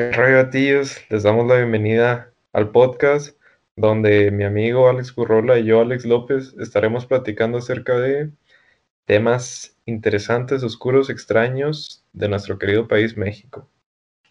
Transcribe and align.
¿Qué 0.00 0.12
rollo, 0.12 0.48
tíos? 0.48 0.96
Les 1.10 1.24
damos 1.24 1.46
la 1.46 1.56
bienvenida 1.56 2.32
al 2.54 2.70
podcast 2.70 3.36
donde 3.76 4.30
mi 4.30 4.44
amigo 4.44 4.88
Alex 4.88 5.12
Currola 5.12 5.58
y 5.58 5.66
yo, 5.66 5.82
Alex 5.82 6.06
López, 6.06 6.54
estaremos 6.58 7.04
platicando 7.04 7.58
acerca 7.58 7.98
de 7.98 8.30
temas 9.04 9.76
interesantes, 9.84 10.62
oscuros, 10.62 11.10
extraños 11.10 12.02
de 12.14 12.30
nuestro 12.30 12.58
querido 12.58 12.88
país 12.88 13.18
México. 13.18 13.68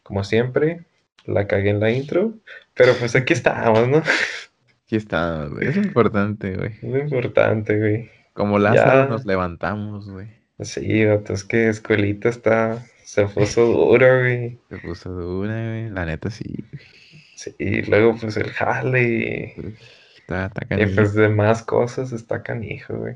Como 0.02 0.24
siempre, 0.24 0.86
la 1.26 1.46
cagué 1.46 1.70
en 1.70 1.80
la 1.82 1.92
intro, 1.92 2.34
pero 2.74 2.94
pues 2.98 3.16
aquí 3.16 3.34
estamos, 3.34 3.88
¿no? 3.88 3.98
Aquí 3.98 4.96
estamos, 4.96 5.52
güey. 5.52 5.68
Es 5.68 5.78
importante, 5.78 6.56
güey. 6.56 6.72
Es 6.82 7.12
importante, 7.12 7.78
güey. 7.78 8.10
Como 8.34 8.58
Lázaro 8.58 9.04
Ya. 9.04 9.06
nos 9.08 9.24
levantamos, 9.24 10.10
güey. 10.10 10.30
Sí, 10.62 11.06
vato, 11.06 11.34
es 11.34 11.44
que 11.44 11.70
escuelita 11.70 12.28
está, 12.28 12.84
se 13.10 13.26
puso 13.26 13.66
duro, 13.66 14.20
güey. 14.20 14.60
Se 14.70 14.78
puso 14.78 15.10
dura, 15.10 15.54
güey. 15.54 15.90
La 15.90 16.06
neta 16.06 16.30
sí. 16.30 16.64
Sí, 17.36 17.56
y 17.58 17.82
luego 17.90 18.16
pues 18.20 18.38
el 18.38 18.52
jale 18.52 19.02
y, 19.58 19.76
Está, 20.20 20.46
está 20.46 20.62
y 20.66 20.68
canijo. 20.68 20.92
pues 20.96 21.14
demás 21.16 21.64
cosas 21.64 22.12
está 22.12 22.44
canijo, 22.44 22.96
güey. 22.98 23.16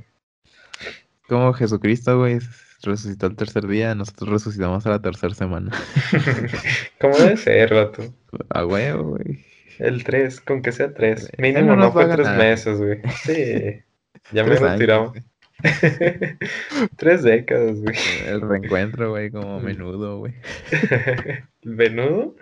Como 1.28 1.54
Jesucristo, 1.54 2.18
güey, 2.18 2.40
resucitó 2.82 3.28
el 3.28 3.36
tercer 3.36 3.68
día, 3.68 3.94
nosotros 3.94 4.30
resucitamos 4.32 4.84
a 4.88 4.90
la 4.90 5.02
tercera 5.02 5.36
semana. 5.36 5.72
¿Cómo 7.00 7.16
debe 7.16 7.38
ser, 7.38 7.74
vato? 7.74 8.04
A 8.50 8.66
huevo, 8.66 9.12
güey. 9.18 9.46
El 9.78 10.04
3, 10.04 10.42
con 10.42 10.62
que 10.64 10.72
sea 10.72 10.92
3. 10.94 11.30
Él 11.38 11.42
Mínimo 11.42 11.76
no 11.76 11.92
fue 11.92 12.06
3 12.06 12.18
ganar. 12.18 12.38
meses, 12.38 12.80
güey. 12.80 13.00
Sí, 13.24 13.84
ya 14.32 14.44
me 14.44 14.56
retiramos. 14.56 15.14
Tres 16.98 17.24
décadas, 17.24 17.80
güey. 17.82 17.96
El 18.28 18.42
reencuentro, 18.42 19.12
güey, 19.12 19.32
como 19.32 19.60
Mm. 19.60 19.64
menudo, 19.64 20.20
güey. 20.20 20.34
¿El 21.62 21.76
venudo? 21.76 22.36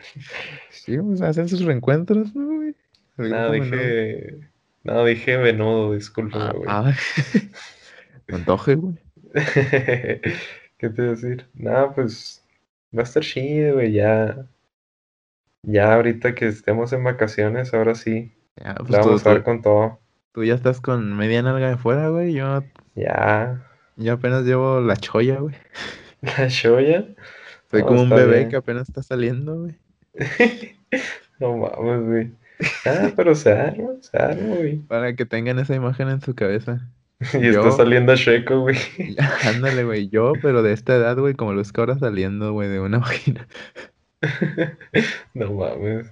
Sí, 0.69 0.97
pues 0.97 1.21
hacen 1.21 1.47
sus 1.49 1.63
reencuentros, 1.63 2.35
¿no, 2.35 2.45
güey? 2.55 2.75
No, 3.17 3.25
menudo. 3.25 3.51
dije. 3.51 4.37
No, 4.83 5.05
dije 5.05 5.37
venudo, 5.37 5.93
discúlpame, 5.93 6.43
Ah, 6.45 6.51
güey. 6.53 6.65
ah. 6.67 6.93
Antoje, 8.33 8.75
güey. 8.75 8.95
¿Qué 9.33 10.89
te 10.89 11.01
iba 11.01 11.11
a 11.11 11.15
decir? 11.15 11.45
No, 11.53 11.93
pues. 11.93 12.43
Va 12.95 13.01
a 13.01 13.03
estar 13.03 13.23
chido, 13.23 13.75
güey. 13.75 13.91
Ya. 13.93 14.45
Ya 15.63 15.93
ahorita 15.93 16.33
que 16.33 16.47
estemos 16.47 16.91
en 16.93 17.03
vacaciones, 17.03 17.73
ahora 17.73 17.93
sí. 17.95 18.33
Ya, 18.57 18.73
pues 18.75 18.89
tú, 18.89 18.95
vamos 19.07 19.27
a 19.27 19.35
tú- 19.35 19.43
con 19.43 19.61
todo. 19.61 19.99
tú 20.33 20.43
ya 20.43 20.55
estás 20.55 20.81
con 20.81 21.15
media 21.15 21.41
nalga 21.43 21.69
de 21.69 21.77
fuera, 21.77 22.09
güey. 22.09 22.33
Yo, 22.33 22.63
Ya. 22.95 23.61
yo 23.95 24.13
apenas 24.13 24.43
llevo 24.43 24.81
la 24.81 24.95
cholla, 24.97 25.39
güey. 25.39 25.55
La 26.21 26.47
shoya. 26.47 27.05
Soy 27.69 27.81
No, 27.81 27.87
como 27.87 28.01
un 28.03 28.09
bebé 28.09 28.37
bien. 28.39 28.49
que 28.49 28.55
apenas 28.57 28.87
está 28.89 29.01
saliendo, 29.03 29.59
güey. 29.61 29.75
No 31.39 31.57
mames, 31.57 32.03
güey. 32.05 32.31
Ah, 32.85 33.09
pero 33.15 33.33
se 33.33 33.51
arma, 33.51 33.89
se 34.01 34.15
arma, 34.17 34.55
güey. 34.57 34.75
Para 34.81 35.15
que 35.15 35.25
tengan 35.25 35.57
esa 35.57 35.73
imagen 35.73 36.09
en 36.09 36.21
su 36.21 36.35
cabeza. 36.35 36.87
Y 37.33 37.51
Yo- 37.51 37.61
está 37.61 37.71
saliendo 37.71 38.15
Sheco, 38.15 38.59
güey. 38.61 38.77
Ándale, 39.45 39.83
güey. 39.83 40.09
Yo, 40.09 40.33
pero 40.41 40.61
de 40.63 40.73
esta 40.73 40.95
edad, 40.95 41.17
güey, 41.17 41.33
como 41.33 41.53
los 41.53 41.71
ahora 41.77 41.97
saliendo, 41.97 42.51
güey, 42.53 42.67
de 42.69 42.79
una 42.79 42.99
vagina. 42.99 43.47
No 45.33 45.51
mames. 45.53 46.11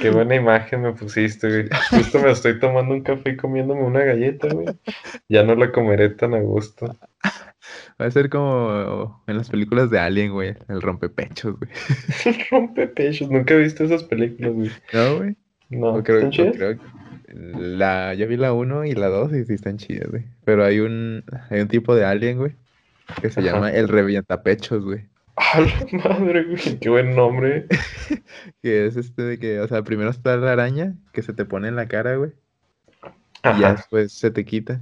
Qué 0.00 0.10
buena 0.10 0.34
imagen 0.34 0.82
me 0.82 0.92
pusiste, 0.92 1.48
güey. 1.48 1.68
Justo 1.90 2.20
me 2.20 2.30
estoy 2.30 2.58
tomando 2.58 2.94
un 2.94 3.02
café 3.02 3.30
y 3.30 3.36
comiéndome 3.36 3.82
una 3.82 4.00
galleta, 4.04 4.48
güey. 4.48 4.66
Ya 5.28 5.42
no 5.44 5.54
la 5.54 5.72
comeré 5.72 6.10
tan 6.10 6.34
a 6.34 6.40
gusto. 6.40 6.94
Va 8.00 8.06
a 8.06 8.10
ser 8.10 8.28
como 8.28 9.22
en 9.26 9.36
las 9.38 9.48
películas 9.50 9.90
de 9.90 9.98
Alien, 9.98 10.32
güey. 10.32 10.54
El 10.68 10.82
rompepechos, 10.82 11.56
güey. 11.58 11.70
Rompe 12.50 12.86
pechos. 12.88 13.30
Nunca 13.30 13.54
he 13.54 13.58
visto 13.58 13.84
esas 13.84 14.04
películas, 14.04 14.52
güey. 14.52 14.70
¿No, 14.92 15.16
güey? 15.18 15.36
No, 15.70 15.94
O 15.94 16.02
creo, 16.02 16.30
creo 16.30 16.78
que 16.78 16.78
la, 17.34 18.14
yo 18.14 18.28
vi 18.28 18.36
la 18.36 18.52
1 18.52 18.84
y 18.84 18.94
la 18.94 19.08
2 19.08 19.32
y 19.32 19.44
sí 19.44 19.54
están 19.54 19.78
chidas, 19.78 20.08
güey. 20.10 20.24
Pero 20.44 20.64
hay 20.64 20.80
un, 20.80 21.24
hay 21.50 21.60
un 21.60 21.68
tipo 21.68 21.94
de 21.96 22.04
alien, 22.04 22.38
güey, 22.38 22.52
que 23.20 23.30
se 23.30 23.40
Ajá. 23.40 23.50
llama 23.50 23.70
el 23.72 23.88
revientapechos, 23.88 24.84
güey. 24.84 25.06
A 25.36 25.60
la 25.60 25.86
madre, 26.04 26.44
güey. 26.44 26.78
Qué 26.78 26.88
buen 26.88 27.14
nombre. 27.14 27.66
Que 28.62 28.86
es 28.86 28.96
este 28.96 29.22
de 29.22 29.38
que, 29.38 29.60
o 29.60 29.68
sea, 29.68 29.82
primero 29.82 30.10
está 30.10 30.36
la 30.36 30.52
araña 30.52 30.94
que 31.12 31.22
se 31.22 31.32
te 31.32 31.44
pone 31.44 31.68
en 31.68 31.76
la 31.76 31.88
cara, 31.88 32.16
güey. 32.16 32.32
Y 33.44 33.60
ya 33.60 33.74
después 33.74 34.12
se 34.12 34.30
te 34.30 34.44
quita. 34.44 34.80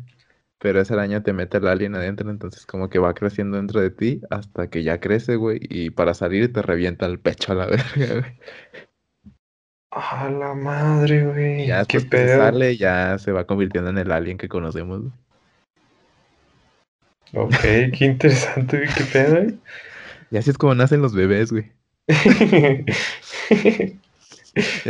Pero 0.59 0.81
esa 0.81 0.95
araña 0.95 1.23
te 1.25 1.33
mete 1.33 1.59
el 1.59 1.67
alien 1.67 1.97
adentro, 1.97 2.31
entonces 2.31 2.67
como 2.67 2.89
que 2.89 3.01
va 3.01 3.15
creciendo 3.15 3.57
dentro 3.57 3.81
de 3.81 3.91
ti 3.91 4.21
hasta 4.31 4.71
que 4.71 4.85
ya 4.85 5.01
crece, 5.01 5.35
güey. 5.35 5.59
Y 5.63 5.91
para 5.91 6.15
salir 6.15 6.53
te 6.53 6.63
revienta 6.63 7.07
el 7.07 7.19
pecho 7.19 7.53
a 7.53 7.57
la 7.57 7.67
verga, 7.97 8.21
güey. 8.21 8.39
A 9.91 10.31
la 10.31 10.55
madre, 10.55 11.27
güey. 11.27 11.67
Ya 11.67 11.79
después 11.79 12.07
pedo. 12.07 12.39
sale, 12.39 12.77
ya 12.77 13.19
se 13.19 13.33
va 13.33 13.47
convirtiendo 13.47 13.91
en 13.91 13.99
el 13.99 14.13
alien 14.13 14.39
que 14.39 14.49
conocemos, 14.49 15.01
güey. 15.01 15.13
Ok, 17.35 17.57
qué 17.61 18.05
interesante, 18.05 18.77
güey. 18.77 18.89
Qué 18.95 19.05
pedo, 19.05 19.43
güey. 19.43 19.59
Y 20.33 20.37
así 20.39 20.51
es 20.51 20.59
como 20.59 20.75
nacen 20.75 21.01
los 21.03 21.15
bebés, 21.15 21.53
güey. 21.53 21.71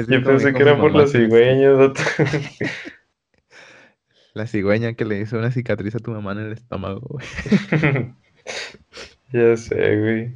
Yo 0.08 0.22
pensé 0.24 0.52
que 0.54 0.62
era 0.62 0.78
por 0.78 0.92
mamá 0.92 1.02
les- 1.04 1.12
cigüeñas. 1.12 1.76
vato. 1.78 2.00
La 4.34 4.46
cigüeña 4.46 4.94
que 4.94 5.04
le 5.04 5.20
hizo 5.20 5.36
una 5.38 5.50
cicatriz 5.50 5.94
a 5.94 5.98
tu 5.98 6.10
mamá 6.12 6.32
en 6.32 6.38
el 6.38 6.52
estómago, 6.52 7.00
güey. 7.00 7.26
Ya 9.32 9.56
sé, 9.56 9.96
güey. 9.98 10.28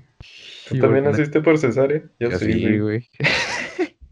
¿Tú 0.69 0.75
Sí, 0.77 0.81
también 0.81 1.05
güey, 1.05 1.12
naciste 1.16 1.41
por 1.43 1.59
cesárea? 1.59 2.03
Yo 2.19 2.31
na- 2.31 2.39
sí, 2.39 2.53
sí, 2.53 2.61
güey. 2.62 2.78
güey. 2.81 3.09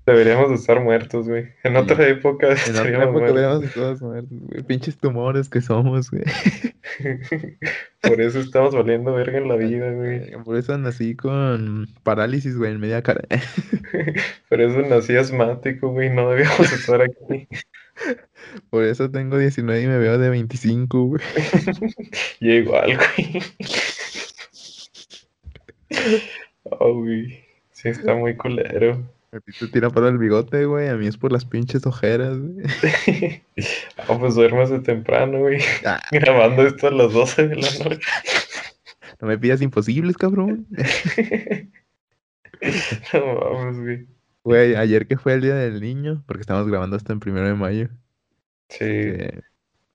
Deberíamos 0.06 0.50
de 0.50 0.56
estar 0.56 0.80
muertos, 0.80 1.26
güey. 1.28 1.46
En 1.62 1.72
Sí. 1.72 1.78
otra 1.78 2.06
época 2.08 2.48
En 2.48 2.76
otra 2.76 3.04
época 3.04 3.60
estado 3.64 3.96
muertos, 4.00 4.38
güey. 4.40 4.62
Pinches 4.64 4.98
tumores 4.98 5.48
que 5.48 5.62
somos, 5.62 6.10
güey. 6.10 6.24
Por 8.02 8.20
eso 8.20 8.40
estamos 8.40 8.74
valiendo 8.74 9.14
verga 9.14 9.38
en 9.38 9.48
la 9.48 9.56
vida, 9.56 9.90
güey. 9.92 10.30
Por 10.44 10.58
eso 10.58 10.76
nací 10.76 11.16
con 11.16 11.88
parálisis, 12.02 12.56
güey, 12.58 12.72
en 12.72 12.80
media 12.80 13.02
cara. 13.02 13.22
Por 14.50 14.60
eso 14.60 14.82
nací 14.82 15.16
asmático, 15.16 15.88
güey. 15.88 16.10
No 16.10 16.28
debíamos 16.30 16.70
estar 16.70 17.00
aquí. 17.00 17.48
Por 18.70 18.84
eso 18.84 19.10
tengo 19.10 19.38
19 19.38 19.82
y 19.82 19.86
me 19.86 19.98
veo 19.98 20.18
de 20.18 20.28
25, 20.28 21.04
güey. 21.06 21.22
Yo 22.40 22.50
igual, 22.52 22.98
güey. 22.98 23.42
Oh, 26.64 26.94
güey. 26.94 27.42
Sí, 27.72 27.88
está 27.88 28.14
muy 28.14 28.36
culero. 28.36 29.02
A 29.34 29.40
ti 29.40 29.50
te 29.50 29.66
tira 29.66 29.90
para 29.90 30.08
el 30.10 30.18
bigote, 30.18 30.64
güey. 30.64 30.86
A 30.86 30.94
mí 30.94 31.08
es 31.08 31.16
por 31.16 31.32
las 31.32 31.44
pinches 31.44 31.84
ojeras, 31.86 32.38
güey. 32.38 33.42
Ah, 33.96 34.16
pues 34.18 34.34
duérmase 34.36 34.78
temprano, 34.80 35.40
güey. 35.40 35.58
Ah, 35.84 36.00
Grabando 36.12 36.62
esto 36.62 36.86
a 36.86 36.90
las 36.92 37.12
12 37.12 37.48
de 37.48 37.56
la 37.56 37.68
noche. 37.84 38.00
no 39.20 39.28
me 39.28 39.38
pidas 39.38 39.60
imposibles, 39.60 40.16
cabrón. 40.16 40.68
No 43.12 43.34
mames, 43.50 43.80
güey. 43.80 44.06
Güey, 44.44 44.76
ayer 44.76 45.08
que 45.08 45.16
fue 45.16 45.34
el 45.34 45.40
día 45.40 45.54
del 45.54 45.80
niño, 45.80 46.22
porque 46.26 46.42
estamos 46.42 46.68
grabando 46.68 46.96
hasta 46.96 47.12
en 47.12 47.20
primero 47.20 47.46
de 47.46 47.54
mayo. 47.54 47.88
Sí. 48.68 48.78
que, 48.78 49.42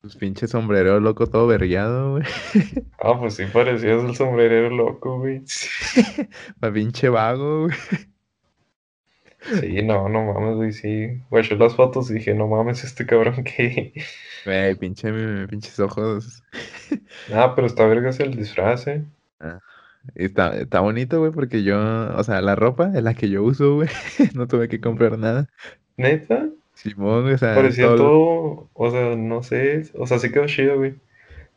Pues 0.02 0.16
pinche 0.18 0.48
sombrero 0.48 1.00
loco 1.00 1.28
todo 1.28 1.48
vergueado, 1.48 2.12
güey. 2.12 2.24
Ah, 3.00 3.18
pues 3.18 3.36
sí 3.36 3.46
parecías 3.46 4.04
el 4.04 4.16
sombrerero 4.16 4.70
loco, 4.70 5.20
güey. 5.20 5.44
Pa' 6.60 6.74
pinche 6.74 7.08
vago, 7.08 7.68
güey. 7.68 7.78
Sí, 9.60 9.82
no, 9.84 10.10
no 10.10 10.34
mames, 10.34 10.56
güey, 10.56 10.72
sí. 10.74 11.22
Guachó 11.30 11.56
las 11.56 11.76
fotos 11.76 12.10
y 12.12 12.16
dije, 12.16 12.34
no 12.34 12.48
mames, 12.48 12.84
este 12.84 13.06
cabrón 13.06 13.44
que... 13.44 13.94
Güey, 14.46 14.76
pinche, 14.76 15.12
pinches 15.48 15.80
ojos. 15.80 16.44
Ah, 17.34 17.54
pero 17.56 17.68
está 17.68 17.86
vergas 17.86 18.20
el 18.20 18.36
disfraz, 18.36 18.88
eh. 18.88 19.04
Y 20.16 20.26
Está, 20.26 20.56
está 20.58 20.80
bonito, 20.80 21.20
güey, 21.20 21.32
porque 21.32 21.62
yo, 21.64 21.78
o 22.16 22.24
sea, 22.24 22.42
la 22.42 22.56
ropa 22.56 22.92
es 22.96 23.04
la 23.04 23.14
que 23.14 23.30
yo 23.30 23.44
uso, 23.44 23.76
güey. 23.76 23.90
No 24.36 24.48
tuve 24.48 24.68
que 24.70 24.80
comprar 24.82 25.18
nada. 25.20 25.48
¿Neta? 25.98 26.50
Simón, 26.74 27.24
güey, 27.24 27.34
o 27.36 27.38
sea, 27.38 27.56
Parecía 27.56 27.86
todo- 27.88 27.98
todo, 27.98 28.70
o 28.74 28.92
sea, 28.92 29.16
no 29.16 29.44
sé, 29.44 29.84
o 29.96 30.08
sea, 30.08 30.18
sí 30.20 30.32
quedó 30.32 30.46
chido, 30.48 30.78
güey. 30.78 30.96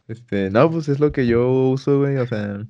Este, 0.09 0.51
no, 0.51 0.71
pues 0.71 0.89
es 0.89 0.99
lo 1.01 1.13
que 1.13 1.27
yo 1.27 1.49
uso, 1.71 2.01
güey, 2.01 2.17
o 2.17 2.27
sea, 2.27 2.67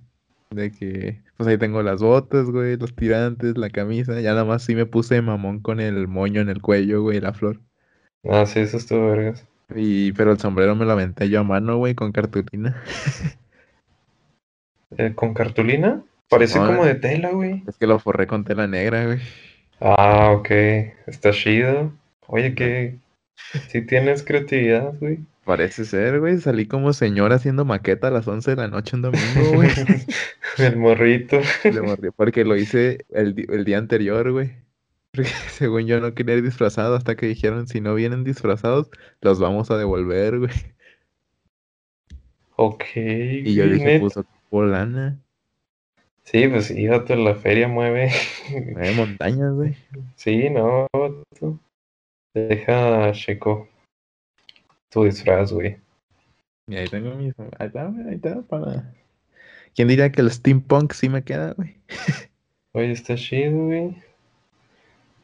de 0.55 0.71
que, 0.71 1.21
pues 1.37 1.49
ahí 1.49 1.59
tengo 1.59 1.83
las 1.83 2.01
botas, 2.03 2.51
güey, 2.51 2.77
los 2.77 2.95
tirantes, 2.95 3.57
la 3.59 3.71
camisa, 3.71 4.21
ya 4.21 4.31
nada 4.31 4.45
más 4.45 4.63
sí 4.63 4.75
me 4.75 4.87
puse 4.87 5.21
mamón 5.23 5.61
con 5.61 5.81
el 5.81 6.09
moño 6.09 6.41
en 6.41 6.49
el 6.49 6.63
cuello, 6.63 7.03
güey, 7.03 7.21
la 7.21 7.33
flor. 7.33 7.61
Ah, 8.29 8.47
sí, 8.47 8.61
eso 8.61 8.77
estuvo 8.77 9.11
vergas. 9.11 9.47
Y, 9.75 10.13
pero 10.13 10.33
el 10.33 10.39
sombrero 10.39 10.75
me 10.77 10.85
lo 10.85 10.93
aventé 10.93 11.29
yo 11.29 11.41
a 11.41 11.45
mano, 11.45 11.79
güey, 11.79 11.95
con 11.95 12.13
cartulina. 12.13 12.83
Eh, 14.99 15.15
¿con 15.15 15.33
cartulina? 15.33 16.03
Parece 16.29 16.59
como 16.59 16.85
de 16.85 16.95
tela, 16.95 17.31
güey. 17.31 17.63
Es 17.67 17.79
que 17.79 17.87
lo 17.87 17.99
forré 17.99 18.27
con 18.27 18.45
tela 18.45 18.67
negra, 18.67 19.07
güey. 19.07 19.21
Ah, 19.81 20.33
ok, 20.33 20.51
está 21.07 21.31
chido. 21.33 21.93
Oye, 22.27 22.55
que 22.55 22.99
sí 23.69 23.83
tienes 23.83 24.23
creatividad, 24.23 24.93
güey. 25.01 25.21
Parece 25.45 25.85
ser, 25.85 26.21
güey. 26.21 26.39
Salí 26.39 26.67
como 26.67 26.93
señor 26.93 27.33
haciendo 27.33 27.65
maqueta 27.65 28.09
a 28.09 28.11
las 28.11 28.29
11 28.29 28.53
de 28.53 28.57
la 28.57 28.69
noche 28.69 28.97
un 28.97 29.03
domingo, 29.03 29.53
güey. 29.55 29.69
El 30.59 30.77
morrito. 30.77 31.41
Porque 32.17 32.45
lo 32.45 32.57
hice 32.57 32.99
el, 33.11 33.47
el 33.49 33.65
día 33.65 33.79
anterior, 33.79 34.31
güey. 34.31 34.53
Porque 35.13 35.31
según 35.51 35.87
yo 35.87 36.01
no 36.01 36.15
quería 36.15 36.37
ir 36.37 36.43
disfrazado 36.43 36.95
hasta 36.95 37.17
que 37.17 37.27
dijeron, 37.27 37.67
si 37.67 37.81
no 37.81 37.95
vienen 37.95 38.25
disfrazados, 38.25 38.91
los 39.21 39.41
vamos 39.41 39.71
a 39.71 39.77
devolver, 39.77 40.39
güey. 40.39 40.53
Ok. 42.57 42.85
Y 42.95 43.55
yo 43.55 43.67
dije, 43.67 43.85
net. 43.85 44.01
pues, 44.01 44.17
ocupo 44.17 44.63
lana. 44.65 45.19
Sí, 46.25 46.47
pues 46.47 46.67
sí, 46.67 46.87
vato, 46.87 47.17
la 47.17 47.35
feria 47.35 47.67
mueve. 47.67 48.11
Hay 48.77 48.95
montañas, 48.95 49.53
güey. 49.55 49.75
Sí, 50.15 50.49
no, 50.51 50.87
vato. 50.93 51.59
Deja, 52.35 53.11
checo. 53.13 53.69
Tu 54.93 55.05
disfraz, 55.05 55.53
güey. 55.53 55.77
Y 56.69 56.77
ahí 56.77 56.87
tengo 56.89 57.15
mis... 57.15 57.35
Ahí 57.59 57.67
está, 57.67 57.87
güey, 57.87 58.09
ahí 58.09 58.15
está, 58.17 58.43
para... 58.43 58.93
¿Quién 59.75 59.89
diría 59.89 60.13
que 60.13 60.21
el 60.21 60.31
steampunk 60.31 60.93
sí 60.93 61.09
me 61.09 61.23
queda, 61.25 61.55
güey? 61.55 61.77
Oye, 62.73 62.93
está 62.93 63.15
chido, 63.17 63.67
güey. 63.67 63.97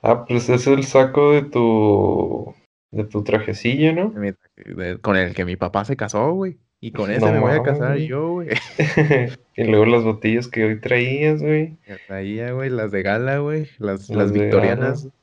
Ah, 0.02 0.24
pues 0.24 0.48
es 0.48 0.66
el 0.66 0.84
saco 0.84 1.32
de 1.32 1.42
tu. 1.42 2.54
de 2.92 3.04
tu 3.04 3.22
trajecillo, 3.24 3.92
¿no? 3.92 4.10
De 4.10 4.20
mi- 4.20 4.74
de- 4.74 4.98
Con 4.98 5.16
el 5.16 5.34
que 5.34 5.44
mi 5.44 5.56
papá 5.56 5.84
se 5.84 5.96
casó, 5.96 6.32
güey. 6.32 6.56
Y 6.80 6.92
con 6.92 7.10
ese 7.10 7.20
No 7.26 7.32
me 7.32 7.40
voy 7.40 7.52
a 7.52 7.62
casar 7.62 7.94
güey. 7.94 8.06
yo, 8.06 8.28
güey. 8.30 8.48
y 9.56 9.64
luego 9.64 9.84
las 9.86 10.04
botellas 10.04 10.46
que 10.48 10.64
hoy 10.64 10.80
traías, 10.80 11.42
güey. 11.42 11.76
Que 11.84 11.96
traía, 12.06 12.52
güey, 12.52 12.70
las 12.70 12.92
de 12.92 13.02
gala, 13.02 13.38
güey. 13.38 13.64
Las, 13.78 14.08
Las 14.08 14.10
las 14.10 14.32
de 14.32 14.40
victorianas. 14.42 15.02
gala. 15.04 15.14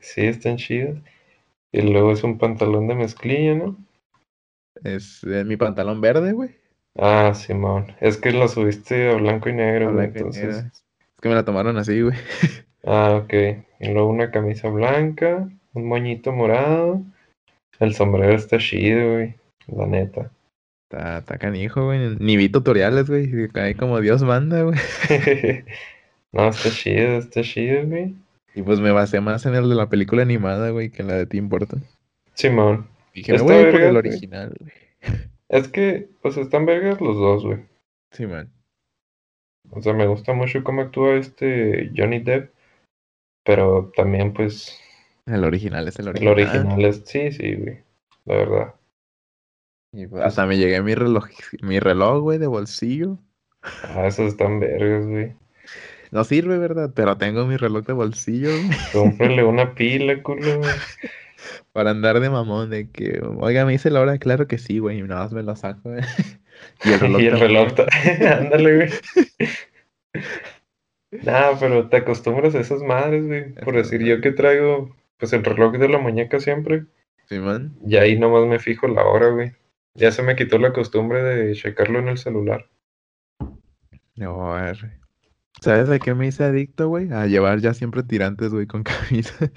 Sí, 0.00 0.22
están 0.22 0.56
chidas. 0.56 0.96
Y 1.70 1.82
luego 1.82 2.12
es 2.12 2.24
un 2.24 2.38
pantalón 2.38 2.88
de 2.88 2.94
mezclilla, 2.94 3.54
¿no? 3.54 3.76
Es 4.84 5.22
eh, 5.24 5.44
mi 5.44 5.56
pantalón 5.56 6.00
verde, 6.00 6.32
güey. 6.32 6.50
Ah, 6.98 7.32
Simón. 7.34 7.94
Es 8.00 8.16
que 8.18 8.32
la 8.32 8.48
subiste 8.48 9.10
a 9.10 9.14
blanco 9.14 9.48
y 9.48 9.54
negro, 9.54 9.88
A 9.88 9.92
güey. 9.92 10.08
blanco 10.08 10.18
y 10.18 10.30
negro. 10.32 10.50
Entonces. 10.50 10.84
Es 10.84 11.20
que 11.20 11.28
me 11.28 11.34
la 11.34 11.44
tomaron 11.44 11.76
así, 11.76 12.00
güey. 12.00 12.16
Ah, 12.84 13.14
ok. 13.22 13.32
Y 13.78 13.92
luego 13.92 14.08
una 14.08 14.32
camisa 14.32 14.68
blanca, 14.68 15.48
un 15.72 15.86
moñito 15.86 16.32
morado. 16.32 17.00
El 17.78 17.94
sombrero 17.94 18.34
está 18.34 18.58
chido, 18.58 19.12
güey. 19.12 19.36
La 19.68 19.86
neta. 19.86 20.32
Está, 20.90 21.18
está 21.18 21.38
canijo, 21.38 21.84
güey. 21.84 22.16
Ni 22.18 22.36
vi 22.36 22.48
tutoriales, 22.48 23.08
güey. 23.08 23.48
Caí 23.50 23.76
como 23.76 24.00
Dios 24.00 24.24
manda, 24.24 24.62
güey. 24.62 24.76
no, 26.32 26.48
está 26.48 26.70
chido, 26.70 27.18
está 27.18 27.42
chido, 27.42 27.86
güey. 27.86 28.16
Y 28.54 28.62
pues 28.62 28.80
me 28.80 28.90
basé 28.90 29.20
más 29.20 29.46
en 29.46 29.54
el 29.54 29.68
de 29.68 29.76
la 29.76 29.88
película 29.88 30.22
animada, 30.22 30.70
güey, 30.70 30.90
que 30.90 31.02
en 31.02 31.08
la 31.08 31.14
de 31.14 31.26
Tim 31.26 31.48
Burton. 31.48 31.84
Simón. 32.34 32.88
Dije, 33.14 33.32
me 33.34 33.42
voy 33.42 33.64
por 33.70 33.80
el 33.80 33.92
güey. 33.92 33.96
original, 33.96 34.54
güey. 34.58 34.72
Es 35.48 35.68
que, 35.68 36.08
pues 36.22 36.36
están 36.36 36.64
vergas 36.66 37.00
los 37.00 37.16
dos, 37.16 37.44
güey. 37.44 37.58
Sí, 38.12 38.26
man. 38.26 38.50
O 39.70 39.80
sea, 39.82 39.92
me 39.92 40.06
gusta 40.06 40.32
mucho 40.32 40.62
cómo 40.64 40.82
actúa 40.82 41.14
este 41.16 41.90
Johnny 41.96 42.20
Depp. 42.20 42.52
Pero 43.44 43.92
también, 43.96 44.32
pues, 44.32 44.78
El 45.26 45.44
original 45.44 45.88
es 45.88 45.98
el 45.98 46.06
el 46.08 46.28
original. 46.28 46.32
original 46.32 46.84
es. 46.84 47.02
Sí, 47.06 47.32
sí, 47.32 47.54
güey. 47.54 47.80
La 48.24 48.36
verdad. 48.36 48.74
Y 49.92 50.06
pues, 50.06 50.22
hasta 50.22 50.46
me 50.46 50.56
llegué 50.56 50.80
mi 50.80 50.94
reloj, 50.94 51.26
mi 51.62 51.78
reloj, 51.80 52.20
güey, 52.22 52.38
de 52.38 52.46
bolsillo. 52.46 53.18
Ah, 53.82 54.06
esos 54.06 54.28
están 54.28 54.58
vergas, 54.60 55.06
güey. 55.06 55.34
No 56.10 56.24
sirve, 56.24 56.58
¿verdad? 56.58 56.92
Pero 56.94 57.16
tengo 57.16 57.46
mi 57.46 57.56
reloj 57.56 57.84
de 57.86 57.92
bolsillo, 57.92 58.48
güey. 58.50 58.70
Cómprale 58.92 59.44
una 59.44 59.74
pila, 59.74 60.22
culo. 60.22 60.60
Para 61.72 61.90
andar 61.90 62.20
de 62.20 62.28
mamón, 62.28 62.70
de 62.70 62.90
que, 62.90 63.20
oiga, 63.38 63.64
me 63.64 63.74
hice 63.74 63.90
la 63.90 64.00
hora, 64.00 64.18
claro 64.18 64.46
que 64.46 64.58
sí, 64.58 64.78
güey, 64.78 64.98
y 64.98 65.02
nada 65.02 65.22
más 65.22 65.32
me 65.32 65.42
lo 65.42 65.56
saco, 65.56 65.90
güey. 65.90 66.02
Y 66.84 66.92
el 66.92 67.00
reloj, 67.00 67.20
Y 67.22 67.26
el 67.26 67.40
reloj. 67.40 67.72
Ándale, 68.38 68.76
güey. 68.76 68.88
Nah, 71.24 71.58
pero 71.58 71.88
te 71.88 71.96
acostumbras 71.98 72.54
a 72.54 72.60
esas 72.60 72.82
madres, 72.82 73.26
güey. 73.26 73.52
Por 73.54 73.74
decir, 73.74 74.02
yo 74.02 74.20
que 74.20 74.32
traigo, 74.32 74.94
pues 75.18 75.32
el 75.32 75.44
reloj 75.44 75.72
de 75.72 75.88
la 75.88 75.98
muñeca 75.98 76.40
siempre. 76.40 76.84
Sí, 77.26 77.38
man. 77.38 77.76
Y 77.86 77.96
ahí 77.96 78.18
nomás 78.18 78.46
me 78.46 78.58
fijo 78.58 78.86
la 78.88 79.04
hora, 79.04 79.30
güey. 79.30 79.52
Ya 79.94 80.12
se 80.12 80.22
me 80.22 80.36
quitó 80.36 80.58
la 80.58 80.72
costumbre 80.72 81.22
de 81.22 81.54
checarlo 81.54 81.98
en 81.98 82.08
el 82.08 82.18
celular. 82.18 82.68
No, 84.16 84.54
a 84.54 84.62
ver. 84.62 85.00
¿Sabes 85.60 85.88
de 85.88 86.00
qué 86.00 86.14
me 86.14 86.26
hice 86.26 86.44
adicto, 86.44 86.88
güey? 86.88 87.12
A 87.12 87.26
llevar 87.26 87.60
ya 87.60 87.74
siempre 87.74 88.02
tirantes, 88.02 88.50
güey, 88.50 88.66
con 88.66 88.82
camisa. 88.82 89.50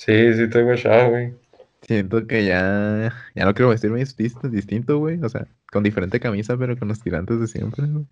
Sí, 0.00 0.32
sí 0.32 0.48
tengo 0.48 0.72
ya, 0.72 1.08
güey. 1.08 1.34
Siento 1.82 2.26
que 2.26 2.46
ya, 2.46 3.12
ya 3.34 3.44
no 3.44 3.52
quiero 3.52 3.68
vestirme 3.68 4.02
distinto, 4.50 4.96
güey. 4.96 5.22
O 5.22 5.28
sea, 5.28 5.46
con 5.70 5.82
diferente 5.82 6.18
camisa, 6.18 6.56
pero 6.56 6.78
con 6.78 6.88
los 6.88 7.02
tirantes 7.02 7.38
de 7.38 7.46
siempre, 7.46 7.84
güey. 7.86 8.06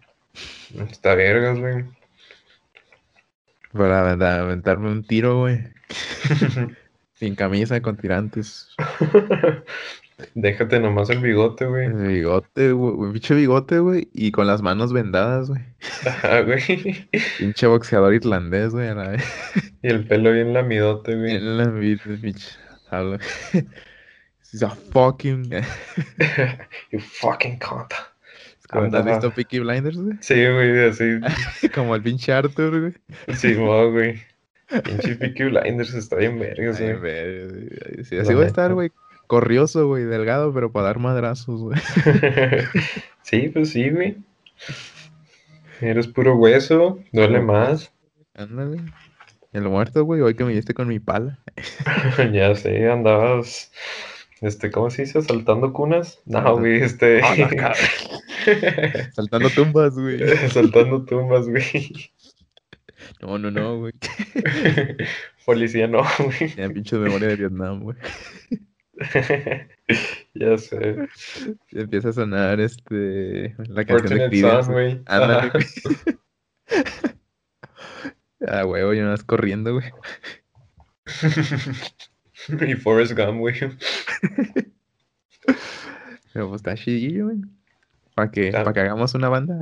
Está 0.91 1.15
vergas, 1.15 1.59
güey. 1.59 1.87
Para 3.73 4.05
avent- 4.05 4.23
aventarme 4.23 4.91
un 4.91 5.03
tiro, 5.03 5.39
güey. 5.39 5.61
Sin 7.15 7.35
camisa, 7.35 7.81
con 7.81 7.97
tirantes. 7.97 8.69
Déjate 10.35 10.81
nomás 10.81 11.11
el 11.11 11.21
bigote, 11.21 11.67
güey. 11.67 11.87
El 11.87 11.95
bigote, 11.95 12.73
güey. 12.73 13.13
Pinche 13.13 13.35
bigote, 13.35 13.79
güey. 13.79 14.09
Y 14.13 14.33
con 14.33 14.49
las 14.49 14.63
manos 14.63 14.93
vendadas, 14.93 15.49
güey. 15.49 15.63
Ajá, 16.07 16.41
güey. 16.41 17.09
Pinche 17.39 17.67
boxeador 17.69 18.13
irlandés, 18.15 18.73
güey, 18.73 18.93
vez. 18.95 19.23
Y 19.83 19.89
el 19.89 20.07
pelo 20.09 20.33
bien 20.33 20.53
lamidote, 20.53 21.15
güey. 21.15 21.37
En 21.37 21.59
la 21.59 21.69
vida, 21.69 22.03
pinche. 22.21 22.49
Habla. 22.91 23.21
He's 24.53 24.63
a 24.63 24.71
fucking. 24.71 25.51
You 26.91 26.99
fucking 26.99 27.59
cunt. 27.61 27.93
¿Has 28.71 29.05
visto 29.05 29.31
Peaky 29.31 29.61
Blinders, 29.61 29.97
güey? 29.97 30.17
Sí, 30.21 30.35
güey, 30.35 30.89
así. 30.89 31.21
Como 31.75 31.95
el 31.95 32.03
pinche 32.03 32.33
Arthur, 32.33 32.81
güey. 32.81 33.37
Sí, 33.37 33.55
mo, 33.55 33.91
güey. 33.93 34.21
Pinche 34.85 35.15
Peaky 35.15 35.45
Blinders 35.45 35.95
está 35.95 36.17
bien 36.17 36.39
vergas, 36.39 36.81
güey. 36.81 38.05
sí, 38.05 38.19
así 38.19 38.35
voy 38.35 38.45
a 38.45 38.49
estar, 38.49 38.75
güey. 38.75 38.91
Corrioso, 39.29 39.87
güey, 39.87 40.05
delgado, 40.05 40.55
pero 40.55 40.73
para 40.73 40.87
dar 40.87 40.99
madrazos, 40.99 41.61
güey. 41.61 41.79
Sí, 43.23 43.51
pues 43.51 43.69
sí, 43.71 43.91
güey. 43.91 44.17
Eres 45.83 46.09
puro 46.09 46.35
hueso, 46.35 46.99
duele 47.13 47.43
más. 47.43 47.93
Ándale. 48.35 48.81
El 49.53 49.65
muerto, 49.65 50.03
güey, 50.05 50.23
hoy 50.23 50.35
que 50.35 50.45
me 50.45 50.55
diste 50.55 50.73
con 50.73 50.89
mi 50.89 50.99
pala. 50.99 51.39
Ya 52.33 52.55
sé, 52.55 52.91
andabas. 52.91 53.71
Este, 54.41 54.71
¿cómo 54.71 54.89
se 54.89 55.03
dice? 55.03 55.21
¿Saltando 55.21 55.75
cunas? 55.75 56.23
No, 56.25 56.57
güey, 56.57 56.81
este. 56.81 57.21
Ah. 57.23 57.75
Saltando 59.13 59.51
tumbas, 59.51 59.95
güey. 59.95 60.21
Saltando 60.49 61.05
tumbas, 61.05 61.47
güey. 61.51 62.13
No, 63.21 63.37
no, 63.37 63.51
no, 63.51 63.79
güey. 63.79 63.93
Policía 65.45 65.87
no, 65.87 66.03
güey. 66.19 66.55
Tenía 66.55 66.71
pinche 66.71 66.97
memoria 66.97 67.29
de 67.29 67.37
Vietnam, 67.37 67.83
güey. 67.83 67.99
Ya 70.35 70.59
sé. 70.59 71.09
Empieza 71.73 72.11
a 72.11 72.13
sonar 72.13 72.61
este. 72.61 73.55
La 73.69 73.85
canción 73.85 74.19
de 74.19 74.29
Fortunate 74.29 74.29
Creedence. 74.31 75.03
Ándale, 75.07 75.35
Ajá. 75.35 75.51
güey. 75.53 75.65
Ah, 78.47 78.65
huevo, 78.65 78.93
yo 78.95 79.01
nada 79.01 79.15
más 79.15 79.25
corriendo, 79.25 79.73
güey. 79.75 79.91
Y 82.69 82.75
Forrest 82.77 83.13
Gump, 83.19 83.41
güey. 83.41 83.57
Pero 86.33 86.49
pues 86.49 86.61
está 86.61 86.77
chidillo, 86.77 87.25
güey. 87.27 87.39
Para 88.15 88.31
que, 88.31 88.49
Está- 88.49 88.63
pa' 88.65 88.73
que 88.73 88.81
hagamos 88.81 89.15
una 89.15 89.29
banda. 89.29 89.59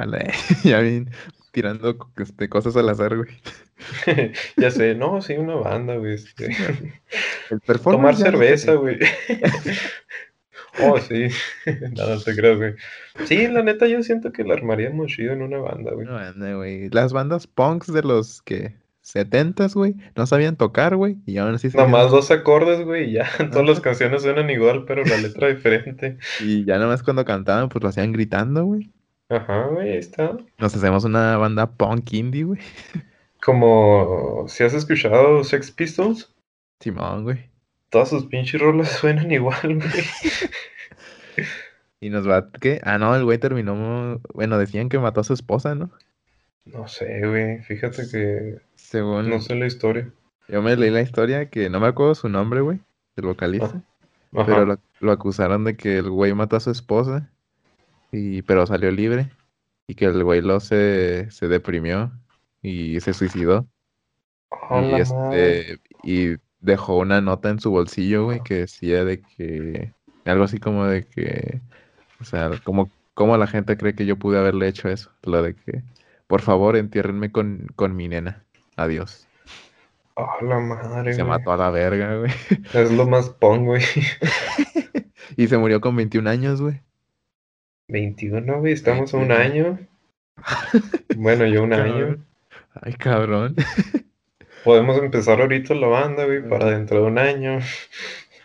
ya 0.63 0.81
bien 0.81 1.11
tirando 1.57 1.97
este, 2.19 2.51
cosas 2.51 2.77
al 2.77 2.87
azar, 2.91 3.17
güey. 3.17 3.31
Ya 4.59 4.71
sé, 4.71 4.95
no, 4.95 5.23
sí, 5.23 5.33
una 5.39 5.55
banda, 5.55 5.97
güey. 5.97 6.15
este. 6.15 6.51
El 7.51 7.61
Tomar 7.81 8.13
no 8.13 8.21
cerveza, 8.21 8.75
güey. 8.75 8.99
Oh, 10.79 10.99
sí. 11.01 11.29
No, 11.97 12.07
no 12.07 12.21
te 12.21 12.37
creas, 12.37 12.59
güey. 12.59 12.75
Sí, 13.25 13.47
la 13.49 13.63
neta, 13.63 13.87
yo 13.87 14.03
siento 14.03 14.31
que 14.31 14.45
la 14.45 14.53
armaríamos 14.53 15.07
chido 15.11 15.33
en 15.33 15.41
una 15.41 15.57
banda, 15.57 15.93
güey. 15.93 16.07
No, 16.07 16.13
banda, 16.13 16.53
güey. 16.53 16.91
Las 16.91 17.15
bandas 17.15 17.47
punks 17.47 17.91
de 17.91 18.03
los 18.03 18.43
que 18.43 18.77
70s, 19.03 19.73
güey, 19.73 19.95
no 20.17 20.27
sabían 20.27 20.57
tocar, 20.57 20.97
güey. 20.97 21.17
Y 21.25 21.39
aún 21.39 21.55
así 21.55 21.71
seguían- 21.71 21.91
Nomás 21.91 22.11
dos 22.11 22.31
acordes, 22.31 22.85
güey, 22.85 23.09
y 23.09 23.13
ya. 23.15 23.27
Todas 23.51 23.67
las 23.67 23.81
canciones 23.81 24.21
suenan 24.21 24.51
igual, 24.51 24.85
pero 24.87 25.03
la 25.03 25.17
letra 25.17 25.49
diferente. 25.49 26.19
Y 26.41 26.67
ya 26.67 26.77
nomás 26.77 27.03
cuando 27.03 27.25
cantaban, 27.25 27.71
pues 27.71 27.83
lo 27.83 27.89
hacían 27.89 28.13
gritando, 28.13 28.67
güey. 28.67 28.91
Ajá, 29.29 29.67
güey, 29.69 29.91
ahí 29.93 29.97
está. 29.99 30.37
Nos 30.59 30.75
hacemos 30.77 31.05
una 31.05 31.37
banda 31.37 31.67
punk 31.71 32.13
indie, 32.13 32.45
güey. 32.45 32.61
Como 33.43 34.47
si 34.49 34.65
has 34.65 34.75
escuchado 34.75 35.45
Sex 35.45 35.71
Pistols, 35.71 36.33
Simón, 36.81 37.25
güey. 37.25 37.51
todas 37.91 38.09
sus 38.11 38.27
pinches 38.27 38.61
rolas 38.61 38.89
suenan 39.01 39.31
igual, 39.33 39.77
güey. 39.77 41.47
Y 42.01 42.11
nos 42.11 42.29
va, 42.29 42.51
¿qué? 42.61 42.81
Ah, 42.85 42.99
no, 42.99 43.15
el 43.17 43.25
güey 43.25 43.39
terminó, 43.39 44.21
bueno, 44.35 44.59
decían 44.59 44.89
que 44.89 44.99
mató 44.99 45.21
a 45.21 45.25
su 45.25 45.33
esposa, 45.33 45.75
¿no? 45.75 45.91
No 46.65 46.87
sé, 46.89 47.27
güey. 47.27 47.63
Fíjate 47.63 48.03
que 48.11 48.59
Según, 48.75 49.31
no 49.31 49.41
sé 49.41 49.55
la 49.55 49.67
historia. 49.67 50.11
yo 50.49 50.63
me 50.63 50.77
leí 50.77 50.91
la 50.91 51.01
historia 51.03 51.49
que 51.51 51.71
no 51.71 51.81
me 51.81 51.87
acuerdo 51.89 52.15
su 52.15 52.29
nombre, 52.29 52.61
güey, 52.61 52.81
del 53.17 53.27
vocalista. 53.27 53.83
Ajá. 54.35 54.47
Pero 54.47 54.67
lo, 54.67 54.79
lo 55.01 55.13
acusaron 55.13 55.65
de 55.65 55.77
que 55.77 55.99
el 55.99 56.11
güey 56.11 56.35
mató 56.35 56.57
a 56.57 56.61
su 56.61 56.71
esposa, 56.71 57.31
y, 58.13 58.43
pero 58.43 58.67
salió 58.67 58.91
libre. 58.91 59.31
Y 59.89 59.95
que 59.95 60.07
el 60.07 60.25
güey 60.25 60.41
lo 60.41 60.59
se, 60.61 61.31
se 61.31 61.49
deprimió 61.49 62.13
y 62.63 63.01
se 63.01 63.15
suicidó. 63.15 63.67
Y 64.71 65.03
madre. 65.13 65.71
este, 65.71 65.81
y 66.03 66.37
dejó 66.61 66.99
una 66.99 67.21
nota 67.21 67.51
en 67.51 67.61
su 67.61 67.71
bolsillo, 67.71 68.25
güey, 68.25 68.43
que 68.43 68.55
decía 68.55 69.05
de 69.05 69.21
que, 69.23 69.93
algo 70.25 70.45
así 70.45 70.59
como 70.59 70.87
de 70.87 71.05
que, 71.07 71.61
o 72.21 72.25
sea, 72.25 72.51
como, 72.65 72.91
como 73.15 73.37
la 73.37 73.47
gente 73.47 73.77
cree 73.77 73.95
que 73.95 74.07
yo 74.07 74.17
pude 74.17 74.39
haberle 74.39 74.69
hecho 74.69 74.89
eso, 74.89 75.11
lo 75.23 75.43
de 75.43 75.55
que, 75.55 75.83
por 76.27 76.43
favor, 76.43 76.77
entiérrenme 76.77 77.31
con, 77.31 77.69
con 77.77 77.95
mi 77.97 78.09
nena, 78.09 78.45
adiós. 78.77 79.29
A 80.17 80.43
la 80.43 80.59
madre, 80.59 81.15
Se 81.15 81.23
güey. 81.23 81.31
mató 81.31 81.53
a 81.53 81.57
la 81.59 81.71
verga, 81.71 82.17
güey. 82.19 82.33
Es 82.73 82.91
lo 82.91 83.07
más 83.07 83.29
pong, 83.31 83.65
güey. 83.65 83.83
Y 85.37 85.49
se 85.49 85.59
murió 85.59 85.81
con 85.81 85.95
21 85.97 86.31
años, 86.31 86.63
güey. 86.63 86.81
21, 87.89 88.59
güey. 88.61 88.73
Estamos 88.73 89.15
a 89.15 89.19
un 89.19 89.29
21. 89.29 89.41
año. 89.69 89.79
Bueno, 91.17 91.47
yo 91.47 91.63
un 91.63 91.73
año. 91.73 92.17
Ay, 92.83 92.95
cabrón. 92.95 93.55
Podemos 94.65 94.99
empezar 94.99 95.41
ahorita 95.41 95.75
la 95.75 95.87
banda, 95.87 96.25
güey, 96.25 96.47
para 96.49 96.71
dentro 96.71 97.01
de 97.03 97.07
un 97.07 97.19
año. 97.19 97.61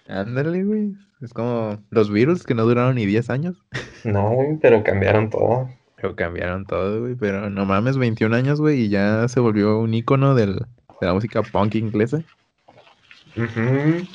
Ándale, 0.08 0.64
güey. 0.64 0.94
Es 1.22 1.34
como 1.34 1.84
los 1.90 2.12
virus 2.12 2.44
que 2.44 2.54
no 2.56 2.64
duraron 2.64 2.96
ni 2.96 3.06
10 3.06 3.30
años. 3.30 3.64
No, 4.04 4.30
güey, 4.30 4.58
pero 4.62 4.84
cambiaron 4.84 5.30
todo. 5.30 5.70
Pero 5.96 6.16
cambiaron 6.16 6.66
todo, 6.66 7.02
güey. 7.02 7.16
Pero 7.16 7.50
no 7.50 7.66
mames, 7.66 7.98
21 7.98 8.36
años, 8.36 8.60
güey, 8.62 8.82
y 8.82 8.90
ya 8.90 9.28
se 9.28 9.40
volvió 9.40 9.80
un 9.80 9.94
ícono 9.94 10.36
del, 10.36 10.56
de 10.56 11.08
la 11.08 11.14
música 11.14 11.42
punk 11.44 11.76
inglesa. 11.76 12.24
Ujú. 13.36 14.00
Ya 14.00 14.08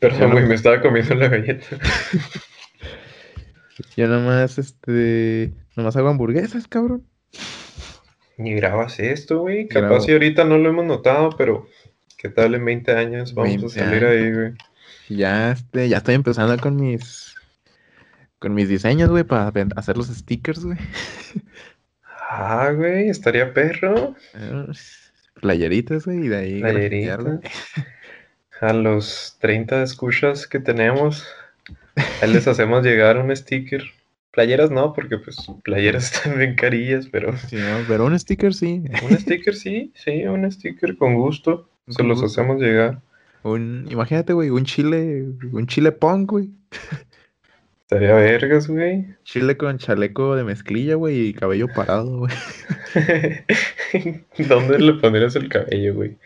Perdón, 0.00 0.28
no- 0.30 0.32
güey, 0.36 0.46
me 0.46 0.54
estaba 0.54 0.80
comiendo 0.80 1.14
la 1.14 1.28
galleta. 1.28 1.66
Yo 3.96 4.06
nomás, 4.08 4.58
este. 4.58 5.52
Nomás 5.76 5.96
hago 5.96 6.08
hamburguesas, 6.08 6.68
cabrón. 6.68 7.06
Ni 8.36 8.54
grabas 8.54 8.98
esto, 9.00 9.40
güey. 9.40 9.68
Capaz 9.68 9.86
Grabo. 9.88 10.00
si 10.00 10.12
ahorita 10.12 10.44
no 10.44 10.58
lo 10.58 10.68
hemos 10.68 10.84
notado, 10.84 11.30
pero 11.36 11.68
¿qué 12.18 12.28
tal 12.28 12.54
en 12.54 12.64
20 12.64 12.92
años? 12.92 13.34
Vamos 13.34 13.50
20 13.60 13.66
a 13.66 13.84
salir 13.84 14.04
años. 14.04 14.10
ahí, 14.10 14.32
güey. 14.32 14.52
Y 15.08 15.16
Ya, 15.16 15.52
este, 15.52 15.88
ya 15.88 15.98
estoy 15.98 16.14
empezando 16.14 16.56
con 16.58 16.76
mis. 16.76 17.34
Con 18.38 18.54
mis 18.54 18.68
diseños, 18.68 19.08
güey, 19.10 19.24
para 19.24 19.52
hacer 19.76 19.96
los 19.96 20.08
stickers, 20.08 20.64
güey. 20.64 20.78
Ah, 22.28 22.72
güey, 22.74 23.08
estaría 23.08 23.54
perro. 23.54 24.14
Eh, 24.34 24.66
Playeritas, 25.40 26.04
güey, 26.06 26.26
y 26.26 26.28
de 26.28 26.36
ahí. 26.36 26.60
Playerita. 26.60 27.16
grafitearla. 27.16 27.40
A 28.60 28.72
los 28.72 29.36
30 29.40 29.82
escuchas 29.82 30.46
que 30.46 30.58
tenemos, 30.60 31.26
ahí 32.20 32.32
les 32.32 32.46
hacemos 32.46 32.84
llegar 32.84 33.18
un 33.18 33.34
sticker. 33.34 33.82
Playeras 34.30 34.70
no, 34.70 34.92
porque 34.92 35.16
pues 35.18 35.36
playeras 35.62 36.12
están 36.12 36.38
bien 36.38 36.54
carillas, 36.56 37.06
pero 37.10 37.36
Sí, 37.36 37.56
no, 37.56 37.84
pero 37.86 38.04
un 38.06 38.18
sticker 38.18 38.52
sí. 38.52 38.82
un 39.08 39.16
sticker 39.18 39.54
sí, 39.54 39.92
sí, 39.94 40.24
un 40.24 40.50
sticker 40.50 40.96
con 40.96 41.14
gusto. 41.14 41.68
Se 41.88 42.02
los 42.02 42.22
hacemos 42.22 42.60
llegar. 42.60 43.00
Un, 43.42 43.86
imagínate, 43.90 44.32
güey, 44.32 44.48
un 44.48 44.64
chile, 44.64 45.26
un 45.52 45.66
chile 45.66 45.92
punk, 45.92 46.30
güey. 46.30 46.50
Estaría 47.84 48.14
vergas, 48.14 48.66
güey. 48.66 49.14
Chile 49.24 49.58
con 49.58 49.76
chaleco 49.76 50.36
de 50.36 50.44
mezclilla, 50.44 50.94
güey, 50.94 51.28
y 51.28 51.34
cabello 51.34 51.68
parado, 51.68 52.20
güey. 52.20 52.32
¿Dónde 54.48 54.78
le 54.78 54.94
pondrías 54.94 55.36
el 55.36 55.50
cabello, 55.50 55.94
güey? 55.94 56.16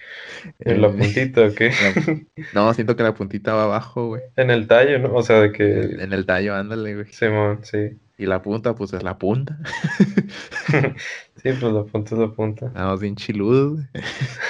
¿En 0.61 0.81
la 0.81 0.87
Eh, 0.87 0.93
puntita 0.93 1.47
o 1.47 1.53
qué? 1.53 1.73
No, 2.55 2.73
siento 2.75 2.95
que 2.95 3.03
la 3.03 3.13
puntita 3.15 3.55
va 3.55 3.65
abajo, 3.65 4.07
güey. 4.07 4.23
En 4.37 4.51
el 4.51 4.69
tallo, 4.69 5.01
¿no? 5.01 5.13
O 5.13 5.23
sea, 5.23 5.41
de 5.41 5.51
que... 5.51 5.81
en 5.81 6.13
el 6.13 6.27
tallo, 6.27 6.55
ándale, 6.55 6.95
güey. 6.95 7.13
Simón, 7.13 7.59
sí. 7.65 7.99
Y 8.19 8.27
la 8.27 8.41
punta, 8.41 8.77
pues 8.77 8.93
es 8.93 9.03
la 9.03 9.19
punta. 9.19 9.59
Sí, 11.43 11.51
pues 11.61 11.73
la 11.73 11.85
punta 11.85 12.15
es 12.17 12.21
la 12.21 12.33
punta. 12.33 12.67
Estamos 12.67 13.01
bien 13.01 13.15
chiludos, 13.15 13.79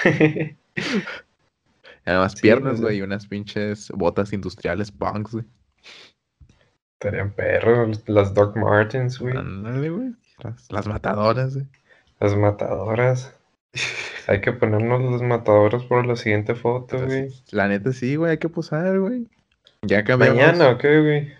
güey. 0.04 0.56
Y 2.04 2.10
Además, 2.10 2.32
Sí, 2.32 2.40
piernas, 2.42 2.72
pues, 2.72 2.80
güey, 2.80 2.96
y 2.98 3.02
unas 3.02 3.26
pinches 3.26 3.90
botas 3.94 4.32
industriales 4.32 4.90
punks, 4.90 5.32
güey. 5.32 5.44
Estarían 7.00 7.30
perros 7.32 8.02
las 8.08 8.34
Doc 8.34 8.56
Martens, 8.56 9.20
güey. 9.20 9.36
Ándale, 9.36 9.88
güey. 9.90 10.14
Las, 10.42 10.70
las 10.72 10.86
matadoras, 10.88 11.54
güey. 11.54 11.66
Las 12.18 12.36
matadoras. 12.36 13.34
Hay 14.26 14.40
que 14.40 14.52
ponernos 14.52 15.12
las 15.12 15.22
matadoras 15.22 15.84
por 15.84 16.04
la 16.04 16.16
siguiente 16.16 16.56
foto, 16.56 16.96
güey. 16.98 17.18
Entonces, 17.20 17.52
la 17.52 17.68
neta, 17.68 17.92
sí, 17.92 18.16
güey, 18.16 18.32
hay 18.32 18.38
que 18.38 18.48
posar, 18.48 18.98
güey. 18.98 19.28
Ya 19.82 20.02
cambiamos. 20.02 20.38
¿Mañana 20.38 20.70
o 20.70 20.78
qué, 20.78 21.00
güey? 21.00 21.32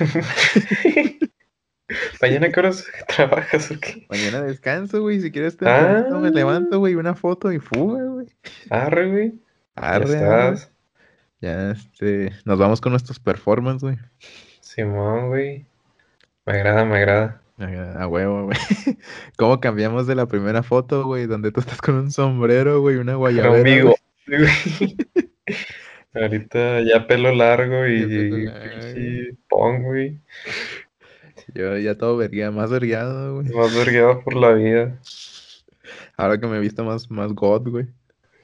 ¿Mañana 2.20 2.50
qué 2.50 2.60
horas 2.60 2.84
trabajas 3.06 3.70
o 3.70 3.78
qué? 3.78 4.06
Mañana 4.10 4.42
descanso, 4.42 5.00
güey. 5.02 5.20
Si 5.20 5.30
quieres, 5.30 5.56
te 5.56 5.68
Ah. 5.68 6.06
me 6.10 6.30
levanto, 6.30 6.78
güey, 6.80 6.96
una 6.96 7.14
foto 7.14 7.52
y 7.52 7.60
fuga, 7.60 8.02
güey. 8.04 8.26
Arre, 8.70 9.10
güey. 9.10 9.30
Ya 9.76 9.82
Arre, 9.82 10.04
arre. 10.04 10.14
estás. 10.54 10.70
Ya, 11.40 11.70
este, 11.72 12.32
nos 12.44 12.58
vamos 12.58 12.80
con 12.80 12.90
nuestros 12.92 13.20
performances, 13.20 13.82
güey. 13.82 13.98
Simón, 14.74 15.28
güey. 15.28 15.64
Me 16.46 16.54
agrada, 16.54 16.84
me 16.84 16.96
agrada. 16.96 17.40
A 17.58 18.02
a 18.02 18.08
huevo, 18.08 18.46
güey. 18.46 18.58
¿Cómo 19.36 19.60
cambiamos 19.60 20.08
de 20.08 20.16
la 20.16 20.26
primera 20.26 20.64
foto, 20.64 21.04
güey? 21.04 21.26
Donde 21.26 21.52
tú 21.52 21.60
estás 21.60 21.80
con 21.80 21.94
un 21.94 22.10
sombrero, 22.10 22.80
güey, 22.80 22.96
una 22.96 23.14
guayabera. 23.14 23.84
un 23.84 23.94
güey? 24.26 24.96
Ahorita 26.12 26.80
ya 26.80 27.06
pelo 27.06 27.32
largo 27.32 27.86
y 27.86 28.04
pelo 28.04 28.36
largo. 28.38 29.36
pong, 29.48 29.82
güey. 29.84 30.18
Yo 31.54 31.78
ya 31.78 31.96
todo 31.96 32.16
verguía, 32.16 32.50
más 32.50 32.72
vergueado, 32.72 33.34
güey. 33.34 33.50
Más 33.50 33.76
vergueado 33.76 34.22
por 34.24 34.34
la 34.34 34.54
vida. 34.54 34.98
Ahora 36.16 36.40
que 36.40 36.48
me 36.48 36.56
he 36.56 36.60
visto 36.60 36.82
más, 36.82 37.08
más 37.12 37.32
god, 37.32 37.68
güey. 37.68 37.86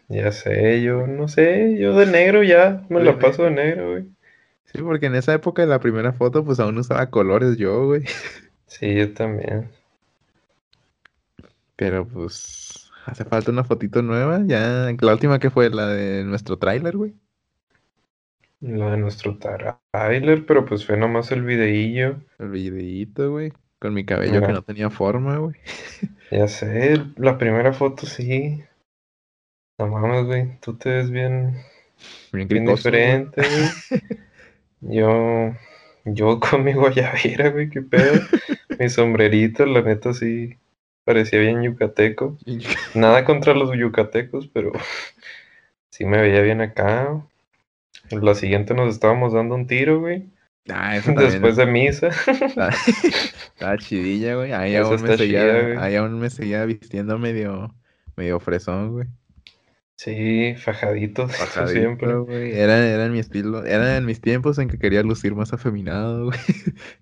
Ya 0.09 0.31
sé, 0.31 0.81
yo 0.81 1.09
no 1.09 1.27
sé, 1.27 1.77
yo 1.77 1.97
de 1.99 2.07
negro 2.07 2.45
ya 2.45 2.85
me 2.89 3.01
De 3.01 3.07
la 3.07 3.19
paso 3.19 3.43
de 3.45 3.51
negro, 3.51 3.91
güey. 3.93 4.05
Sí, 4.73 4.81
porque 4.83 5.07
en 5.07 5.15
esa 5.17 5.35
época 5.35 5.63
de 5.63 5.69
la 5.69 5.81
primera 5.81 6.13
foto, 6.13 6.45
pues 6.45 6.61
aún 6.61 6.79
usaba 6.79 7.11
colores 7.11 7.57
yo, 7.57 7.87
güey. 7.87 8.05
Sí, 8.67 8.95
yo 8.95 9.13
también. 9.13 9.71
Pero 11.77 12.07
pues 12.07 12.91
hace 13.07 13.25
falta 13.25 13.51
una 13.51 13.65
fotito 13.65 14.03
nueva. 14.03 14.41
Ya, 14.47 14.93
la 15.01 15.13
última 15.13 15.39
que 15.39 15.51
fue 15.51 15.71
la 15.71 15.87
de 15.89 16.25
nuestro 16.25 16.59
tráiler, 16.59 16.97
güey. 16.97 17.15
Lo 18.63 18.91
de 18.91 18.97
nuestro 18.97 19.37
trailer, 19.37 20.47
pero 20.47 20.65
pues 20.65 20.87
fue 20.87 20.97
nomás 20.97 21.31
el 21.31 21.43
videillo. 21.43 22.21
El 22.39 22.49
videíto, 22.51 23.31
güey. 23.31 23.53
Con 23.79 23.95
mi 23.95 24.05
cabello 24.05 24.43
que 24.43 24.53
no 24.53 24.63
tenía 24.63 24.91
forma, 24.91 25.39
güey. 25.39 25.57
Ya 26.31 26.49
sé, 26.49 26.97
la 27.17 27.39
primera 27.39 27.73
foto 27.73 28.05
sí. 28.07 28.65
No 29.79 29.89
mames, 29.89 30.27
güey, 30.27 30.61
tú 30.61 30.77
te 30.79 30.91
ves 30.91 31.11
bien, 31.11 31.57
Bien 32.33 32.49
bien 32.49 32.65
cricoso, 32.65 32.93
güey. 32.97 33.25
diferente, 33.25 33.49
güey. 33.49 33.75
Yo, 34.81 35.55
yo 36.05 36.41
con 36.41 36.65
mi 36.65 36.73
guayabera, 36.73 37.51
güey, 37.51 37.69
qué 37.71 37.83
pedo. 37.83 38.21
Mi 38.79 38.89
sombrerito, 38.89 39.67
la 39.67 39.83
neta 39.83 40.13
sí, 40.13 40.57
parecía 41.05 41.41
bien 41.41 41.63
yucateco. 41.63 42.39
Nada 42.95 43.25
contra 43.25 43.55
los 43.55 43.77
yucatecos, 43.77 44.49
pero 44.49 44.73
sí 45.91 46.05
me 46.05 46.21
veía 46.21 46.43
bien 46.43 46.61
acá. 46.61 47.21
La 48.11 48.35
siguiente 48.35 48.75
nos 48.75 48.93
estábamos 48.95 49.33
dando 49.33 49.55
un 49.55 49.67
tiro, 49.67 50.01
güey. 50.01 50.29
Ah, 50.69 50.97
eso 50.97 51.13
Después 51.13 51.57
de 51.57 51.67
misa. 51.67 52.09
estaba 52.09 53.79
chidilla, 53.79 54.37
güey. 54.37 54.53
Ahí 54.53 54.77
aún 54.77 55.03
me 55.03 55.17
seguía, 55.17 55.41
chida, 55.41 55.83
ahí 55.83 55.97
aún 55.97 56.19
me 56.19 56.31
seguía 56.31 56.65
vistiendo 56.65 57.19
medio, 57.19 57.75
medio 58.17 58.39
fresón, 58.41 58.93
güey. 58.93 59.07
Sí, 60.01 60.55
fajaditos, 60.55 61.31
Bajadito, 61.39 61.79
siempre. 61.79 62.15
güey. 62.15 62.59
Era, 62.59 62.79
era 62.79 63.05
en 63.05 63.13
mi 63.13 63.19
estilo, 63.19 63.67
era 63.67 63.99
en 63.99 64.07
mis 64.07 64.23
tiempos 64.23 64.59
en 64.59 64.71
que 64.71 64.79
quería 64.79 65.03
lucir 65.03 65.35
más 65.35 65.53
afeminado, 65.53 66.25
güey. 66.29 66.39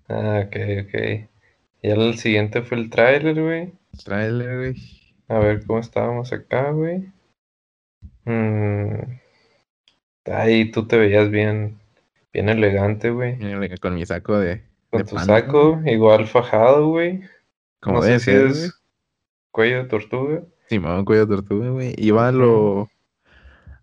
Ah, 0.09 0.43
ok, 0.45 0.55
ok. 0.83 1.29
Y 1.81 1.89
el 1.89 2.17
siguiente 2.17 2.61
fue 2.61 2.77
el 2.77 2.89
tráiler, 2.89 3.41
güey. 3.41 3.71
Tráiler, 4.03 4.57
güey. 4.57 4.75
A 5.29 5.39
ver 5.39 5.65
cómo 5.65 5.79
estábamos 5.79 6.33
acá, 6.33 6.71
güey. 6.71 7.09
Mm. 8.25 9.17
Ahí 10.25 10.69
tú 10.69 10.85
te 10.85 10.97
veías 10.97 11.29
bien, 11.29 11.79
bien 12.33 12.49
elegante, 12.49 13.11
güey. 13.11 13.37
Con 13.79 13.95
mi 13.95 14.05
saco 14.05 14.37
de, 14.39 14.65
Con 14.89 15.03
de 15.03 15.09
tu 15.09 15.17
saco, 15.19 15.81
igual 15.85 16.27
fajado, 16.27 16.87
güey. 16.89 17.21
como 17.79 17.99
No 17.99 18.03
sé 18.03 18.19
si 18.19 18.31
es 18.31 18.77
cuello 19.51 19.83
de 19.83 19.85
tortuga. 19.85 20.43
Simón 20.69 21.03
Cuello 21.05 21.25
de 21.25 21.35
Tortuga, 21.35 21.69
güey. 21.69 21.93
Iba 21.97 22.27
a 22.27 22.31
lo, 22.31 22.89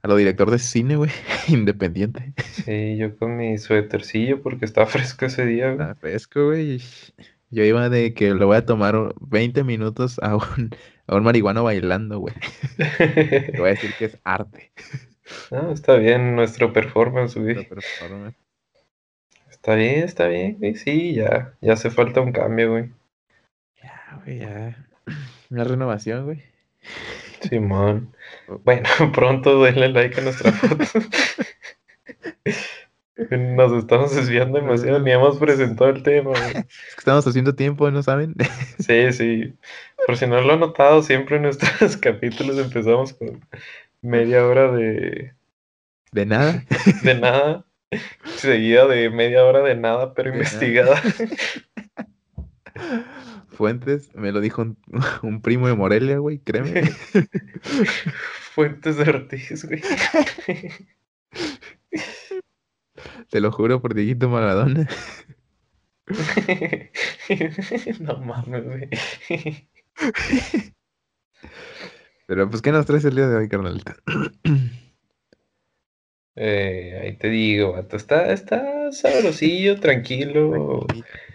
a 0.03 0.09
lo 0.09 0.17
director 0.17 0.51
de 0.51 0.59
cine, 0.59 0.97
güey. 0.97 1.11
Independiente. 1.49 2.33
Sí, 2.65 2.97
yo 2.97 3.17
con 3.17 3.37
mi 3.37 3.59
suétercillo 3.59 4.41
porque 4.43 4.65
estaba 4.65 4.87
fresco 4.87 5.27
ese 5.27 5.45
día, 5.47 5.67
güey. 5.67 5.73
Estaba 5.75 5.95
fresco, 5.97 6.47
güey. 6.47 6.77
y 6.77 6.83
Yo 7.51 7.65
iba 7.65 7.89
de 7.89 8.15
que 8.15 8.35
le 8.35 8.45
voy 8.45 8.57
a 8.57 8.65
tomar 8.67 8.95
o- 8.97 9.15
20 9.21 9.65
minutos 9.65 10.19
a 10.23 10.37
un, 10.37 10.71
a 11.07 11.17
un 11.17 11.25
marihuano 11.25 11.65
bailando, 11.65 12.19
güey. 12.21 12.35
Le 12.99 13.59
voy 13.59 13.69
a 13.69 13.73
decir 13.75 13.91
que 13.99 14.05
es 14.07 14.19
arte. 14.25 14.71
No, 15.51 15.73
está 15.73 15.97
bien 15.97 16.37
nuestro 16.37 16.73
performance, 16.73 17.35
güey. 17.37 17.55
Nuestro 17.55 17.77
performance. 17.81 18.37
Está 19.51 19.75
bien, 19.75 20.05
está 20.05 20.29
bien, 20.29 20.57
güey. 20.59 20.77
Sí, 20.77 21.15
ya, 21.15 21.53
ya 21.61 21.73
hace 21.73 21.91
falta 21.91 22.21
un 22.21 22.31
cambio, 22.31 22.71
güey. 22.71 22.91
Ya, 23.83 24.21
güey, 24.25 24.39
ya. 24.39 24.87
Una 25.51 25.65
renovación, 25.65 26.25
güey. 26.27 26.45
Simón. 27.49 28.15
Bueno, 28.65 28.89
pronto 29.13 29.63
denle 29.63 29.89
like 29.89 30.21
a 30.21 30.25
nuestra 30.25 30.53
foto. 30.53 30.85
Nos 33.31 33.73
estamos 33.73 34.15
desviando 34.15 34.59
demasiado, 34.59 34.99
ni 35.01 35.11
hemos 35.11 35.39
presentado 35.39 35.89
el 35.91 36.03
tema. 36.03 36.33
Es 36.35 36.53
que 36.53 36.99
estamos 36.99 37.27
haciendo 37.27 37.55
tiempo, 37.55 37.91
¿no 37.91 38.03
saben? 38.03 38.35
Sí, 38.79 39.13
sí. 39.13 39.55
Por 40.07 40.17
si 40.19 40.27
no 40.27 40.41
lo 40.41 40.53
han 40.53 40.61
notado, 40.61 41.03
siempre 41.03 41.37
en 41.37 41.43
nuestros 41.43 41.97
capítulos 41.97 42.59
empezamos 42.59 43.15
con 43.15 43.41
media 44.03 44.47
hora 44.47 44.71
de, 44.71 45.33
De 46.13 46.27
nada. 46.27 46.63
de 47.03 47.15
nada, 47.15 47.65
seguida 48.37 48.87
de 48.87 49.09
media 49.09 49.45
hora 49.45 49.63
de 49.63 49.75
nada, 49.77 50.13
pero 50.13 50.33
De 50.33 50.39
nada. 50.39 51.03
Fuentes, 53.57 54.15
me 54.15 54.33
lo 54.33 54.41
dijo 54.43 54.61
un, 54.61 54.77
un 55.23 55.41
primo 55.41 55.67
de 55.67 55.75
Morelia, 55.75 56.19
güey, 56.19 56.39
créeme. 56.39 56.83
Fuentes 58.55 58.99
de 58.99 59.09
Ortiz, 59.09 59.65
güey. 59.65 59.81
Te 63.31 63.41
lo 63.41 63.51
juro 63.51 63.81
por 63.81 63.95
Dieguito 63.95 64.29
Maradona. 64.29 64.87
No 68.01 68.19
mames, 68.19 68.65
güey. 68.65 68.91
Pero 72.27 72.51
pues, 72.51 72.61
¿qué 72.61 72.73
nos 72.73 72.85
traes 72.87 73.05
el 73.07 73.17
día 73.17 73.29
de 73.29 73.37
hoy, 73.37 73.49
carnalito? 73.49 73.93
Eh, 76.39 77.01
ahí 77.01 77.17
te 77.17 77.31
digo, 77.31 77.73
vato, 77.73 77.97
está, 77.97 78.31
está 78.31 78.93
sabrosillo, 78.93 79.81
tranquilo. 79.81 80.87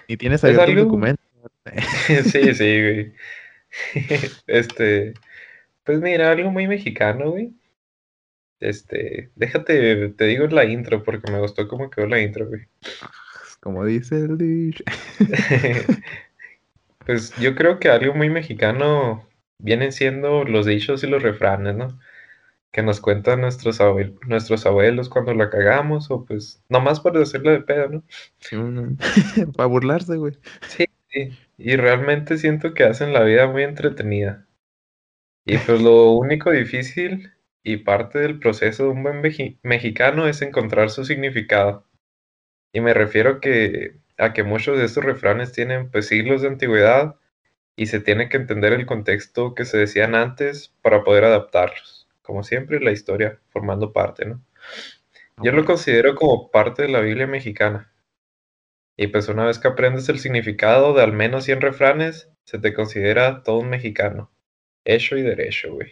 Ni 0.08 0.16
tienes 0.16 0.44
Es 0.44 0.52
abierto 0.52 0.70
el 0.70 0.78
documento. 0.78 1.24
Sí, 2.32 2.54
sí, 2.54 2.82
güey. 2.82 3.14
Este, 4.48 5.14
pues 5.86 6.00
mira, 6.02 6.32
algo 6.32 6.52
muy 6.52 6.68
mexicano, 6.68 7.32
güey. 7.32 7.54
Este, 8.60 9.32
déjate, 9.36 10.10
te 10.10 10.26
digo 10.26 10.46
la 10.48 10.66
intro 10.66 11.04
porque 11.04 11.32
me 11.32 11.40
gustó 11.40 11.68
cómo 11.68 11.90
quedó 11.90 12.06
la 12.08 12.22
intro, 12.22 12.48
güey. 12.48 12.68
Como 13.62 13.86
dice 13.86 14.18
el 14.18 14.38
dicho. 14.38 14.84
Pues 17.06 17.36
yo 17.38 17.56
creo 17.56 17.80
que 17.80 17.90
algo 17.90 18.14
muy 18.14 18.30
mexicano 18.30 19.28
vienen 19.58 19.92
siendo 19.92 20.44
los 20.44 20.66
dichos 20.66 21.04
y 21.04 21.08
los 21.08 21.24
refranes, 21.24 21.76
¿no? 21.76 22.00
Que 22.72 22.84
nos 22.84 23.02
cuentan 23.02 23.42
nuestros, 23.42 23.82
abue- 23.82 24.18
nuestros 24.28 24.66
abuelos 24.66 25.10
cuando 25.10 25.34
la 25.36 25.50
cagamos 25.50 26.12
o 26.12 26.26
pues 26.26 26.64
nomás 26.70 27.00
por 27.02 27.18
hacerle 27.18 27.52
de 27.54 27.62
pedo, 27.62 27.90
¿no? 27.90 28.04
Para 29.58 29.68
burlarse, 29.68 30.18
güey. 30.18 30.38
Sí, 31.10 31.32
y 31.64 31.76
realmente 31.76 32.38
siento 32.38 32.74
que 32.74 32.84
hacen 32.84 33.14
la 33.14 33.24
vida 33.24 33.48
muy 33.48 33.64
entretenida. 33.64 34.48
Y 35.46 35.58
pues 35.58 35.82
lo 35.82 36.12
único 36.12 36.52
difícil 36.52 37.32
y 37.64 37.78
parte 37.78 38.20
del 38.20 38.40
proceso 38.40 38.84
de 38.84 38.90
un 38.90 39.04
buen 39.04 39.22
mexicano 39.64 40.28
es 40.28 40.42
encontrar 40.42 40.90
su 40.90 41.06
significado. 41.06 41.88
Y 42.74 42.82
me 42.82 42.94
refiero 42.94 43.40
que, 43.40 43.98
a 44.18 44.34
que 44.34 44.44
muchos 44.44 44.78
de 44.78 44.86
estos 44.86 45.04
refranes 45.04 45.52
tienen 45.52 45.90
pues 45.90 46.08
siglos 46.08 46.42
de 46.42 46.50
antigüedad 46.50 47.16
y 47.76 47.88
se 47.88 48.00
tiene 48.00 48.30
que 48.30 48.38
entender 48.38 48.74
el 48.74 48.86
contexto 48.86 49.56
que 49.56 49.66
se 49.66 49.78
decían 49.78 50.16
antes 50.16 50.74
para 50.82 51.04
poder 51.04 51.24
adaptarlos. 51.26 52.08
Como 52.22 52.44
siempre, 52.44 52.80
la 52.80 52.92
historia 52.92 53.40
formando 53.50 53.94
parte, 53.94 54.26
¿no? 54.26 54.42
Yo 55.44 55.52
lo 55.52 55.66
considero 55.66 56.16
como 56.16 56.52
parte 56.52 56.84
de 56.84 56.90
la 56.90 57.00
Biblia 57.02 57.26
mexicana. 57.26 57.91
Y 59.02 59.08
pues 59.08 59.28
una 59.30 59.46
vez 59.46 59.58
que 59.58 59.68
aprendes 59.68 60.08
el 60.10 60.20
significado 60.20 60.94
de 60.94 61.02
al 61.02 61.12
menos 61.12 61.46
100 61.46 61.62
refranes, 61.62 62.30
se 62.44 62.60
te 62.60 62.72
considera 62.76 63.42
todo 63.42 63.58
un 63.58 63.70
mexicano. 63.70 64.32
Hecho 64.86 65.18
y 65.18 65.24
derecho, 65.24 65.74
güey. 65.74 65.92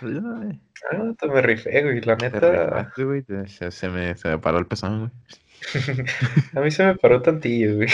Ah, 0.90 1.12
te 1.16 1.28
me 1.28 1.40
rifé, 1.42 1.80
güey. 1.82 2.00
La 2.00 2.16
neta, 2.16 2.40
rifaste, 2.64 3.04
güey, 3.04 3.22
te- 3.22 3.46
Se, 3.46 3.70
se 3.70 3.88
me, 3.88 4.16
se 4.16 4.28
me 4.30 4.38
paró 4.38 4.58
el 4.58 4.66
pezón, 4.66 4.98
güey. 4.98 6.04
a 6.56 6.60
mí 6.60 6.70
se 6.72 6.84
me 6.86 6.96
paró 6.96 7.22
tantillo, 7.22 7.76
güey. 7.76 7.88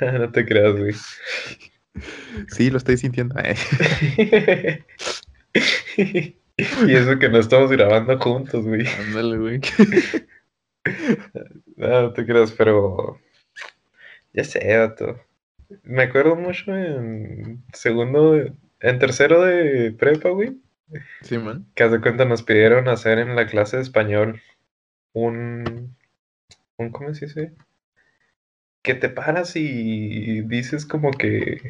no 0.00 0.30
te 0.32 0.46
creas, 0.46 0.74
güey. 0.76 0.94
Sí, 2.48 2.70
lo 2.70 2.78
estoy 2.78 2.96
sintiendo. 2.96 3.34
Ay, 3.36 3.56
y 6.86 6.94
eso 6.94 7.18
que 7.18 7.28
no 7.28 7.38
estamos 7.40 7.70
grabando 7.70 8.18
juntos, 8.18 8.64
güey. 8.64 8.86
Ándale, 8.86 9.36
güey. 9.36 9.60
No, 11.76 12.12
te 12.12 12.26
creas, 12.26 12.52
pero 12.52 13.18
ya 14.32 14.44
sé, 14.44 14.76
vato. 14.78 15.20
Me 15.82 16.04
acuerdo 16.04 16.36
mucho 16.36 16.74
en 16.76 17.62
segundo, 17.72 18.36
en 18.80 18.98
tercero 18.98 19.42
de 19.42 19.92
prepa, 19.92 20.30
güey, 20.30 20.56
Sí, 21.22 21.38
man. 21.38 21.66
que 21.74 21.82
haz 21.84 21.92
de 21.92 22.00
cuenta 22.00 22.24
nos 22.24 22.42
pidieron 22.42 22.88
hacer 22.88 23.18
en 23.18 23.36
la 23.36 23.46
clase 23.46 23.76
de 23.76 23.82
español 23.82 24.40
un, 25.12 25.94
un 26.78 26.90
¿cómo 26.90 27.12
se 27.14 27.26
dice? 27.26 27.52
Que 28.82 28.94
te 28.94 29.08
paras 29.10 29.54
y 29.56 30.40
dices 30.42 30.86
como 30.86 31.10
que 31.10 31.60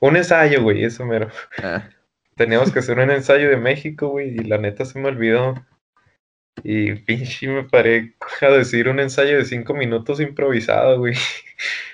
un 0.00 0.16
ensayo, 0.16 0.62
güey, 0.62 0.84
eso 0.84 1.04
mero. 1.06 1.28
Ah, 1.62 1.88
Teníamos 2.36 2.72
que 2.72 2.80
hacer 2.80 2.98
un 2.98 3.10
ensayo 3.12 3.48
de 3.48 3.56
México, 3.56 4.08
güey, 4.08 4.30
y 4.30 4.38
la 4.44 4.58
neta 4.58 4.84
se 4.84 4.98
me 4.98 5.08
olvidó. 5.08 5.54
Y 6.62 6.94
pinche 6.94 7.48
me 7.48 7.64
paré 7.64 8.14
a 8.40 8.46
decir 8.48 8.88
un 8.88 9.00
ensayo 9.00 9.36
de 9.36 9.44
cinco 9.44 9.74
minutos 9.74 10.20
improvisado, 10.20 10.98
güey. 10.98 11.14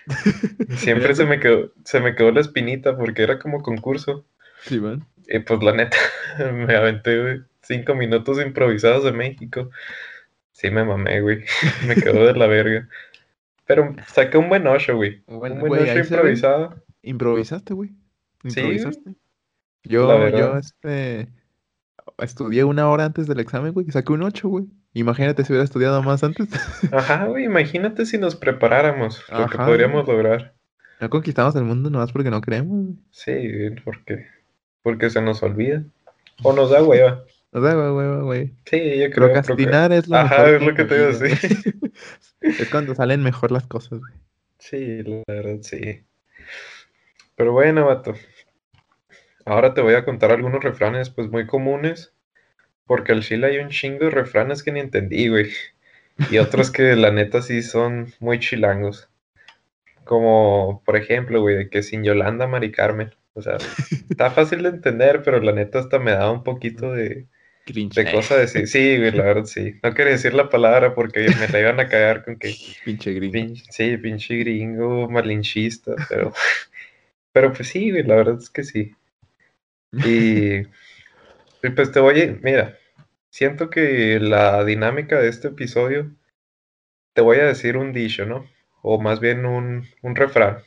Siempre 0.77 1.15
se 1.15 1.25
me 1.25 1.41
quedó, 1.41 1.73
se 1.85 2.01
me 2.01 2.15
quedó 2.15 2.31
la 2.33 2.41
espinita 2.41 2.97
porque 2.97 3.23
era 3.23 3.39
como 3.39 3.63
concurso. 3.63 4.25
sí, 4.63 4.81
man. 4.81 5.05
Y 5.33 5.39
pues 5.41 5.63
la 5.63 5.73
neta, 5.73 5.97
me 6.53 6.75
aventé, 6.75 7.21
güey, 7.23 7.41
cinco 7.63 7.95
minutos 7.95 8.41
improvisados 8.45 9.05
de 9.05 9.13
México. 9.13 9.71
Sí 10.53 10.71
me 10.71 10.85
mamé, 10.85 11.21
güey. 11.21 11.45
Me 11.87 11.95
quedó 11.95 12.27
de 12.27 12.35
la 12.35 12.47
verga. 12.47 12.89
Pero 13.65 13.95
saqué 14.09 14.37
un 14.37 14.49
buen 14.49 14.67
ocho, 14.67 14.97
güey. 14.97 15.23
Un 15.27 15.39
buen- 15.39 15.53
Un 15.55 15.61
buen 15.61 15.69
güey, 15.71 15.83
ocho 15.91 16.01
improvisado. 16.01 16.75
Improvisaste, 17.03 17.73
güey. 17.73 17.91
Improvisaste. 18.43 19.15
Yo, 19.85 20.29
yo, 20.29 20.59
este, 20.59 21.29
estudié 22.23 22.65
una 22.65 22.89
hora 22.89 23.05
antes 23.05 23.27
del 23.27 23.41
examen, 23.41 23.73
güey, 23.73 23.87
y 23.89 23.93
saqué 23.93 24.13
un 24.13 24.23
8, 24.23 24.49
güey. 24.49 24.65
Imagínate 24.93 25.45
si 25.45 25.53
hubiera 25.53 25.65
estudiado 25.65 26.03
más 26.03 26.23
antes. 26.25 26.49
Ajá, 26.93 27.27
güey, 27.27 27.45
imagínate 27.45 28.07
si 28.07 28.19
nos 28.19 28.37
preparáramos, 28.37 29.23
lo 29.31 29.47
que 29.47 29.59
podríamos 29.59 30.07
lograr. 30.07 30.55
No 31.01 31.09
conquistamos 31.09 31.57
el 31.57 31.65
mundo 31.65 31.89
nomás 31.91 32.13
porque 32.13 32.31
no 32.31 32.41
queremos, 32.41 32.87
güey. 32.87 32.97
Sí, 33.11 33.75
porque, 33.85 34.27
porque 34.83 35.11
se 35.11 35.23
nos 35.23 35.43
olvida. 35.43 35.83
O 36.43 36.53
nos 36.53 36.71
da 36.71 36.83
hueva. 36.83 37.25
O 37.53 37.61
sea, 37.61 37.75
güey, 37.75 38.21
güey. 38.21 38.55
Sí, 38.67 38.99
yo 38.99 39.11
creo. 39.11 39.33
Procrastinar 39.33 39.93
es 39.93 40.09
lo 40.09 40.17
Ajá, 40.17 40.37
mejor 40.37 40.55
es 40.55 40.63
lo 40.63 40.75
que 40.75 40.85
te 40.85 40.95
decir. 40.99 41.75
güey. 41.81 41.93
Es 42.59 42.69
cuando 42.71 42.95
salen 42.95 43.23
mejor 43.23 43.51
las 43.53 43.67
cosas, 43.67 44.01
güey. 44.01 44.15
Sí, 44.59 45.03
la 45.03 45.23
verdad, 45.27 45.59
sí. 45.63 46.03
Pero 47.37 47.53
bueno, 47.53 47.87
vato. 47.87 48.15
Ahora 49.45 49.75
te 49.75 49.81
voy 49.81 49.95
a 49.95 50.05
contar 50.05 50.31
algunos 50.31 50.63
refranes, 50.63 51.11
pues 51.11 51.29
muy 51.31 51.47
comunes. 51.47 52.13
Porque 52.87 53.13
al 53.13 53.23
chile 53.23 53.47
hay 53.47 53.59
un 53.59 53.69
chingo 53.69 54.07
de 54.07 54.11
refranes 54.11 54.63
que 54.63 54.73
ni 54.73 54.81
entendí, 54.81 55.29
güey. 55.29 55.51
Y 56.31 56.39
otros 56.39 56.71
que 56.71 56.97
la 56.97 57.11
neta 57.11 57.41
sí 57.41 57.63
son 57.63 58.13
muy 58.19 58.41
chilangos. 58.41 59.09
Como, 60.05 60.83
por 60.85 60.97
ejemplo, 60.97 61.41
güey, 61.41 61.57
de 61.57 61.71
que 61.71 61.83
sin 61.83 62.03
Yolanda, 62.03 62.47
Mari 62.47 62.73
Carmen. 62.73 63.15
O 63.35 63.43
sea, 63.43 63.59
está 64.11 64.31
fácil 64.31 64.65
de 64.65 64.71
entender, 64.71 65.23
pero 65.23 65.41
la 65.41 65.53
neta 65.53 65.79
hasta 65.79 65.99
me 65.99 66.11
da 66.11 66.31
un 66.31 66.43
poquito 66.43 66.93
de, 66.93 67.27
Cringe. 67.65 67.95
de 67.95 68.13
cosa 68.13 68.35
de 68.35 68.41
decir. 68.43 68.67
Sí, 68.67 68.99
güey, 68.99 69.13
la 69.13 69.25
verdad 69.25 69.45
sí. 69.45 69.75
No 69.83 69.95
quería 69.95 70.13
decir 70.13 70.35
la 70.35 70.49
palabra 70.49 70.95
porque 70.95 71.29
me 71.39 71.49
la 71.49 71.61
iban 71.61 71.81
a 71.81 71.89
cagar 71.89 72.25
con 72.25 72.37
que 72.37 72.55
Pinche 72.85 73.13
gringo. 73.13 73.55
Sí, 73.71 73.97
pinche 73.99 74.37
gringo, 74.37 75.09
malinchista, 75.09 75.95
pero, 76.09 76.33
pero 77.33 77.53
pues 77.53 77.69
sí, 77.69 77.91
güey, 77.91 78.03
la 78.03 78.17
verdad 78.17 78.39
es 78.41 78.51
que 78.51 78.65
sí. 78.65 78.95
Y, 79.93 80.63
pues 81.75 81.93
te 81.93 82.01
voy 82.01 82.21
a, 82.21 82.39
mira, 82.43 82.79
siento 83.31 83.71
que 83.71 84.19
la 84.21 84.65
dinámica 84.65 85.19
de 85.19 85.29
este 85.29 85.49
episodio, 85.49 86.15
te 87.13 87.23
voy 87.23 87.39
a 87.39 87.47
decir 87.47 87.77
un 87.77 87.93
dicho, 87.93 88.25
¿no? 88.27 88.49
O 88.83 89.01
más 89.01 89.21
bien 89.21 89.47
un, 89.47 89.87
refrán, 90.03 90.63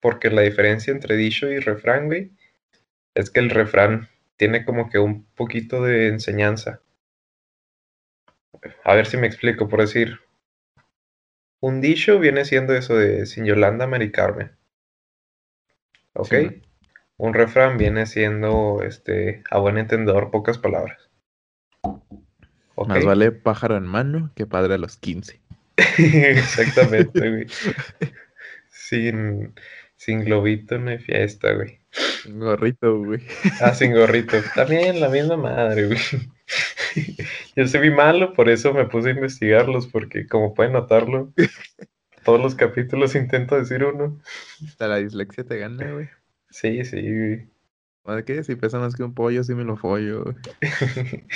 porque 0.00 0.30
la 0.30 0.42
diferencia 0.42 0.92
entre 0.92 1.16
dicho 1.16 1.48
y 1.48 1.58
refrán, 1.58 2.06
güey, 2.06 2.30
es 3.14 3.30
que 3.30 3.40
el 3.40 3.50
refrán 3.50 4.08
tiene 4.36 4.64
como 4.64 4.90
que 4.90 4.98
un 4.98 5.24
poquito 5.34 5.82
de 5.82 6.08
enseñanza. 6.08 6.80
A 8.84 8.94
ver 8.94 9.06
si 9.06 9.16
me 9.16 9.26
explico, 9.26 9.68
por 9.68 9.80
decir, 9.80 10.20
un 11.60 11.80
dicho 11.80 12.18
viene 12.18 12.44
siendo 12.44 12.74
eso 12.74 12.96
de 12.96 13.26
sin 13.26 13.44
Yolanda, 13.44 13.86
Mari 13.86 14.12
Carmen. 14.12 14.56
¿Ok? 16.14 16.34
Un 17.22 17.34
refrán 17.34 17.78
viene 17.78 18.06
siendo, 18.06 18.82
este, 18.82 19.44
a 19.48 19.60
buen 19.60 19.78
entendedor, 19.78 20.32
pocas 20.32 20.58
palabras. 20.58 21.08
Más 22.88 23.04
vale 23.04 23.30
pájaro 23.30 23.76
en 23.76 23.84
mano 23.84 24.32
que 24.34 24.44
padre 24.44 24.74
a 24.74 24.78
los 24.78 24.96
15. 24.96 25.40
Exactamente, 25.98 27.30
güey. 27.30 27.46
Sin, 28.68 29.54
sin 29.94 30.24
globito 30.24 30.78
no 30.78 30.90
hay 30.90 30.98
fiesta, 30.98 31.52
güey. 31.52 31.78
Un 32.26 32.40
gorrito, 32.40 32.98
güey. 32.98 33.20
Ah, 33.60 33.72
sin 33.72 33.92
gorrito. 33.92 34.38
También 34.56 34.98
la 34.98 35.08
misma 35.08 35.36
madre, 35.36 35.86
güey. 35.86 36.00
Yo 37.54 37.68
soy 37.68 37.90
malo, 37.92 38.32
por 38.32 38.48
eso 38.48 38.74
me 38.74 38.86
puse 38.86 39.10
a 39.10 39.12
investigarlos, 39.12 39.86
porque 39.86 40.26
como 40.26 40.54
pueden 40.54 40.72
notarlo, 40.72 41.32
todos 42.24 42.40
los 42.40 42.56
capítulos 42.56 43.14
intento 43.14 43.56
decir 43.56 43.84
uno. 43.84 44.20
Hasta 44.66 44.88
la 44.88 44.96
dislexia 44.96 45.44
te 45.44 45.58
gana, 45.58 45.88
güey. 45.92 46.08
Sí, 46.52 46.84
sí, 46.84 47.00
güey. 47.00 47.46
¿Madre 48.04 48.24
qué? 48.24 48.44
Si 48.44 48.54
pesa 48.56 48.78
más 48.78 48.94
que 48.94 49.02
un 49.02 49.14
pollo, 49.14 49.42
sí 49.42 49.54
me 49.54 49.64
lo 49.64 49.76
follo, 49.76 50.24
güey. 50.24 50.36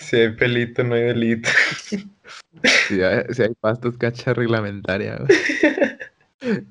Si 0.00 0.16
hay 0.16 0.30
pelito, 0.30 0.84
no 0.84 0.94
hay 0.94 1.02
delito. 1.02 1.50
Si 2.86 3.02
hay, 3.02 3.24
si 3.30 3.42
hay 3.42 3.52
pastos, 3.60 3.98
cacha 3.98 4.32
reglamentaria, 4.32 5.16
güey. 5.16 5.28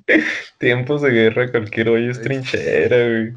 Tiempos 0.57 1.01
de 1.01 1.11
guerra, 1.11 1.51
cualquier 1.51 1.89
hoyo 1.89 2.09
es 2.09 2.21
trinchera, 2.21 2.97
güey. 2.97 3.33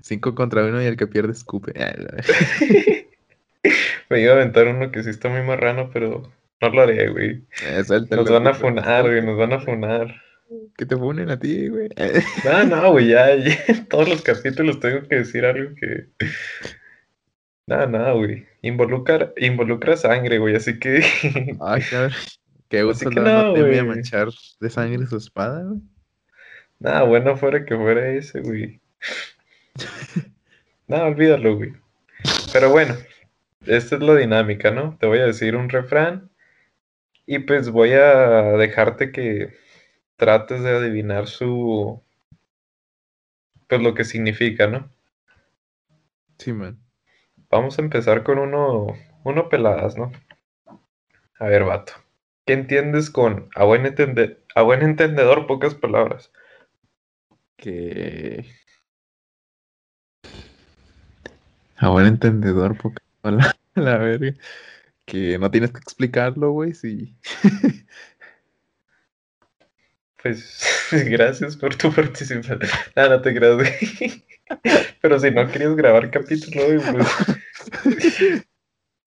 Cinco 0.00 0.34
contra 0.34 0.64
uno 0.64 0.82
y 0.82 0.86
el 0.86 0.96
que 0.96 1.06
pierde 1.06 1.32
escupe. 1.32 1.72
Me 4.08 4.20
iba 4.20 4.32
a 4.32 4.36
aventar 4.36 4.66
uno 4.66 4.90
que 4.90 5.02
sí 5.02 5.10
está 5.10 5.28
muy 5.28 5.42
marrano, 5.42 5.90
pero 5.92 6.32
no 6.60 6.68
lo 6.68 6.82
haré, 6.82 7.08
güey. 7.10 7.42
Eh, 7.64 7.82
Nos 8.10 8.30
van 8.30 8.46
a 8.46 8.54
funar, 8.54 9.02
güey, 9.02 9.22
nos 9.22 9.36
van 9.36 9.52
a 9.52 9.60
funar. 9.60 10.22
Que 10.76 10.86
te 10.86 10.96
funen 10.96 11.30
a 11.30 11.38
ti, 11.38 11.68
güey. 11.68 11.88
No, 12.44 12.64
no, 12.64 12.92
güey, 12.92 13.08
ya, 13.08 13.34
ya, 13.36 13.56
todos 13.88 14.08
los 14.08 14.22
capítulos 14.22 14.78
tengo 14.80 15.06
que 15.08 15.16
decir 15.16 15.44
algo 15.44 15.74
que... 15.74 16.08
No, 17.66 17.86
no, 17.86 18.18
güey. 18.18 18.46
Involucra, 18.62 19.32
involucra 19.36 19.96
sangre, 19.96 20.38
güey, 20.38 20.54
así 20.54 20.78
que... 20.78 20.98
Ay, 21.60 21.82
cabrón. 21.90 22.12
Que 22.68 22.80
Así 22.80 23.06
que 23.06 23.20
no, 23.20 23.22
no, 23.22 23.54
teme 23.54 23.78
a 23.78 23.82
güey. 23.82 23.96
manchar 23.96 24.28
de 24.60 24.70
sangre 24.70 25.06
su 25.06 25.16
espada, 25.16 25.62
güey. 25.62 25.80
Nada, 26.78 27.02
bueno 27.04 27.36
fuera 27.36 27.64
que 27.64 27.76
fuera 27.76 28.08
ese, 28.10 28.40
güey. 28.40 28.80
No, 30.88 31.02
olvídalo, 31.02 31.56
güey. 31.56 31.72
Pero 32.52 32.70
bueno, 32.70 32.94
esta 33.66 33.96
es 33.96 34.02
la 34.02 34.14
dinámica, 34.14 34.70
¿no? 34.70 34.96
Te 35.00 35.06
voy 35.08 35.18
a 35.18 35.26
decir 35.26 35.56
un 35.56 35.68
refrán 35.68 36.30
y 37.26 37.40
pues 37.40 37.70
voy 37.70 37.90
a 37.92 38.52
dejarte 38.52 39.10
que 39.10 39.52
trates 40.16 40.62
de 40.62 40.70
adivinar 40.76 41.26
su... 41.28 42.02
Pues 43.68 43.80
lo 43.82 43.94
que 43.94 44.04
significa, 44.04 44.66
¿no? 44.66 44.90
Sí, 46.38 46.52
man. 46.52 46.78
Vamos 47.50 47.78
a 47.78 47.82
empezar 47.82 48.22
con 48.22 48.38
uno, 48.38 48.86
uno 49.24 49.48
peladas, 49.48 49.96
¿no? 49.96 50.12
A 51.38 51.46
ver, 51.46 51.64
vato. 51.64 51.92
¿Qué 52.46 52.52
entiendes 52.52 53.10
con 53.10 53.48
a 53.54 53.64
buen, 53.64 53.84
entende- 53.86 54.38
a 54.54 54.62
buen 54.62 54.82
entendedor 54.82 55.46
pocas 55.46 55.74
palabras? 55.74 56.30
Que. 57.56 58.44
A 61.76 61.88
buen 61.90 62.06
entendedor, 62.06 62.76
poca 62.78 63.02
la, 63.22 63.56
la 63.74 63.98
verga. 63.98 64.34
Que 65.06 65.38
no 65.38 65.50
tienes 65.50 65.72
que 65.72 65.78
explicarlo, 65.78 66.52
güey, 66.52 66.74
sí. 66.74 67.16
Pues 70.26 70.88
gracias 71.08 71.56
por 71.56 71.76
tu 71.76 71.92
participación. 71.92 72.58
Ah, 72.96 73.08
no 73.08 73.20
te 73.22 73.32
creas. 73.34 73.58
Pero 75.00 75.20
si 75.20 75.30
no 75.30 75.48
querías 75.50 75.76
grabar 75.76 76.10
capítulo, 76.10 76.62
pues 77.82 78.44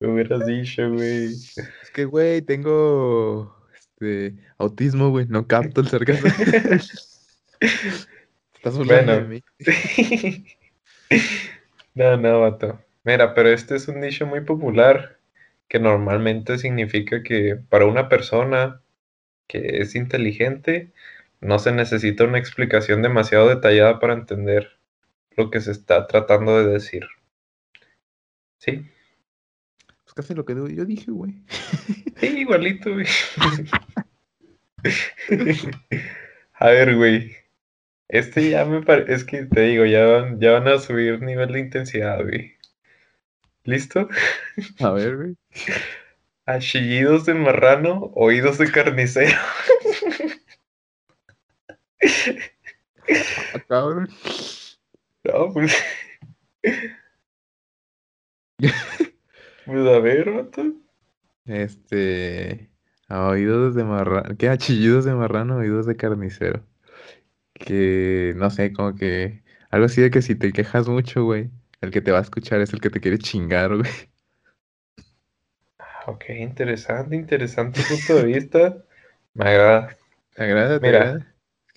me 0.00 0.08
hubieras 0.08 0.46
dicho, 0.46 0.90
güey. 0.90 1.26
Es 1.26 1.90
que, 1.92 2.04
güey, 2.06 2.40
tengo 2.42 3.54
este 3.74 4.34
autismo, 4.58 5.10
güey. 5.10 5.26
No 5.28 5.46
capto 5.46 5.80
el 5.82 5.88
sarcasmo. 5.88 6.28
Estás 8.54 8.76
hablando 8.76 9.12
de 9.12 9.20
Bueno. 9.20 9.28
mí. 9.28 9.42
No, 11.94 12.16
no, 12.16 12.40
vato. 12.40 12.80
Mira, 13.04 13.34
pero 13.34 13.50
este 13.50 13.76
es 13.76 13.88
un 13.88 14.00
dicho 14.00 14.26
muy 14.26 14.40
popular 14.42 15.18
que 15.68 15.78
normalmente 15.80 16.56
significa 16.58 17.22
que 17.22 17.56
para 17.68 17.86
una 17.86 18.08
persona 18.08 18.80
que 19.48 19.80
es 19.82 19.94
inteligente 19.96 20.92
no 21.40 21.58
se 21.58 21.72
necesita 21.72 22.24
una 22.24 22.38
explicación 22.38 23.02
demasiado 23.02 23.48
detallada 23.48 23.98
para 23.98 24.14
entender 24.14 24.78
lo 25.36 25.50
que 25.50 25.60
se 25.60 25.72
está 25.72 26.06
tratando 26.06 26.58
de 26.58 26.72
decir. 26.72 27.06
¿Sí? 28.58 28.86
Pues 30.04 30.14
casi 30.14 30.34
lo 30.34 30.44
que 30.44 30.54
yo 30.54 30.84
dije, 30.84 31.10
güey. 31.10 31.42
Sí, 32.20 32.26
igualito, 32.26 32.92
güey. 32.92 33.06
A 36.52 36.66
ver, 36.66 36.94
güey. 36.96 37.34
Este 38.08 38.50
ya 38.50 38.66
me 38.66 38.82
parece, 38.82 39.14
es 39.14 39.24
que 39.24 39.44
te 39.44 39.62
digo, 39.62 39.86
ya 39.86 40.04
van, 40.04 40.38
ya 40.38 40.52
van 40.52 40.68
a 40.68 40.78
subir 40.78 41.22
nivel 41.22 41.52
de 41.52 41.60
intensidad, 41.60 42.22
güey. 42.22 42.56
¿Listo? 43.64 44.08
A 44.80 44.90
ver, 44.90 45.16
güey. 45.16 45.36
A 46.44 46.58
chillidos 46.58 47.24
de 47.24 47.34
marrano, 47.34 48.10
oídos 48.14 48.58
de 48.58 48.70
carnicero. 48.70 49.38
Ah, 53.52 53.58
cabrón. 53.68 54.08
No, 55.24 55.52
pues. 55.52 55.74
Pues 59.64 59.86
a 59.86 59.98
ver, 60.00 60.30
vato. 60.32 60.62
Este. 61.46 62.70
A 63.08 63.28
oídos 63.28 63.74
de 63.74 63.84
marrano. 63.84 64.36
¿Qué? 64.36 64.48
A 64.48 64.56
chillidos 64.58 65.04
de 65.04 65.14
marrano, 65.14 65.56
oídos 65.56 65.86
de 65.86 65.96
carnicero. 65.96 66.64
Que 67.54 68.34
no 68.36 68.50
sé, 68.50 68.72
como 68.72 68.94
que. 68.96 69.44
Algo 69.70 69.86
así 69.86 70.02
de 70.02 70.10
que 70.10 70.22
si 70.22 70.36
te 70.36 70.52
quejas 70.52 70.88
mucho, 70.88 71.24
güey. 71.24 71.50
El 71.82 71.90
que 71.92 72.02
te 72.02 72.12
va 72.12 72.18
a 72.20 72.22
escuchar 72.22 72.60
es 72.62 72.72
el 72.74 72.80
que 72.80 72.90
te 72.90 73.00
quiere 73.00 73.18
chingar, 73.18 73.76
güey. 73.76 73.90
Ok, 76.06 76.24
interesante, 76.30 77.16
interesante 77.16 77.80
punto 77.82 78.14
de 78.16 78.24
vista. 78.24 78.84
Me 79.34 79.48
agrada. 79.50 79.96
¿Te 80.34 80.42
agrada? 80.44 80.80
¿Te 80.80 80.86
Mira, 80.86 80.98
agrada? 80.98 81.29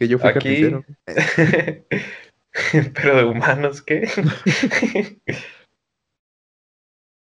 Que 0.04 0.10
yo 0.10 0.20
fui 0.20 0.30
aquí- 0.32 0.62
carnicero. 0.62 0.86
Pero 2.94 3.18
de 3.18 3.24
humanos, 3.24 3.82
¿qué? 3.82 4.08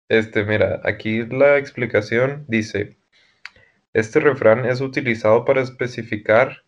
Este, 0.08 0.44
mira, 0.44 0.82
aquí 0.84 1.26
la 1.26 1.58
explicación 1.58 2.46
dice, 2.48 2.96
este 3.94 4.20
refrán 4.20 4.66
es 4.66 4.80
utilizado 4.82 5.46
para 5.46 5.62
especificar 5.62 6.64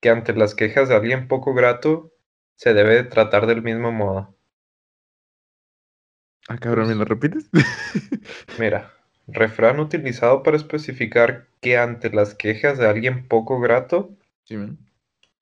que 0.00 0.10
ante 0.10 0.34
las 0.34 0.54
quejas 0.54 0.90
de 0.90 0.96
alguien 0.96 1.26
poco 1.26 1.54
grato 1.54 2.12
se 2.54 2.74
debe 2.74 2.94
de 2.96 3.04
tratar 3.04 3.46
del 3.46 3.62
mismo 3.62 3.92
modo. 3.92 4.34
Ah, 6.48 6.58
cabrón, 6.58 6.88
¿me 6.88 6.94
lo 6.94 7.06
repites? 7.06 7.48
Mira, 8.58 8.92
refrán 9.26 9.80
utilizado 9.80 10.42
para 10.42 10.58
especificar 10.58 11.46
que 11.62 11.78
ante 11.78 12.10
las 12.10 12.34
quejas 12.34 12.76
de 12.76 12.88
alguien 12.88 13.26
poco 13.26 13.58
grato 13.60 14.10
Sí. 14.44 14.56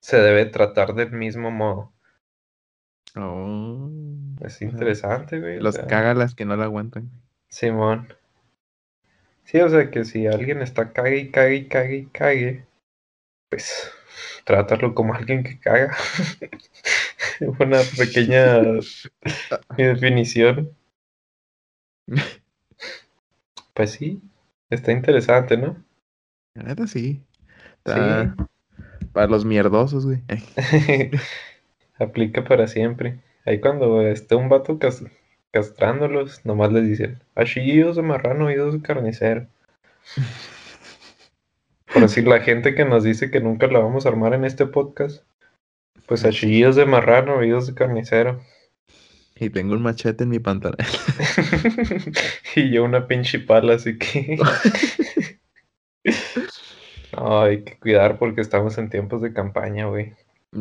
Se 0.01 0.19
debe 0.19 0.47
tratar 0.47 0.95
del 0.95 1.13
mismo 1.13 1.51
modo. 1.51 1.93
Oh. 3.17 3.91
Es 4.41 4.63
interesante, 4.63 5.41
güey. 5.41 5.59
o 5.59 5.61
Los 5.61 5.75
sea. 5.75 5.87
caga 5.87 6.15
las 6.15 6.35
que 6.35 6.45
no 6.45 6.57
la 6.57 6.65
aguantan. 6.65 7.11
Simón. 7.49 8.09
Sí, 9.45 9.61
o 9.61 9.69
sea 9.69 9.91
que 9.91 10.05
si 10.05 10.27
alguien 10.27 10.63
está 10.63 10.93
cague 10.93 11.19
y 11.19 11.31
cague 11.31 11.57
y 11.57 11.69
cague 11.69 11.97
y 11.97 12.07
cague, 12.07 12.67
pues 13.49 13.91
trátalo 14.45 14.95
como 14.95 15.15
alguien 15.15 15.43
que 15.43 15.59
caga. 15.59 15.97
Una 17.59 17.81
pequeña 17.99 18.61
definición. 19.77 20.71
Pues 23.73 23.93
sí, 23.93 24.21
está 24.69 24.93
interesante, 24.93 25.57
¿no? 25.57 25.83
La 26.55 26.65
neta 26.65 26.87
sí. 26.87 27.23
Está 27.79 28.35
para 29.13 29.27
los 29.27 29.45
mierdosos, 29.45 30.07
güey. 30.07 30.21
Aplica 31.99 32.45
para 32.45 32.67
siempre. 32.67 33.19
Ahí 33.45 33.61
cuando 33.61 34.03
esté 34.03 34.35
un 34.35 34.49
vato 34.49 34.79
cas- 34.79 35.05
castrándolos, 35.53 36.45
nomás 36.45 36.73
les 36.73 36.87
dicen, 36.87 37.23
achillos 37.35 37.97
de 37.97 38.03
marrano, 38.03 38.47
oídos 38.47 38.75
de 38.75 38.83
carnicero. 38.83 39.47
Por 41.93 42.03
decir, 42.03 42.27
la 42.27 42.41
gente 42.41 42.75
que 42.75 42.85
nos 42.85 43.03
dice 43.03 43.31
que 43.31 43.41
nunca 43.41 43.67
la 43.67 43.81
vamos 43.81 44.07
a 44.07 44.11
armar 44.11 44.35
en 44.35 44.45
este 44.45 44.67
podcast, 44.67 45.25
pues 46.07 46.25
achillos 46.25 46.77
de 46.77 46.87
marrano, 46.87 47.37
oídos 47.37 47.67
de 47.67 47.75
carnicero. 47.75 48.41
Y 49.35 49.51
tengo 49.51 49.73
un 49.75 49.83
machete 49.83 50.25
en 50.25 50.31
mi 50.31 50.39
pantalón. 50.39 50.79
y 52.57 52.71
yo 52.71 52.85
una 52.85 53.07
pinche 53.07 53.41
pala, 53.41 53.75
así 53.75 53.99
que... 53.99 54.39
No, 57.17 57.43
hay 57.43 57.65
que 57.65 57.79
cuidar 57.79 58.19
porque 58.19 58.41
estamos 58.41 58.79
en 58.79 58.91
tiempos 58.91 59.23
de 59.23 59.33
campaña, 59.33 59.87
güey. 59.87 60.15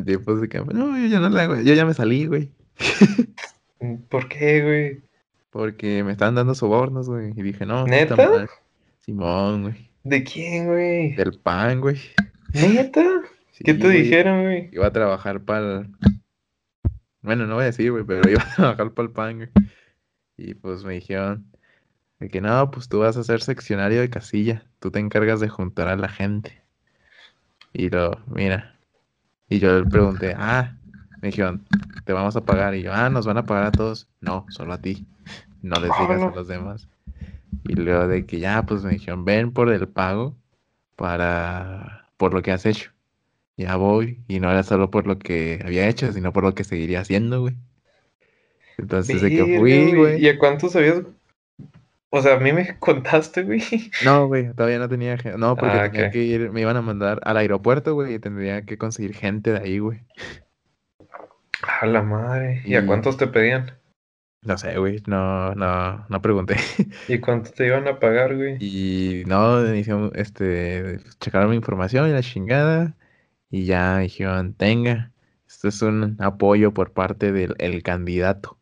Tiempos 0.06 0.42
de 0.42 0.50
campo. 0.50 0.74
No, 0.74 0.98
yo 0.98 1.08
ya 1.08 1.20
no 1.20 1.30
la 1.30 1.44
hago. 1.44 1.56
Yo 1.56 1.74
ya 1.74 1.86
me 1.86 1.94
salí, 1.94 2.26
güey. 2.26 2.52
¿Por 4.10 4.28
qué, 4.28 4.64
güey? 4.64 5.02
Porque 5.52 6.04
me 6.04 6.12
estaban 6.12 6.36
dando 6.36 6.54
sobornos, 6.56 7.10
güey. 7.10 7.32
Y 7.36 7.42
dije, 7.42 7.66
no, 7.66 7.86
¿Neta? 7.86 8.48
Simón, 9.00 9.64
güey. 9.64 9.90
¿De 10.04 10.24
quién, 10.24 10.68
güey? 10.68 11.16
Del 11.16 11.40
pan, 11.40 11.82
güey. 11.82 11.98
¿Neta? 12.54 13.04
¿Qué 13.64 13.74
te 13.74 13.90
dijeron, 13.90 14.44
güey? 14.44 14.70
Iba 14.72 14.88
a 14.88 14.94
trabajar 14.94 15.42
para 15.42 15.80
el... 15.80 15.90
Bueno, 17.22 17.46
no 17.46 17.56
voy 17.56 17.64
a 17.64 17.68
decir, 17.68 17.92
güey, 17.92 18.04
pero 18.06 18.30
iba 18.30 18.42
a 18.42 18.56
trabajar 18.56 18.92
para 18.92 19.08
el 19.08 19.14
pan, 19.14 19.38
güey. 19.38 19.50
Y 20.38 20.54
pues 20.54 20.84
me 20.84 20.94
dijeron 20.94 21.46
de 22.20 22.30
que 22.30 22.42
no, 22.42 22.70
pues 22.72 22.90
tú 22.90 23.00
vas 23.00 23.16
a 23.18 23.24
ser 23.24 23.42
seccionario 23.42 24.02
de 24.02 24.10
casilla. 24.10 24.64
Tú 24.80 24.92
te 24.92 25.00
encargas 25.00 25.40
de 25.40 25.48
juntar 25.48 25.88
a 25.88 25.96
la 25.96 26.10
gente. 26.10 26.62
Y 27.74 27.90
lo, 27.90 28.20
mira. 28.28 28.76
Y 29.48 29.60
yo 29.60 29.80
le 29.80 29.90
pregunté, 29.90 30.36
ah, 30.38 30.76
me 31.22 31.30
dijeron, 31.30 31.66
te 32.06 32.14
vamos 32.14 32.36
a 32.36 32.42
pagar. 32.42 32.76
Y 32.76 32.82
yo, 32.82 32.94
ah, 32.94 33.10
nos 33.10 33.26
van 33.26 33.38
a 33.38 33.46
pagar 33.46 33.68
a 33.68 33.72
todos. 33.72 34.08
No, 34.20 34.46
solo 34.50 34.74
a 34.74 34.82
ti. 34.82 35.06
No 35.62 35.76
les 35.80 35.92
digas 36.00 36.22
a 36.22 36.36
los 36.36 36.48
demás. 36.48 36.88
Y 37.64 37.74
luego 37.74 38.08
de 38.08 38.26
que 38.26 38.40
ya, 38.40 38.64
pues 38.64 38.84
me 38.84 38.92
dijeron, 38.92 39.26
ven 39.26 39.52
por 39.52 39.70
el 39.70 39.88
pago 39.88 40.36
para, 40.96 42.10
por 42.18 42.34
lo 42.34 42.42
que 42.42 42.52
has 42.52 42.66
hecho. 42.66 42.92
Ya 43.56 43.76
voy. 43.78 44.20
Y 44.28 44.40
no 44.40 44.52
era 44.52 44.64
solo 44.64 44.92
por 44.92 45.08
lo 45.08 45.18
que 45.20 45.62
había 45.66 45.88
hecho, 45.88 46.12
sino 46.12 46.34
por 46.34 46.44
lo 46.44 46.54
que 46.54 46.64
seguiría 46.64 47.02
haciendo, 47.02 47.42
güey. 47.42 47.56
Entonces 48.78 49.22
de 49.22 49.30
que 49.30 49.58
fui, 49.58 49.94
güey. 49.94 50.22
¿Y 50.22 50.30
a 50.30 50.38
cuántos 50.38 50.76
habías 50.76 51.02
o 52.12 52.22
sea, 52.22 52.36
a 52.36 52.40
mí 52.40 52.52
me 52.52 52.78
contaste, 52.80 53.44
güey. 53.44 53.62
No, 54.04 54.28
güey, 54.28 54.54
todavía 54.54 54.80
no 54.80 54.90
tenía 54.90 55.18
gente. 55.18 55.38
No, 55.38 55.56
porque 55.56 55.78
ah, 55.78 55.92
tenía 55.92 56.12
que 56.12 56.24
ir, 56.24 56.52
me 56.52 56.62
iban 56.62 56.78
a 56.78 56.82
mandar 56.82 57.20
al 57.24 57.38
aeropuerto, 57.38 57.94
güey, 57.94 58.16
y 58.16 58.20
tendría 58.20 58.64
que 58.64 58.78
conseguir 58.78 59.16
gente 59.16 59.52
de 59.52 59.60
ahí, 59.60 59.80
güey. 59.80 60.02
A 61.82 61.86
la 61.86 62.02
madre. 62.02 62.62
¿Y, 62.66 62.76
a 62.76 62.86
cuántos 62.86 63.18
te 63.18 63.28
pedían? 63.28 63.72
No 64.42 64.58
sé, 64.58 64.78
güey, 64.78 65.04
no, 65.06 65.54
no, 65.56 66.06
no 66.08 66.22
pregunté. 66.22 66.56
¿Y 67.10 67.20
cuánto 67.20 67.52
te 67.52 67.68
iban 67.68 67.88
a 67.88 68.00
pagar, 68.00 68.36
güey? 68.36 68.58
Y 68.60 69.24
no, 69.26 69.66
este, 69.66 71.00
checaron 71.20 71.50
mi 71.50 71.58
información 71.58 72.08
y 72.08 72.14
la 72.14 72.22
chingada, 72.22 72.96
y 73.50 73.66
ya 73.66 74.00
dijeron, 74.00 74.54
tenga, 74.54 75.12
esto 75.46 75.68
es 75.68 75.82
un 75.82 76.16
apoyo 76.20 76.74
por 76.74 76.94
parte 76.94 77.34
del 77.34 77.84
candidato. 77.84 78.58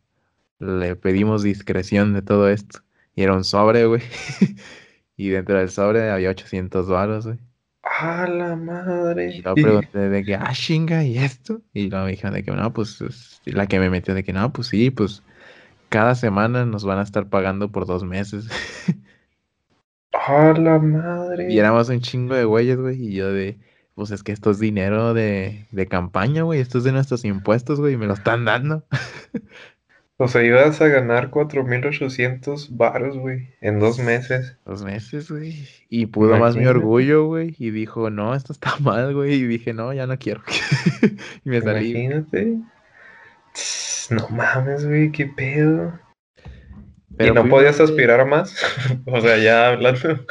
Le 0.60 0.96
pedimos 0.96 1.44
discreción 1.44 2.14
de 2.14 2.24
todo 2.24 2.50
esto. 2.50 2.80
Y 3.18 3.24
era 3.24 3.34
un 3.34 3.44
sobre, 3.44 3.88
güey. 3.88 4.04
y 5.18 5.30
dentro 5.30 5.58
del 5.58 5.72
sobre 5.72 6.12
había 6.12 6.30
800 6.30 6.88
baros, 6.88 7.26
güey. 7.26 7.40
¡A 7.82 8.28
la 8.28 8.56
madre! 8.56 9.38
Y 9.38 9.42
luego 9.42 9.56
pregunté 9.56 10.10
de 10.10 10.24
que, 10.24 10.36
ah, 10.36 10.52
chinga, 10.54 11.04
¿y 11.04 11.18
esto? 11.18 11.64
Y 11.74 11.90
luego 11.90 12.06
me 12.06 12.12
dijeron 12.12 12.36
de 12.36 12.44
que, 12.44 12.52
no, 12.52 12.72
pues, 12.74 13.42
la 13.46 13.66
que 13.66 13.80
me 13.80 13.90
metió 13.90 14.14
de 14.14 14.24
que, 14.24 14.34
no, 14.34 14.54
pues 14.54 14.68
sí, 14.68 14.92
pues, 14.92 15.24
cada 15.90 16.14
semana 16.14 16.68
nos 16.68 16.86
van 16.86 17.00
a 17.00 17.02
estar 17.02 17.28
pagando 17.28 17.72
por 17.72 17.88
dos 17.88 18.04
meses. 18.04 18.50
¡A 20.14 20.54
la 20.54 20.78
madre! 20.78 21.52
Y 21.52 21.58
éramos 21.58 21.90
un 21.90 22.02
chingo 22.02 22.36
de 22.36 22.46
güeyes, 22.46 22.78
güey, 22.78 23.02
y 23.02 23.16
yo 23.16 23.34
de, 23.34 23.58
pues 23.96 24.12
es 24.12 24.22
que 24.22 24.32
esto 24.32 24.52
es 24.52 24.60
dinero 24.60 25.16
de, 25.16 25.66
de 25.72 25.88
campaña, 25.88 26.44
güey, 26.44 26.60
esto 26.60 26.78
es 26.78 26.84
de 26.84 26.92
nuestros 26.92 27.26
impuestos, 27.26 27.80
güey, 27.80 27.96
y 27.96 27.98
me 27.98 28.06
lo 28.06 28.14
están 28.14 28.46
dando. 28.46 28.86
O 30.20 30.28
sea, 30.28 30.44
ibas 30.44 30.82
a 30.82 30.88
ganar 30.88 31.30
4.800 31.30 32.70
baros, 32.72 33.20
güey, 33.20 33.50
en 33.62 33.80
dos 33.80 34.00
meses. 34.00 34.58
Dos 34.66 34.84
meses, 34.84 35.30
güey. 35.30 35.68
Y 35.90 36.08
pudo 36.08 36.38
más 36.38 36.56
mi 36.56 36.66
orgullo, 36.66 37.26
güey. 37.26 37.56
Y 37.60 37.70
dijo, 37.70 38.10
no, 38.10 38.34
esto 38.34 38.52
está 38.52 38.76
mal, 38.80 39.14
güey. 39.14 39.36
Y 39.36 39.46
dije, 39.46 39.74
no, 39.74 39.94
ya 39.94 40.08
no 40.08 40.18
quiero. 40.18 40.42
y 41.46 41.50
me 41.50 41.62
salí. 41.62 41.92
Imagínate. 41.92 42.58
No 44.10 44.28
mames, 44.30 44.88
güey, 44.88 45.12
qué 45.12 45.28
pedo. 45.28 46.00
¿Y 47.20 47.32
no 47.32 47.48
podías 47.48 47.80
aspirar 47.80 48.20
a 48.20 48.26
más? 48.26 48.56
o 49.06 49.22
sea, 49.22 49.38
ya 49.38 49.70
hablando. 49.70 50.26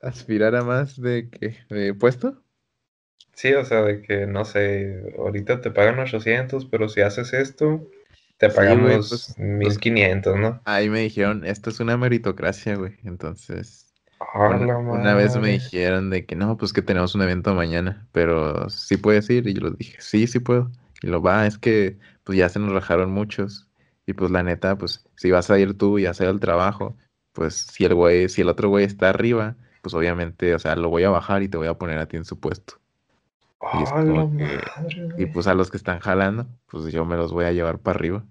¿Aspirar 0.00 0.56
a 0.56 0.64
más 0.64 1.00
de 1.00 1.28
qué? 1.30 1.56
¿De 1.68 1.94
puesto? 1.94 2.42
Sí, 3.34 3.52
o 3.54 3.64
sea, 3.64 3.82
de 3.82 4.02
que, 4.02 4.26
no 4.26 4.44
sé, 4.44 5.14
ahorita 5.16 5.60
te 5.60 5.70
pagan 5.70 6.00
800, 6.00 6.66
pero 6.66 6.88
si 6.88 7.02
haces 7.02 7.32
esto, 7.32 7.88
te 8.38 8.50
pagamos 8.50 9.36
1500, 9.38 10.32
pues, 10.32 10.42
¿no? 10.42 10.60
Ahí 10.64 10.88
me 10.88 11.00
dijeron, 11.00 11.44
esto 11.44 11.70
es 11.70 11.80
una 11.80 11.96
meritocracia, 11.96 12.76
güey. 12.76 12.94
Entonces, 13.04 13.92
una, 14.34 15.14
vez 15.14 15.36
me 15.36 15.50
dijeron 15.50 16.10
de 16.10 16.24
que 16.24 16.36
no, 16.36 16.56
pues 16.56 16.72
que 16.72 16.82
tenemos 16.82 17.14
un 17.14 17.22
evento 17.22 17.54
mañana, 17.54 18.06
pero 18.12 18.70
sí 18.70 18.96
puedes 18.96 19.28
ir. 19.30 19.46
Y 19.48 19.54
yo 19.54 19.62
les 19.62 19.78
dije, 19.78 19.96
sí, 20.00 20.26
sí 20.26 20.38
puedo. 20.38 20.70
Y 21.02 21.08
lo 21.08 21.20
va, 21.20 21.46
es 21.46 21.58
que 21.58 21.98
pues 22.24 22.38
ya 22.38 22.48
se 22.48 22.58
nos 22.58 22.72
rajaron 22.72 23.10
muchos. 23.10 23.68
Y 24.06 24.14
pues 24.14 24.30
la 24.30 24.42
neta, 24.42 24.76
pues 24.78 25.04
si 25.16 25.30
vas 25.30 25.50
a 25.50 25.58
ir 25.58 25.76
tú 25.76 25.98
y 25.98 26.06
hacer 26.06 26.28
el 26.28 26.40
trabajo, 26.40 26.96
pues 27.32 27.54
si 27.54 27.84
el 27.84 27.94
güey, 27.94 28.28
si 28.28 28.42
el 28.42 28.48
otro 28.48 28.68
güey 28.68 28.84
está 28.84 29.10
arriba, 29.10 29.56
pues 29.82 29.94
obviamente, 29.94 30.54
o 30.54 30.58
sea, 30.58 30.76
lo 30.76 30.90
voy 30.90 31.04
a 31.04 31.10
bajar 31.10 31.42
y 31.42 31.48
te 31.48 31.58
voy 31.58 31.68
a 31.68 31.74
poner 31.74 31.98
a 31.98 32.06
ti 32.06 32.16
en 32.16 32.24
su 32.24 32.38
puesto. 32.38 32.74
Y, 35.16 35.26
pues 35.26 35.46
a 35.46 35.54
los 35.54 35.70
que 35.70 35.76
están 35.76 35.98
jalando, 35.98 36.46
pues 36.70 36.92
yo 36.92 37.04
me 37.04 37.16
los 37.16 37.32
voy 37.32 37.44
a 37.44 37.52
llevar 37.52 37.78
para 37.78 37.98
arriba. 37.98 38.24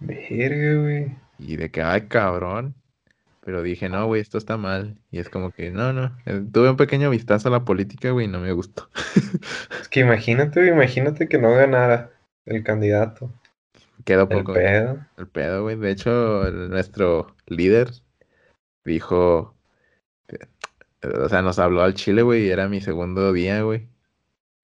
Verga, 0.00 0.82
güey. 0.82 1.16
Y 1.38 1.56
de 1.56 1.70
que, 1.70 1.82
ay, 1.82 2.08
cabrón. 2.08 2.74
Pero 3.44 3.62
dije, 3.62 3.88
no, 3.88 4.06
güey, 4.06 4.20
esto 4.20 4.36
está 4.36 4.56
mal. 4.56 4.98
Y 5.10 5.20
es 5.20 5.30
como 5.30 5.52
que, 5.52 5.70
no, 5.70 5.92
no. 5.92 6.16
Eh, 6.26 6.42
tuve 6.52 6.68
un 6.68 6.76
pequeño 6.76 7.10
vistazo 7.10 7.48
a 7.48 7.52
la 7.52 7.64
política, 7.64 8.10
güey, 8.10 8.26
y 8.26 8.28
no 8.28 8.40
me 8.40 8.52
gustó. 8.52 8.90
es 9.80 9.88
que 9.88 10.00
imagínate, 10.00 10.66
imagínate 10.66 11.28
que 11.28 11.38
no 11.38 11.52
ganara 11.52 12.10
el 12.44 12.62
candidato. 12.64 13.32
Quedó 14.04 14.28
poco. 14.28 14.54
El 14.54 14.62
pedo. 14.62 15.06
El 15.16 15.28
pedo, 15.28 15.62
güey. 15.62 15.76
De 15.76 15.90
hecho, 15.90 16.50
nuestro 16.50 17.34
líder 17.46 17.90
dijo, 18.84 19.54
o 21.02 21.28
sea, 21.28 21.42
nos 21.42 21.58
habló 21.58 21.82
al 21.82 21.94
Chile, 21.94 22.22
güey, 22.22 22.46
y 22.46 22.50
era 22.50 22.68
mi 22.68 22.80
segundo 22.80 23.32
día, 23.32 23.62
güey. 23.62 23.88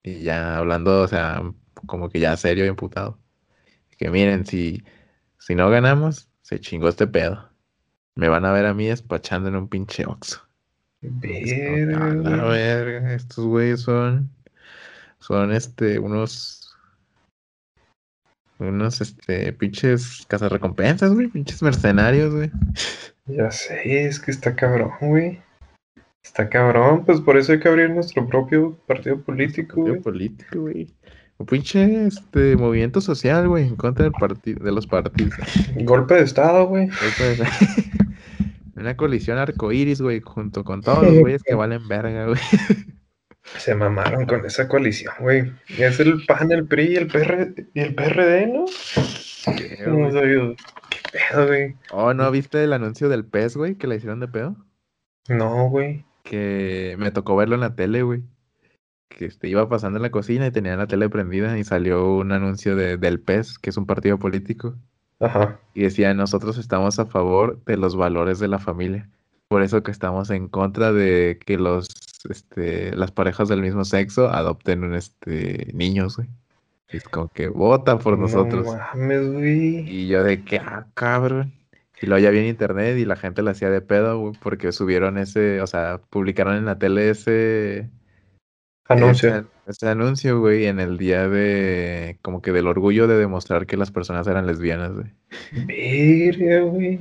Y 0.04 0.20
ya 0.20 0.58
hablando, 0.58 1.00
o 1.00 1.08
sea, 1.08 1.42
como 1.86 2.10
que 2.10 2.20
ya 2.20 2.36
serio 2.36 2.66
y 2.66 2.68
emputado. 2.68 3.18
Que 3.96 4.10
miren, 4.10 4.44
si, 4.44 4.84
si 5.38 5.54
no 5.54 5.70
ganamos, 5.70 6.28
se 6.42 6.60
chingó 6.60 6.88
este 6.88 7.06
pedo. 7.06 7.48
Me 8.14 8.28
van 8.28 8.44
a 8.44 8.52
ver 8.52 8.66
a 8.66 8.74
mí 8.74 8.86
despachando 8.86 9.48
en 9.48 9.56
un 9.56 9.68
pinche 9.68 10.04
oxo. 10.06 10.42
Verga. 11.00 12.44
verga, 12.44 13.14
estos 13.14 13.46
güeyes 13.46 13.80
son, 13.80 14.30
son 15.18 15.52
este, 15.52 15.98
unos, 15.98 16.76
unos, 18.58 19.00
este, 19.00 19.52
pinches 19.54 20.24
cazarrecompensas, 20.28 21.12
güey, 21.12 21.28
pinches 21.28 21.62
mercenarios, 21.62 22.34
güey. 22.34 22.50
Ya 23.26 23.50
sé, 23.50 24.06
es 24.06 24.20
que 24.20 24.30
está 24.30 24.54
cabrón, 24.54 24.92
güey. 25.00 25.43
Está 26.24 26.48
cabrón, 26.48 27.04
pues 27.04 27.20
por 27.20 27.36
eso 27.36 27.52
hay 27.52 27.60
que 27.60 27.68
abrir 27.68 27.90
nuestro 27.90 28.26
propio 28.26 28.76
partido 28.86 29.20
político, 29.20 29.82
güey. 29.82 30.00
político, 30.00 30.62
güey. 30.62 30.92
Un 31.36 31.46
pinche 31.46 32.06
este, 32.06 32.56
movimiento 32.56 33.00
social, 33.00 33.46
güey, 33.46 33.68
en 33.68 33.76
contra 33.76 34.04
del 34.04 34.12
partido, 34.12 34.64
de 34.64 34.72
los 34.72 34.86
partidos. 34.86 35.34
Golpe 35.84 36.14
de 36.14 36.22
Estado, 36.22 36.66
güey. 36.66 36.88
Una 38.76 38.96
colisión 38.96 39.38
arcoíris, 39.38 40.00
güey, 40.00 40.20
junto 40.20 40.64
con 40.64 40.80
todos 40.80 41.04
los 41.04 41.14
güeyes 41.20 41.42
que 41.42 41.54
valen 41.54 41.86
verga, 41.86 42.26
güey. 42.26 42.40
Se 43.58 43.74
mamaron 43.74 44.24
con 44.24 44.44
esa 44.46 44.66
coalición, 44.66 45.14
güey. 45.20 45.52
Es 45.78 46.00
el 46.00 46.24
PAN, 46.24 46.50
el 46.50 46.66
PRI 46.66 46.84
y 46.84 46.96
el, 46.96 47.06
PR, 47.06 47.54
y 47.74 47.80
el 47.80 47.94
PRD, 47.94 48.46
¿no? 48.46 48.64
¿Qué, 49.56 49.76
¿Qué 49.76 49.84
pedo, 51.12 51.46
güey? 51.46 51.76
Oh, 51.90 52.14
¿no 52.14 52.30
viste 52.30 52.64
el 52.64 52.72
anuncio 52.72 53.10
del 53.10 53.26
PES, 53.26 53.56
güey, 53.58 53.74
que 53.74 53.86
le 53.86 53.96
hicieron 53.96 54.20
de 54.20 54.28
pedo? 54.28 54.56
No, 55.28 55.68
güey 55.68 56.04
que 56.24 56.96
me 56.98 57.12
tocó 57.12 57.36
verlo 57.36 57.54
en 57.54 57.60
la 57.60 57.76
tele, 57.76 58.02
güey. 58.02 58.24
Que 59.08 59.26
este, 59.26 59.48
iba 59.48 59.68
pasando 59.68 59.98
en 59.98 60.02
la 60.02 60.10
cocina 60.10 60.46
y 60.48 60.50
tenía 60.50 60.76
la 60.76 60.88
tele 60.88 61.08
prendida 61.08 61.56
y 61.56 61.62
salió 61.62 62.16
un 62.16 62.32
anuncio 62.32 62.74
de, 62.74 62.96
del 62.96 63.20
PES, 63.20 63.60
que 63.60 63.70
es 63.70 63.76
un 63.76 63.86
partido 63.86 64.18
político. 64.18 64.74
Ajá. 65.20 65.60
Y 65.74 65.82
decía, 65.82 66.12
nosotros 66.14 66.58
estamos 66.58 66.98
a 66.98 67.06
favor 67.06 67.62
de 67.66 67.76
los 67.76 67.94
valores 67.94 68.40
de 68.40 68.48
la 68.48 68.58
familia. 68.58 69.08
Por 69.46 69.62
eso 69.62 69.82
que 69.82 69.92
estamos 69.92 70.30
en 70.30 70.48
contra 70.48 70.92
de 70.92 71.38
que 71.44 71.58
los, 71.58 71.86
este, 72.28 72.96
las 72.96 73.12
parejas 73.12 73.48
del 73.48 73.60
mismo 73.60 73.84
sexo 73.84 74.28
adopten 74.28 74.82
un, 74.82 74.94
este, 74.94 75.70
niños, 75.74 76.16
güey. 76.16 76.28
Es 76.88 77.04
como 77.04 77.28
que 77.28 77.48
vota 77.48 77.98
por 77.98 78.18
nosotros. 78.18 78.66
Y 79.86 80.08
yo 80.08 80.24
de 80.24 80.42
que, 80.42 80.58
ah, 80.58 80.86
cabrón. 80.94 81.52
Y 82.04 82.06
lo 82.06 82.18
ya 82.18 82.28
vi 82.28 82.40
en 82.40 82.44
internet 82.44 82.98
y 82.98 83.06
la 83.06 83.16
gente 83.16 83.40
la 83.40 83.52
hacía 83.52 83.70
de 83.70 83.80
pedo, 83.80 84.18
güey, 84.18 84.34
porque 84.42 84.72
subieron 84.72 85.16
ese, 85.16 85.62
o 85.62 85.66
sea, 85.66 86.02
publicaron 86.10 86.54
en 86.54 86.66
la 86.66 86.78
tele 86.78 87.08
ese 87.08 87.88
anuncio. 88.86 89.46
Ese, 89.66 89.88
anuncio, 89.88 90.38
güey, 90.38 90.66
en 90.66 90.80
el 90.80 90.98
día 90.98 91.28
de, 91.28 92.18
como 92.20 92.42
que 92.42 92.52
del 92.52 92.66
orgullo 92.66 93.06
de 93.06 93.16
demostrar 93.16 93.64
que 93.64 93.78
las 93.78 93.90
personas 93.90 94.26
eran 94.26 94.46
lesbianas, 94.46 94.92
güey. 94.92 95.06
Verga, 95.52 96.60
güey. 96.64 97.00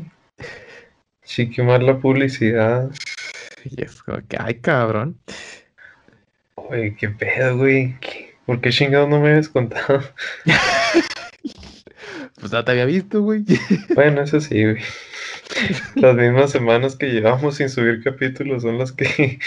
Sí, 1.24 1.50
qué 1.50 1.63
mal 1.63 1.86
la 1.86 1.98
publicidad. 1.98 2.89
Y 3.66 3.84
es 3.84 4.02
como 4.04 4.26
que, 4.26 4.38
ay, 4.39 4.62
cabrón. 4.62 5.20
Güey, 6.56 6.96
qué 6.96 7.10
pedo, 7.10 7.58
güey. 7.58 7.98
¿Por 8.46 8.62
qué 8.62 8.70
chingado 8.70 9.06
no 9.06 9.20
me 9.20 9.32
habías 9.32 9.50
contado? 9.50 10.02
Pues 12.39 12.52
no 12.52 12.63
te 12.63 12.72
había 12.72 12.86
visto, 12.86 13.22
güey. 13.22 13.43
Bueno, 13.96 14.22
eso 14.22 14.39
sí, 14.41 14.63
güey. 14.63 14.82
Las 15.96 16.15
mismas 16.15 16.52
semanas 16.52 16.96
que 16.96 17.08
llevamos 17.08 17.56
sin 17.56 17.69
subir 17.69 18.04
capítulos 18.04 18.63
son 18.63 18.78
las 18.78 18.91
que 18.91 19.39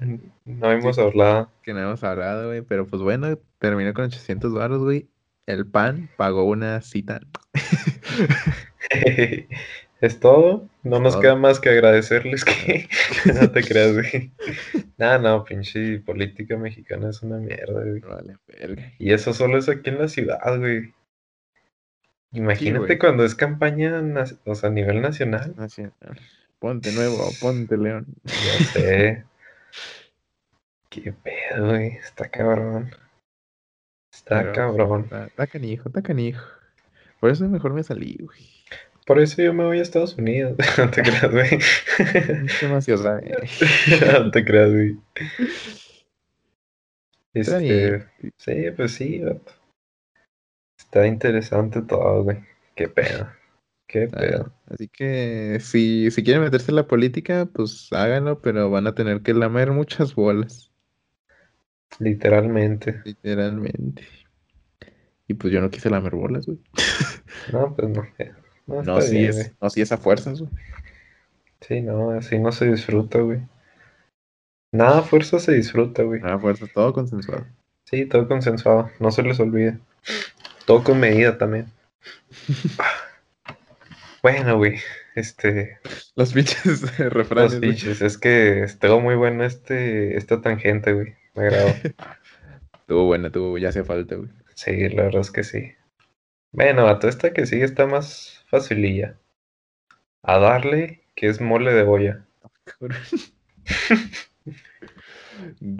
no 0.44 0.70
hemos 0.70 0.98
hablado. 0.98 1.50
Que 1.62 1.72
no 1.72 1.80
hemos 1.80 2.04
hablado, 2.04 2.48
güey. 2.48 2.62
Pero 2.62 2.86
pues 2.86 3.02
bueno, 3.02 3.38
terminó 3.58 3.94
con 3.94 4.04
800 4.06 4.52
baros, 4.52 4.82
güey. 4.82 5.08
El 5.46 5.66
pan 5.66 6.10
pagó 6.16 6.44
una 6.44 6.82
cita. 6.82 7.20
¿Es 10.00 10.20
todo? 10.20 10.68
No 10.84 11.00
nos 11.00 11.16
queda 11.16 11.34
más 11.34 11.58
que 11.58 11.70
agradecerles 11.70 12.44
que 12.44 12.88
no 13.34 13.50
te 13.50 13.64
creas, 13.64 13.94
güey. 13.94 14.30
No, 14.96 15.18
no, 15.18 15.44
pinche 15.44 15.98
política 16.00 16.56
mexicana 16.56 17.10
es 17.10 17.22
una 17.22 17.38
mierda, 17.38 17.82
güey. 17.82 18.00
Vale, 18.00 18.36
verga. 18.46 18.92
Y 18.98 19.12
eso 19.12 19.32
solo 19.32 19.58
es 19.58 19.68
aquí 19.68 19.90
en 19.90 19.98
la 19.98 20.08
ciudad, 20.08 20.58
güey. 20.58 20.92
Imagínate 22.32 22.98
cuando 22.98 23.24
es 23.24 23.34
campaña 23.34 24.02
o 24.44 24.54
sea, 24.54 24.68
a 24.68 24.72
nivel 24.72 25.00
nacional. 25.00 25.54
Nacional. 25.56 26.20
Ponte 26.58 26.92
nuevo, 26.92 27.30
ponte 27.40 27.76
león. 27.76 28.06
Ya 28.24 28.64
sé. 28.64 29.24
Qué 30.90 31.12
pedo, 31.12 31.68
güey. 31.68 31.88
Está 31.96 32.28
cabrón. 32.28 32.90
Está 34.12 34.52
cabrón. 34.52 35.04
Está, 35.04 35.26
está, 35.26 35.46
canijo, 35.46 35.88
está 35.88 36.02
canijo. 36.02 36.44
Por 37.20 37.30
eso 37.30 37.48
mejor 37.48 37.72
me 37.72 37.82
salí, 37.82 38.16
güey. 38.20 38.40
Por 39.06 39.18
eso 39.20 39.40
yo 39.40 39.54
me 39.54 39.64
voy 39.64 39.78
a 39.78 39.82
Estados 39.82 40.16
Unidos. 40.16 40.56
no 40.78 40.90
te 40.90 41.02
creas, 41.02 41.30
güey. 41.30 41.58
Demasiado, 42.60 43.20
no 44.24 44.30
te 44.30 44.44
creas, 44.44 44.70
güey. 44.70 44.98
Este, 47.32 48.06
sí, 48.36 48.70
pues 48.76 48.92
sí, 48.92 49.22
Está 50.88 51.06
interesante 51.06 51.82
todo, 51.82 52.24
güey. 52.24 52.38
Qué 52.74 52.88
pedo. 52.88 53.28
Qué 53.86 54.08
pedo. 54.08 54.50
así 54.70 54.88
que 54.88 55.58
si, 55.60 56.10
si 56.10 56.24
quieren 56.24 56.42
meterse 56.42 56.70
en 56.70 56.76
la 56.76 56.86
política, 56.86 57.46
pues 57.52 57.88
háganlo, 57.92 58.40
pero 58.40 58.70
van 58.70 58.86
a 58.86 58.94
tener 58.94 59.20
que 59.20 59.34
lamer 59.34 59.72
muchas 59.72 60.14
bolas. 60.14 60.72
Literalmente. 61.98 63.02
Literalmente. 63.04 64.02
Y 65.26 65.34
pues 65.34 65.52
yo 65.52 65.60
no 65.60 65.68
quise 65.68 65.90
lamer 65.90 66.14
bolas, 66.14 66.46
güey. 66.46 66.58
No, 67.52 67.74
pues 67.74 67.88
no. 67.90 68.02
No, 68.66 68.82
no 68.82 68.98
es, 68.98 69.52
no, 69.60 69.70
sí 69.70 69.80
es 69.80 69.92
a 69.92 69.98
fuerzas, 69.98 70.40
güey. 70.40 70.50
Sí, 71.60 71.82
no, 71.82 72.10
así 72.12 72.38
no 72.38 72.50
se 72.50 72.70
disfruta, 72.70 73.18
güey. 73.18 73.40
Nada 74.72 75.00
a 75.00 75.02
fuerza 75.02 75.38
se 75.38 75.52
disfruta, 75.52 76.02
güey. 76.02 76.20
Nada 76.20 76.36
a 76.36 76.38
fuerza, 76.38 76.66
todo 76.72 76.94
consensuado. 76.94 77.46
Sí, 77.84 78.06
todo 78.06 78.26
consensuado, 78.26 78.90
no 79.00 79.10
se 79.10 79.22
les 79.22 79.38
olvide. 79.40 79.78
Todo 80.68 80.84
con 80.84 81.00
medida 81.00 81.38
también. 81.38 81.72
bueno, 84.22 84.58
güey, 84.58 84.78
este... 85.14 85.78
Los 86.14 86.34
pinches 86.34 86.98
refranes. 86.98 87.52
Los 87.52 87.60
pinches, 87.62 88.02
es 88.02 88.18
que 88.18 88.64
estuvo 88.64 89.00
muy 89.00 89.14
bueno 89.14 89.44
este, 89.44 90.18
esta 90.18 90.42
tangente, 90.42 90.92
güey. 90.92 91.14
Me 91.34 91.44
agradó. 91.44 91.68
Estuvo 92.80 93.06
buena, 93.06 93.32
tuvo, 93.32 93.56
ya 93.56 93.70
hace 93.70 93.82
falta, 93.82 94.16
güey. 94.16 94.28
Sí, 94.56 94.90
la 94.90 95.04
verdad 95.04 95.22
es 95.22 95.30
que 95.30 95.42
sí. 95.42 95.72
Bueno, 96.52 96.86
a 96.86 96.98
toda 96.98 97.08
esta 97.08 97.32
que 97.32 97.46
sigue 97.46 97.64
está 97.64 97.86
más 97.86 98.44
facililla. 98.50 99.18
A 100.22 100.38
darle, 100.38 101.00
que 101.14 101.28
es 101.28 101.40
mole 101.40 101.72
de 101.72 101.82
boya. 101.84 102.26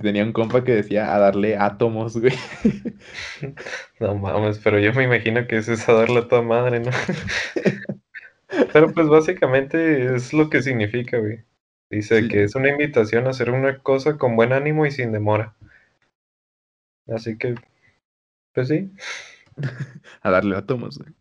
Tenía 0.02 0.24
un 0.24 0.32
compa 0.32 0.64
que 0.64 0.72
decía 0.74 1.14
a 1.14 1.18
darle 1.18 1.56
átomos, 1.56 2.16
güey. 2.16 2.34
No 4.00 4.14
mames, 4.14 4.58
pero 4.58 4.78
yo 4.78 4.92
me 4.92 5.04
imagino 5.04 5.46
que 5.46 5.56
es 5.56 5.88
a 5.88 5.92
darle 5.92 6.20
a 6.20 6.28
toda 6.28 6.42
madre, 6.42 6.80
¿no? 6.80 6.90
Pero 8.72 8.92
pues 8.92 9.08
básicamente 9.08 10.14
es 10.14 10.32
lo 10.32 10.48
que 10.48 10.62
significa, 10.62 11.18
güey. 11.18 11.44
Dice 11.90 12.28
que 12.28 12.44
es 12.44 12.54
una 12.54 12.70
invitación 12.70 13.26
a 13.26 13.30
hacer 13.30 13.50
una 13.50 13.78
cosa 13.78 14.18
con 14.18 14.36
buen 14.36 14.52
ánimo 14.52 14.86
y 14.86 14.90
sin 14.90 15.12
demora. 15.12 15.54
Así 17.06 17.36
que, 17.38 17.54
pues 18.52 18.68
sí. 18.68 18.90
a 20.22 20.30
darle 20.30 20.56
átomos, 20.56 20.98
güey. 20.98 21.12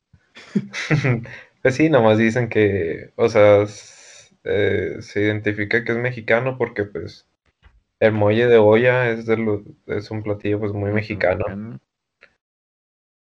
pues 1.62 1.76
sí, 1.76 1.90
nomás 1.90 2.18
dicen 2.18 2.50
que, 2.50 3.12
o 3.16 3.30
sea, 3.30 3.66
eh, 4.44 4.98
se 5.02 5.22
identifica 5.22 5.84
que 5.84 5.92
es 5.92 5.98
mexicano 5.98 6.58
porque 6.58 6.86
pues 6.86 7.27
el 8.00 8.12
muelle 8.12 8.48
de 8.48 8.58
olla 8.58 9.10
es, 9.10 9.26
de 9.26 9.64
es 9.88 10.12
un 10.12 10.24
platillo 10.24 10.60
pues 10.60 10.74
muy 10.74 10.92
mexicano. 10.92 11.80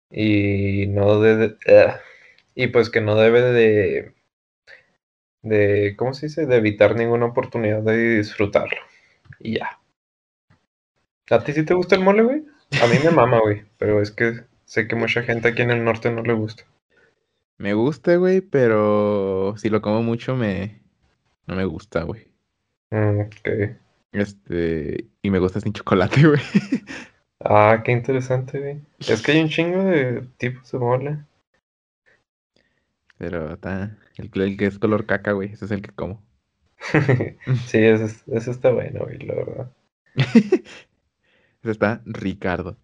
Y 0.09 0.87
no 0.87 1.19
de, 1.19 1.55
eh, 1.65 1.93
y 2.55 2.67
pues 2.67 2.89
que 2.89 3.01
no 3.01 3.15
debe 3.15 3.41
de 3.41 4.13
de 5.41 5.95
¿cómo 5.97 6.13
se 6.13 6.27
dice? 6.27 6.45
de 6.45 6.57
evitar 6.57 6.95
ninguna 6.95 7.27
oportunidad 7.27 7.81
de 7.81 8.17
disfrutarlo. 8.17 8.77
Y 9.39 9.57
ya. 9.57 9.79
¿A 11.29 11.43
ti 11.43 11.53
sí 11.53 11.63
te 11.63 11.73
gusta 11.73 11.95
el 11.95 12.03
mole, 12.03 12.23
güey? 12.23 12.43
A 12.81 12.87
mí 12.87 12.97
me 13.03 13.11
mama, 13.11 13.39
güey, 13.39 13.63
pero 13.77 14.01
es 14.01 14.11
que 14.11 14.41
sé 14.65 14.87
que 14.87 14.95
mucha 14.95 15.23
gente 15.23 15.47
aquí 15.47 15.61
en 15.61 15.71
el 15.71 15.83
norte 15.83 16.11
no 16.11 16.23
le 16.23 16.33
gusta. 16.33 16.63
Me 17.57 17.73
gusta, 17.73 18.15
güey, 18.15 18.41
pero 18.41 19.55
si 19.57 19.69
lo 19.69 19.81
como 19.81 20.03
mucho 20.03 20.35
me 20.35 20.81
no 21.47 21.55
me 21.55 21.65
gusta, 21.65 22.03
güey. 22.03 22.27
Mm, 22.91 23.21
ok. 23.21 23.77
Este, 24.11 25.07
y 25.21 25.29
me 25.29 25.39
gusta 25.39 25.61
sin 25.61 25.73
chocolate, 25.73 26.21
güey. 26.27 26.41
Ah, 27.39 27.81
qué 27.83 27.91
interesante, 27.91 28.59
güey. 28.59 28.81
Es 28.99 29.21
que 29.21 29.31
hay 29.31 29.41
un 29.41 29.49
chingo 29.49 29.83
de 29.83 30.27
tipos 30.37 30.71
de 30.71 30.79
mole. 30.79 31.17
Pero 33.17 33.53
está, 33.53 33.97
el, 34.17 34.57
que 34.57 34.65
es 34.65 34.79
color 34.79 35.05
caca, 35.05 35.31
güey, 35.31 35.53
ese 35.53 35.65
es 35.65 35.71
el 35.71 35.81
que 35.81 35.91
como. 35.91 36.21
sí, 37.67 37.77
ese, 37.77 38.05
ese, 38.27 38.51
está 38.51 38.71
bueno, 38.71 39.01
güey, 39.01 39.19
la 39.19 39.35
verdad. 39.35 39.71
ese 40.15 41.71
está 41.71 42.01
Ricardo. 42.05 42.77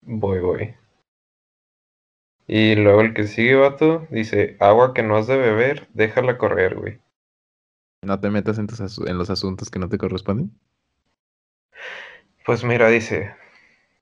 voy, 0.00 0.40
voy. 0.40 0.74
Y 2.46 2.74
luego 2.74 3.02
el 3.02 3.14
que 3.14 3.26
sigue, 3.26 3.54
vato, 3.54 4.06
dice, 4.10 4.56
agua 4.60 4.92
que 4.94 5.02
no 5.02 5.16
has 5.16 5.26
de 5.26 5.36
beber, 5.36 5.88
déjala 5.94 6.38
correr, 6.38 6.74
güey. 6.74 6.98
¿No 8.02 8.20
te 8.20 8.30
metas 8.30 8.58
en, 8.58 8.66
en 9.06 9.18
los 9.18 9.30
asuntos 9.30 9.70
que 9.70 9.78
no 9.78 9.88
te 9.88 9.98
corresponden? 9.98 10.52
Pues 12.44 12.64
mira, 12.64 12.88
dice, 12.88 13.34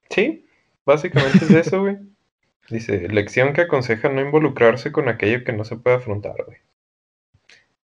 sí, 0.09 0.45
básicamente 0.85 1.45
es 1.45 1.53
eso, 1.53 1.81
güey. 1.81 1.97
Dice, 2.69 3.09
lección 3.09 3.53
que 3.53 3.61
aconseja 3.61 4.09
no 4.09 4.21
involucrarse 4.21 4.91
con 4.91 5.09
aquello 5.09 5.43
que 5.43 5.53
no 5.53 5.65
se 5.65 5.77
puede 5.77 5.97
afrontar, 5.97 6.45
güey. 6.45 6.59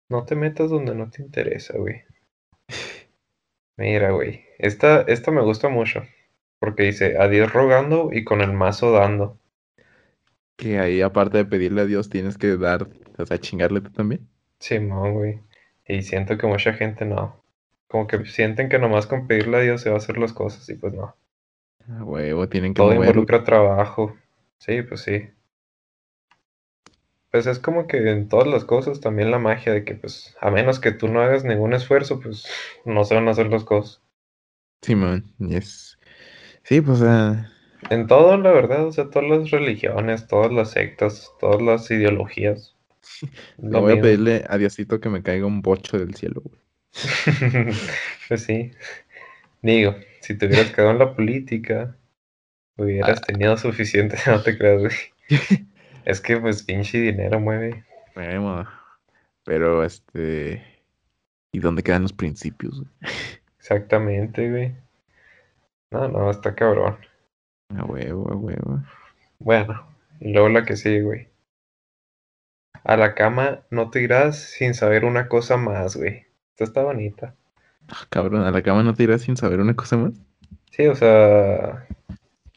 No 0.10 0.26
te 0.26 0.36
metas 0.36 0.70
donde 0.70 0.94
no 0.94 1.10
te 1.10 1.24
interesa, 1.24 1.78
güey. 1.78 2.04
Mira, 3.78 4.12
güey, 4.12 4.46
esta, 4.60 5.02
esta 5.02 5.32
me 5.32 5.42
gusta 5.42 5.68
mucho. 5.68 6.04
Porque 6.60 6.84
dice, 6.84 7.18
a 7.18 7.28
Dios 7.28 7.52
rogando 7.52 8.10
y 8.14 8.24
con 8.24 8.42
el 8.42 8.54
mazo 8.54 8.92
dando. 8.92 9.38
Que 10.56 10.80
ahí, 10.80 11.02
aparte 11.02 11.40
de 11.40 11.46
pedirle 11.46 11.82
a 11.82 11.86
Dios, 11.86 12.10
tienes 12.10 12.38
que 12.38 12.56
dar, 12.56 12.88
o 13.18 13.26
sea, 13.26 13.38
chingarle 13.40 13.82
tú 13.82 13.92
también. 13.92 14.30
Sí, 14.60 14.80
no, 14.80 15.12
güey. 15.12 15.42
Y 15.92 16.04
siento 16.04 16.38
que 16.38 16.48
mucha 16.48 16.72
gente 16.72 17.04
no. 17.04 17.44
Como 17.90 18.08
que 18.08 18.24
sienten 18.26 18.70
que 18.70 18.80
nomás 18.80 19.08
con 19.08 19.28
pedirle 19.28 19.58
a 19.58 19.60
Dios 19.60 19.82
se 19.82 19.90
va 19.90 19.96
a 19.96 19.98
hacer 19.98 20.18
las 20.18 20.32
cosas 20.32 20.70
y 20.70 20.76
pues 20.76 20.94
no. 20.94 21.18
A 21.90 22.04
huevo, 22.06 22.48
tienen 22.48 22.74
que 22.74 22.82
Todo 22.82 22.94
involucra 22.94 23.44
trabajo. 23.44 24.16
Sí, 24.58 24.84
pues 24.84 25.02
sí. 25.02 25.28
Pues 27.30 27.46
es 27.46 27.60
como 27.60 27.88
que 27.88 28.10
en 28.10 28.30
todas 28.30 28.48
las 28.48 28.64
cosas 28.64 29.02
también 29.02 29.32
la 29.32 29.40
magia 29.40 29.74
de 29.74 29.84
que 29.84 29.96
pues 29.96 30.38
a 30.40 30.50
menos 30.50 30.80
que 30.80 30.94
tú 30.94 31.10
no 31.10 31.20
hagas 31.20 31.44
ningún 31.44 31.74
esfuerzo, 31.74 32.22
pues 32.22 32.48
no 32.86 33.04
se 33.04 33.16
van 33.16 33.28
a 33.28 33.32
hacer 33.32 33.48
las 33.48 33.66
cosas. 33.66 34.02
Sí, 34.82 34.96
man, 34.96 35.26
yes. 35.40 36.00
Sí, 36.64 36.80
pues 36.80 37.02
En 37.90 38.08
todo, 38.08 38.38
la 38.38 38.52
verdad, 38.52 38.86
o 38.86 38.92
sea, 38.94 39.10
todas 39.10 39.30
las 39.30 39.52
religiones, 39.52 40.28
todas 40.28 40.54
las 40.54 40.72
sectas, 40.72 41.34
todas 41.42 41.62
las 41.62 41.92
ideologías. 41.92 42.78
Le 43.58 43.80
voy 43.80 43.98
a 43.98 44.02
pedirle 44.02 44.46
a 44.48 44.58
Diosito 44.58 45.00
que 45.00 45.10
me 45.10 45.24
caiga 45.24 45.46
un 45.46 45.62
bocho 45.62 45.98
del 45.98 46.16
cielo, 46.16 46.42
güey. 46.44 46.62
pues 48.28 48.44
sí. 48.44 48.72
Digo, 49.62 49.96
si 50.22 50.38
te 50.38 50.48
hubieras 50.48 50.72
quedado 50.72 50.92
en 50.92 51.00
la 51.00 51.16
política, 51.16 51.96
hubieras 52.78 53.20
ah. 53.22 53.26
tenido 53.28 53.58
suficiente, 53.58 54.18
no 54.28 54.42
te 54.42 54.58
creas, 54.58 54.82
güey. 54.82 55.68
es 56.06 56.22
que 56.22 56.38
pues 56.38 56.64
pinche 56.64 57.00
dinero 57.00 57.40
mueve. 57.40 57.86
pero 59.46 59.84
este... 59.84 60.64
¿Y 61.54 61.60
dónde 61.60 61.84
quedan 61.84 62.04
los 62.04 62.14
principios? 62.14 62.82
Exactamente, 63.60 64.50
güey. 64.50 64.74
No, 65.92 66.08
no, 66.08 66.32
está 66.32 66.56
cabrón. 66.56 66.98
A 67.76 67.84
huevo, 67.84 68.32
a 68.32 68.36
huevo. 68.36 68.82
Bueno, 69.40 69.86
y 70.22 70.32
luego 70.32 70.48
la 70.48 70.64
que 70.64 70.78
sigue, 70.78 71.02
güey. 71.02 71.31
A 72.84 72.98
la 72.98 73.14
cama 73.16 73.62
no 73.70 73.90
te 73.92 74.02
irás 74.02 74.38
sin 74.40 74.74
saber 74.74 75.06
una 75.06 75.28
cosa 75.28 75.58
más, 75.58 75.96
güey. 75.96 76.26
Esta 76.52 76.64
está 76.66 76.84
bonita. 76.84 77.36
Ah, 77.88 78.06
cabrón, 78.10 78.44
¿a 78.44 78.52
la 78.52 78.62
cama 78.64 78.84
no 78.84 78.94
te 78.94 79.04
irás 79.04 79.22
sin 79.22 79.38
saber 79.38 79.60
una 79.60 79.76
cosa 79.76 79.98
más? 79.98 80.14
Sí, 80.72 80.88
o 80.88 80.96
sea, 80.96 81.86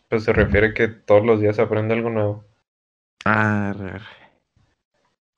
Pues 0.09 0.25
se 0.25 0.33
refiere 0.33 0.75
que 0.75 0.89
todos 0.89 1.25
los 1.27 1.41
días 1.41 1.59
aprende 1.59 1.95
algo 1.95 2.11
nuevo. 2.11 2.45
Ah, 3.25 3.75
re, 3.77 3.99
re. 3.99 4.05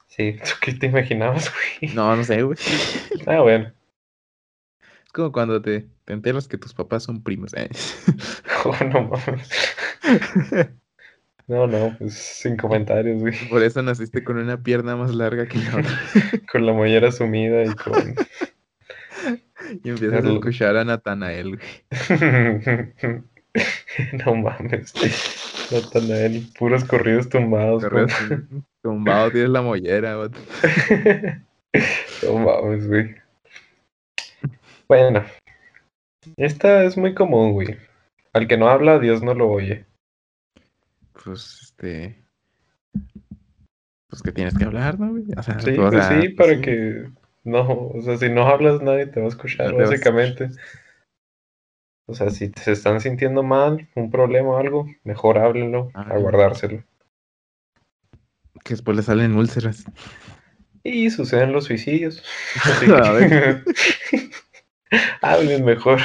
Sí, 0.08 0.36
¿tú 0.44 0.50
qué 0.60 0.72
te 0.74 0.86
imaginabas, 0.86 1.52
güey? 1.80 1.92
No, 1.94 2.14
no 2.16 2.24
sé, 2.24 2.42
güey. 2.42 2.58
Ah, 3.26 3.40
bueno. 3.40 3.72
Es 5.06 5.12
como 5.12 5.32
cuando 5.32 5.60
te, 5.62 5.88
te 6.04 6.12
enteras 6.12 6.48
que 6.48 6.58
tus 6.58 6.74
papás 6.74 7.02
son 7.04 7.22
primos. 7.22 7.54
¿eh? 7.54 7.68
Oh, 8.64 8.84
no 8.84 9.02
mames. 9.02 9.48
No, 11.48 11.66
no, 11.68 11.94
pues 11.98 12.14
sin 12.14 12.56
comentarios, 12.56 13.20
güey. 13.20 13.34
Por 13.48 13.62
eso 13.62 13.80
naciste 13.82 14.24
con 14.24 14.36
una 14.38 14.62
pierna 14.62 14.96
más 14.96 15.14
larga 15.14 15.46
que 15.46 15.58
la 15.58 15.76
otra. 15.76 16.00
Con 16.52 16.66
la 16.66 16.72
mollera 16.72 17.12
sumida 17.12 17.62
y 17.64 17.68
con... 17.74 18.14
Y 19.82 19.90
empiezas 19.90 20.24
a 20.24 20.32
escuchar 20.32 20.76
a 20.76 20.84
Natanael, 20.84 21.56
güey. 21.56 23.22
No 24.24 24.34
mames. 24.34 24.92
Natanael, 25.72 26.46
puros 26.58 26.84
corridos 26.84 27.28
tumbados. 27.30 27.82
Correos 27.82 28.12
con- 28.14 28.66
tumbado 28.82 29.30
tienes 29.30 29.48
la 29.50 29.62
mollera, 29.62 30.16
vato. 30.16 30.38
No 32.22 32.38
mames, 32.38 32.86
güey. 32.86 33.14
Bueno, 34.86 35.24
esta 36.36 36.84
es 36.84 36.98
muy 36.98 37.14
común, 37.14 37.52
güey. 37.54 37.78
Al 38.34 38.46
que 38.46 38.58
no 38.58 38.68
habla, 38.68 38.98
Dios 38.98 39.22
no 39.22 39.32
lo 39.32 39.48
oye. 39.48 39.85
Pues, 41.24 41.60
este... 41.62 42.22
Pues 44.08 44.22
que 44.22 44.32
tienes 44.32 44.56
que 44.56 44.64
hablar, 44.64 44.98
¿no, 44.98 45.10
güey? 45.10 45.24
O 45.36 45.42
sea, 45.42 45.58
Sí, 45.58 45.76
o 45.78 45.90
pues 45.90 46.06
sí, 46.06 46.28
para 46.30 46.60
que 46.60 47.08
no, 47.44 47.62
o 47.68 48.02
sea, 48.02 48.16
si 48.16 48.28
no 48.28 48.46
hablas, 48.46 48.82
nadie 48.82 49.06
te 49.06 49.20
va 49.20 49.26
a 49.26 49.28
escuchar, 49.28 49.72
No 49.72 49.84
a 49.84 49.88
básicamente. 49.88 50.48
O 52.08 52.14
sea, 52.14 52.30
si 52.30 52.50
se 52.60 52.72
están 52.72 53.00
sintiendo 53.00 53.42
mal, 53.42 53.88
un 53.94 54.10
problema 54.10 54.50
o 54.50 54.56
algo, 54.58 54.86
mejor 55.04 55.38
háblenlo, 55.38 55.90
a 55.94 56.02
Ah. 56.02 56.18
guardárselo. 56.18 56.84
Que 58.64 58.74
después 58.74 58.96
le 58.96 59.02
salen 59.02 59.36
úlceras. 59.36 59.84
Y 60.82 61.10
suceden 61.10 61.52
los 61.52 61.64
suicidios. 61.64 62.22
Así 62.64 62.86
que 62.86 63.62
hablen 65.22 65.64
mejor. 65.64 66.00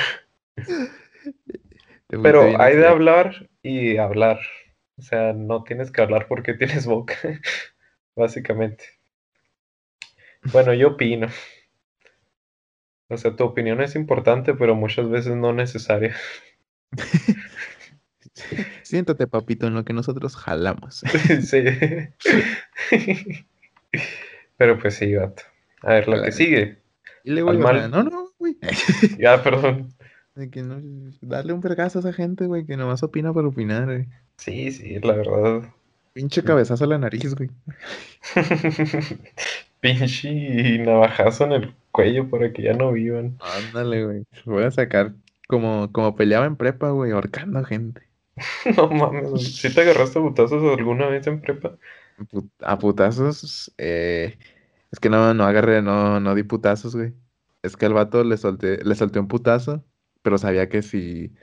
Pero 2.08 2.60
hay 2.60 2.76
de 2.76 2.88
hablar 2.88 3.50
y 3.64 3.98
hablar. 3.98 4.40
O 5.02 5.04
sea, 5.04 5.34
no 5.34 5.64
tienes 5.64 5.90
que 5.90 6.00
hablar 6.00 6.28
porque 6.28 6.54
tienes 6.60 6.86
boca, 6.86 7.16
básicamente. 8.16 8.86
Bueno, 10.54 10.76
yo 10.76 10.90
opino. 10.90 11.28
O 13.10 13.18
sea, 13.18 13.36
tu 13.36 13.44
opinión 13.44 13.82
es 13.82 13.96
importante, 13.96 14.54
pero 14.54 14.76
muchas 14.76 15.10
veces 15.10 15.36
no 15.36 15.54
necesaria. 15.54 16.16
Siéntate, 18.84 19.26
papito, 19.26 19.66
en 19.66 19.74
lo 19.74 19.84
que 19.84 19.94
nosotros 19.94 20.36
jalamos. 20.36 21.02
Sí. 21.42 21.64
Pero 24.58 24.78
pues 24.78 24.94
sí, 24.96 25.16
vato. 25.16 25.42
A 25.82 25.94
ver, 25.94 26.08
lo 26.08 26.22
que 26.22 26.32
sigue. 26.32 26.78
Y 27.24 27.32
le 27.32 27.42
voy 27.42 27.56
Al 27.56 27.62
a 27.62 27.66
mal. 27.66 27.92
no, 27.92 28.04
no, 28.04 28.30
güey. 28.38 28.56
Ya, 29.18 29.42
perdón. 29.42 29.96
De 30.36 30.50
que 30.50 30.64
no, 30.64 30.82
darle 31.22 31.54
un 31.54 31.62
vergazo 31.62 32.00
a 32.00 32.02
esa 32.02 32.14
gente, 32.14 32.46
güey, 32.46 32.66
que 32.66 32.78
nomás 32.78 33.04
opina 33.04 33.34
por 33.34 33.46
opinar, 33.46 33.86
güey. 33.86 34.08
Sí, 34.38 34.72
sí, 34.72 35.00
la 35.00 35.14
verdad. 35.14 35.64
Pinche 36.14 36.44
cabezazo 36.44 36.86
a 36.86 36.88
la 36.88 36.98
nariz, 36.98 37.36
güey. 37.36 37.50
Pinche 39.82 40.78
navajazo 40.80 41.46
en 41.46 41.52
el 41.54 41.76
cuello 41.92 42.30
para 42.30 42.52
que 42.54 42.64
ya 42.64 42.74
no 42.74 42.92
vivan. 42.92 43.38
Ándale, 43.40 44.06
güey. 44.06 44.24
Voy 44.46 44.64
a 44.64 44.72
sacar 44.72 45.14
como, 45.48 45.92
como 45.92 46.16
peleaba 46.16 46.46
en 46.46 46.56
prepa, 46.56 46.92
güey, 46.92 47.12
ahorcando 47.12 47.64
gente. 47.64 48.02
No 48.78 48.90
mames, 48.90 49.30
güey. 49.30 49.44
¿Sí 49.44 49.74
te 49.74 49.82
agarraste 49.82 50.20
a 50.20 50.22
putazos 50.22 50.78
alguna 50.78 51.08
vez 51.08 51.28
en 51.28 51.42
prepa? 51.42 51.78
A 52.62 52.78
putazos, 52.78 53.74
eh, 53.78 54.38
es 54.92 55.00
que 55.00 55.10
no, 55.10 55.34
no 55.34 55.46
agarré, 55.46 55.82
no, 55.82 56.20
no 56.20 56.36
di 56.36 56.44
putazos, 56.44 56.96
güey. 56.96 57.14
Es 57.64 57.76
que 57.78 57.86
al 57.86 57.94
vato 57.94 58.24
le 58.24 58.38
solté, 58.38 58.84
le 58.84 58.96
solté 58.96 59.20
un 59.20 59.28
putazo, 59.28 59.84
pero 60.22 60.38
sabía 60.38 60.70
que 60.70 60.82
si, 60.82 61.34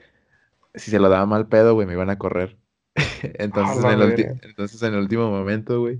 si 0.75 0.91
se 0.91 0.99
lo 0.99 1.09
daba 1.09 1.25
mal 1.25 1.47
pedo, 1.47 1.73
güey, 1.73 1.87
me 1.87 1.93
iban 1.93 2.09
a 2.09 2.17
correr. 2.17 2.57
Entonces, 3.23 3.83
la 3.83 3.93
en 3.93 4.01
el, 4.01 4.39
entonces 4.43 4.81
en 4.83 4.93
el 4.93 5.01
último 5.01 5.29
momento, 5.29 5.79
güey, 5.79 5.99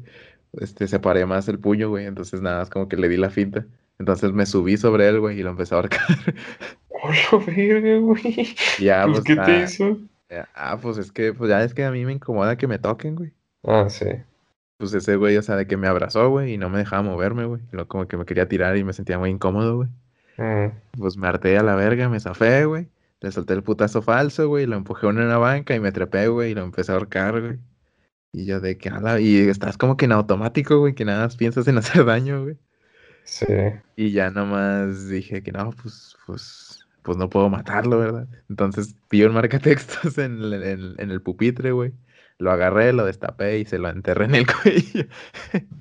este, 0.53 0.87
separé 0.87 1.25
más 1.25 1.47
el 1.47 1.59
puño, 1.59 1.89
güey. 1.89 2.05
Entonces 2.05 2.41
nada 2.41 2.59
más 2.59 2.69
como 2.69 2.87
que 2.87 2.97
le 2.97 3.09
di 3.09 3.17
la 3.17 3.29
finta. 3.29 3.65
Entonces 3.99 4.31
me 4.33 4.45
subí 4.45 4.77
sobre 4.77 5.07
él, 5.07 5.19
güey, 5.19 5.39
y 5.39 5.43
lo 5.43 5.51
empecé 5.51 5.75
a 5.75 5.77
ahorcar. 5.77 6.01
¡Hola, 6.89 7.45
verga, 7.45 7.97
güey! 7.99 8.55
Y 8.77 8.83
ya, 8.85 9.03
Pues, 9.05 9.19
pues, 9.19 9.23
¿qué 9.23 9.35
te 9.35 9.41
ah, 9.41 9.63
hizo? 9.63 9.97
ah, 10.53 10.77
pues 10.81 10.97
es 10.97 11.11
que, 11.11 11.33
pues 11.33 11.49
ya 11.49 11.63
es 11.63 11.73
que 11.73 11.83
a 11.85 11.91
mí 11.91 12.05
me 12.05 12.13
incomoda 12.13 12.57
que 12.57 12.67
me 12.67 12.79
toquen, 12.79 13.15
güey. 13.15 13.33
Ah, 13.63 13.89
sí. 13.89 14.05
Pues 14.77 14.93
ese 14.93 15.15
güey, 15.17 15.35
o 15.37 15.41
sea, 15.41 15.55
de 15.57 15.67
que 15.67 15.77
me 15.77 15.87
abrazó, 15.87 16.29
güey, 16.29 16.53
y 16.53 16.57
no 16.57 16.69
me 16.69 16.79
dejaba 16.79 17.03
moverme, 17.03 17.45
güey. 17.45 17.61
Como 17.87 18.07
que 18.07 18.17
me 18.17 18.25
quería 18.25 18.47
tirar 18.47 18.77
y 18.77 18.83
me 18.83 18.93
sentía 18.93 19.19
muy 19.19 19.29
incómodo, 19.29 19.75
güey. 19.77 19.89
Pues 20.97 21.17
me 21.17 21.27
harté 21.27 21.57
a 21.57 21.63
la 21.63 21.75
verga, 21.75 22.09
me 22.09 22.19
zafé, 22.19 22.65
güey. 22.65 22.87
Le 23.21 23.31
solté 23.31 23.53
el 23.53 23.63
putazo 23.63 24.01
falso, 24.01 24.47
güey. 24.47 24.65
Lo 24.65 24.77
empujé 24.77 25.07
en 25.07 25.17
una 25.17 25.37
banca 25.37 25.75
y 25.75 25.79
me 25.79 25.91
trepé, 25.91 26.27
güey. 26.27 26.51
Y 26.51 26.55
lo 26.55 26.63
empecé 26.63 26.91
a 26.91 26.95
ahorcar, 26.95 27.41
güey. 27.41 27.59
Y 28.31 28.45
yo 28.45 28.59
de 28.59 28.77
que, 28.77 28.89
ala, 28.89 29.19
y 29.19 29.37
estás 29.39 29.77
como 29.77 29.97
que 29.97 30.05
en 30.05 30.11
automático, 30.13 30.79
güey, 30.79 30.93
que 30.93 31.03
nada 31.05 31.25
más 31.25 31.35
piensas 31.35 31.67
en 31.67 31.77
hacer 31.79 32.05
daño, 32.05 32.43
güey. 32.43 32.57
Sí. 33.23 33.45
Y 33.95 34.11
ya 34.11 34.29
nomás 34.31 35.09
dije 35.09 35.43
que 35.43 35.51
no, 35.51 35.71
pues, 35.71 36.15
pues, 36.25 36.87
pues 37.03 37.17
no 37.17 37.29
puedo 37.29 37.49
matarlo, 37.49 37.99
¿verdad? 37.99 38.27
Entonces 38.49 38.95
vi 39.09 39.23
un 39.23 39.33
marcatextos 39.33 40.17
en, 40.19 40.39
el- 40.41 40.63
en- 40.63 40.95
en 40.97 41.11
el 41.11 41.21
pupitre, 41.21 41.71
güey. 41.71 41.93
Lo 42.37 42.51
agarré, 42.51 42.93
lo 42.93 43.05
destapé 43.05 43.59
y 43.59 43.65
se 43.65 43.79
lo 43.79 43.89
enterré 43.89 44.25
en 44.25 44.35
el 44.35 44.45
cuello. 44.63 45.05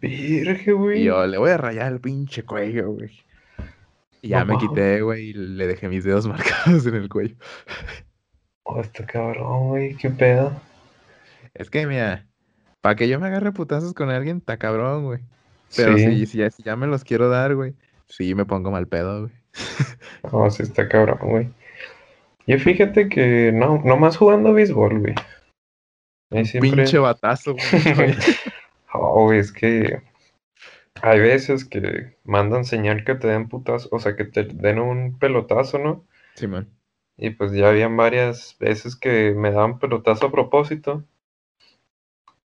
Virgen, 0.00 0.74
Y 0.74 0.78
güey. 0.78 1.04
yo, 1.04 1.26
le 1.26 1.38
voy 1.38 1.50
a 1.50 1.56
rayar 1.56 1.92
el 1.92 2.00
pinche 2.00 2.42
cuello, 2.44 2.90
güey. 2.92 3.10
Y 4.22 4.28
ya 4.28 4.44
No 4.44 4.54
me 4.54 4.58
quité, 4.58 5.02
güey, 5.02 5.30
y 5.30 5.32
le 5.32 5.66
dejé 5.66 5.88
mis 5.88 6.04
dedos 6.04 6.26
marcados 6.28 6.86
en 6.86 6.94
el 6.94 7.08
cuello. 7.08 7.36
Oh, 8.64 8.80
este 8.80 9.04
cabrón, 9.04 9.68
güey, 9.68 9.94
qué 9.96 10.10
pedo. 10.10 10.52
Es 11.54 11.70
que, 11.70 11.86
mira, 11.86 12.26
para 12.80 12.96
que 12.96 13.08
yo 13.08 13.18
me 13.18 13.28
agarre 13.28 13.52
putazos 13.52 13.94
con 13.94 14.10
alguien, 14.10 14.38
está 14.38 14.56
cabrón, 14.58 15.04
güey. 15.04 15.20
Pero 15.76 15.96
sí. 15.96 16.04
si, 16.04 16.26
si, 16.26 16.38
ya, 16.38 16.50
si 16.50 16.62
ya 16.62 16.76
me 16.76 16.86
los 16.86 17.04
quiero 17.04 17.28
dar, 17.28 17.54
güey, 17.54 17.74
sí 18.06 18.34
me 18.34 18.44
pongo 18.44 18.70
mal 18.70 18.86
pedo, 18.86 19.22
güey. 19.22 19.32
No, 20.32 20.50
sí 20.50 20.62
está 20.62 20.88
cabrón, 20.88 21.18
güey. 21.22 21.48
Yo 22.46 22.58
fíjate 22.58 23.08
que 23.08 23.52
no, 23.52 23.82
nomás 23.84 24.16
jugando 24.16 24.52
béisbol, 24.52 25.00
güey. 25.00 25.14
Siempre... 26.44 26.70
Pinche 26.70 26.98
batazo, 26.98 27.54
güey. 27.54 28.14
Oh, 28.94 29.24
güey, 29.24 29.40
es 29.40 29.52
que 29.52 30.00
hay 31.02 31.20
veces 31.20 31.64
que 31.64 32.16
mandan 32.24 32.64
señal 32.64 33.04
que 33.04 33.14
te 33.14 33.28
den 33.28 33.48
putazo, 33.48 33.88
o 33.92 33.98
sea, 33.98 34.16
que 34.16 34.24
te 34.24 34.44
den 34.44 34.78
un 34.78 35.18
pelotazo, 35.18 35.78
¿no? 35.78 36.04
Simón. 36.34 36.68
Y 37.16 37.30
pues 37.30 37.52
ya 37.52 37.68
habían 37.68 37.96
varias 37.96 38.56
veces 38.60 38.94
que 38.96 39.32
me 39.32 39.50
daban 39.50 39.78
pelotazo 39.78 40.26
a 40.26 40.32
propósito. 40.32 41.04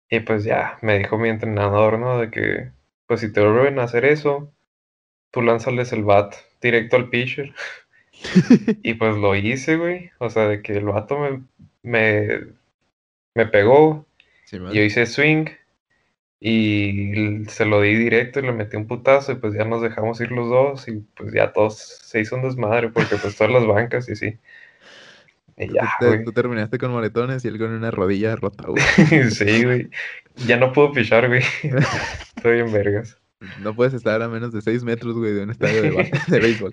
Y 0.08 0.20
pues 0.20 0.44
ya, 0.44 0.78
me 0.82 0.98
dijo 0.98 1.18
mi 1.18 1.28
entrenador, 1.28 1.98
¿no? 1.98 2.18
De 2.18 2.30
que, 2.30 2.72
pues 3.06 3.20
si 3.20 3.32
te 3.32 3.40
vuelven 3.40 3.78
a 3.78 3.84
hacer 3.84 4.04
eso, 4.04 4.52
tú 5.30 5.42
lánzales 5.42 5.92
el 5.92 6.04
bat 6.04 6.34
directo 6.60 6.96
al 6.96 7.10
pitcher. 7.10 7.54
Y 8.82 8.94
pues 8.94 9.16
lo 9.16 9.34
hice, 9.34 9.76
güey. 9.78 10.10
O 10.18 10.28
sea, 10.28 10.46
de 10.46 10.60
que 10.60 10.74
el 10.74 10.84
vato 10.84 11.18
me, 11.18 11.42
me, 11.82 12.40
me 13.34 13.46
pegó, 13.46 14.06
Simón. 14.44 14.74
yo 14.74 14.82
hice 14.82 15.06
swing 15.06 15.46
y 16.42 17.44
se 17.48 17.66
lo 17.66 17.82
di 17.82 17.94
directo 17.94 18.40
y 18.40 18.44
le 18.44 18.52
metí 18.52 18.76
un 18.76 18.86
putazo 18.86 19.32
y 19.32 19.34
pues 19.36 19.52
ya 19.54 19.64
nos 19.64 19.82
dejamos 19.82 20.20
ir 20.22 20.32
los 20.32 20.48
dos 20.48 20.88
y 20.88 21.04
pues 21.14 21.32
ya 21.34 21.52
todos 21.52 21.76
se 21.78 22.20
hizo 22.20 22.36
un 22.36 22.42
desmadre 22.42 22.88
porque 22.88 23.16
pues 23.16 23.36
todas 23.36 23.52
las 23.52 23.66
bancas 23.66 24.08
y 24.08 24.16
sí. 24.16 24.38
Y 25.58 25.66
Tú, 25.66 25.74
ya, 25.74 25.92
te- 26.00 26.06
güey. 26.06 26.24
tú 26.24 26.32
terminaste 26.32 26.78
con 26.78 26.90
moretones 26.92 27.44
y 27.44 27.48
él 27.48 27.58
con 27.58 27.70
una 27.72 27.90
rodilla 27.90 28.34
rota, 28.36 28.64
güey. 28.68 28.82
Sí, 29.30 29.64
güey. 29.64 29.90
Ya 30.46 30.56
no 30.56 30.72
puedo 30.72 30.92
pichar, 30.92 31.28
güey. 31.28 31.42
Estoy 32.36 32.60
en 32.60 32.72
vergas. 32.72 33.18
No 33.60 33.74
puedes 33.74 33.92
estar 33.94 34.20
a 34.22 34.28
menos 34.28 34.52
de 34.52 34.62
6 34.62 34.84
metros, 34.84 35.14
güey, 35.16 35.32
de 35.32 35.42
un 35.42 35.50
estadio 35.50 35.82
de, 35.82 36.10
béisbol. 36.40 36.72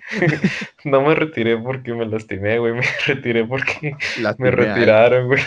No 0.84 1.02
me 1.02 1.14
retiré 1.14 1.56
porque 1.58 1.92
me 1.92 2.06
lastimé, 2.06 2.58
güey. 2.58 2.72
Me 2.74 2.82
retiré 3.06 3.44
porque 3.44 3.94
me 4.16 4.22
Lastimé 4.22 4.50
retiraron, 4.50 5.26
güey. 5.28 5.40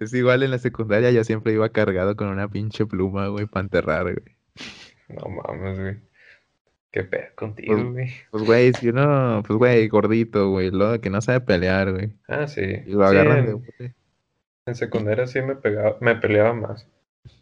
Es 0.00 0.12
igual 0.14 0.42
en 0.42 0.50
la 0.50 0.58
secundaria, 0.58 1.10
yo 1.10 1.24
siempre 1.24 1.52
iba 1.52 1.68
cargado 1.70 2.16
con 2.16 2.28
una 2.28 2.48
pinche 2.48 2.86
pluma, 2.86 3.28
güey, 3.28 3.46
para 3.46 3.64
enterrar, 3.64 4.02
güey. 4.04 4.36
No 5.08 5.28
mames, 5.28 5.78
güey. 5.78 5.96
Qué 6.90 7.04
pedo 7.04 7.24
contigo, 7.34 7.74
Pues- 7.74 7.92
güey. 7.92 8.10
Pues, 8.30 8.44
güey, 8.44 8.72
si 8.74 8.88
uno, 8.88 9.42
pues, 9.46 9.58
güey, 9.58 9.88
gordito, 9.88 10.50
güey, 10.50 10.70
lo 10.70 11.00
que 11.00 11.10
no 11.10 11.20
sabe 11.20 11.40
pelear, 11.40 11.92
güey. 11.92 12.12
Ah, 12.28 12.46
sí. 12.46 12.62
Y 12.62 12.92
lo 12.92 13.08
Sí, 13.08 13.16
agarran 13.16 13.44
de, 13.46 13.50
en, 13.52 13.56
güey. 13.78 13.92
en 14.66 14.74
secundaria 14.74 15.26
sí 15.26 15.40
me 15.42 15.56
pegaba, 15.56 15.96
me 16.00 16.16
peleaba 16.16 16.54
más. 16.54 16.88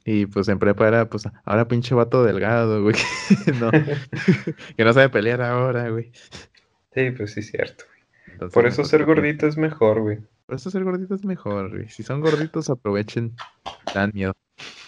Y 0.07 0.27
pues 0.27 0.49
en 0.49 0.59
prepa 0.59 0.89
era, 0.89 1.09
pues, 1.09 1.29
ahora 1.45 1.69
pinche 1.69 1.95
vato 1.95 2.25
delgado, 2.25 2.83
güey. 2.83 2.97
no, 3.61 3.71
que 4.77 4.85
no 4.85 4.93
sabe 4.93 5.09
pelear 5.09 5.43
ahora, 5.43 5.89
güey. 5.91 6.11
Sí, 6.95 7.11
pues 7.11 7.33
sí, 7.33 7.43
cierto. 7.43 7.85
Entonces, 8.33 8.55
Por 8.55 8.67
eso 8.67 8.85
ser 8.85 9.05
gordito 9.05 9.47
es 9.47 9.57
mejor, 9.57 10.01
güey. 10.01 10.19
Por 10.55 10.61
eso 10.61 10.71
ser 10.71 10.85
gordito 10.85 11.17
es 11.17 11.25
mejor, 11.25 11.69
güey. 11.71 11.89
Si 11.89 12.05
son 12.05 12.21
gorditos, 12.21 12.71
aprovechen. 12.71 13.35
Dan 13.93 14.13
miedo. 14.15 14.37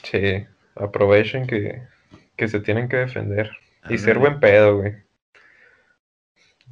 Sí, 0.04 0.46
aprovechen 0.76 1.48
que, 1.48 1.82
que 2.36 2.46
se 2.46 2.60
tienen 2.60 2.88
que 2.88 2.98
defender. 2.98 3.50
Y 3.90 3.98
ser 3.98 4.20
buen 4.20 4.38
pedo, 4.38 4.76
güey. 4.76 4.94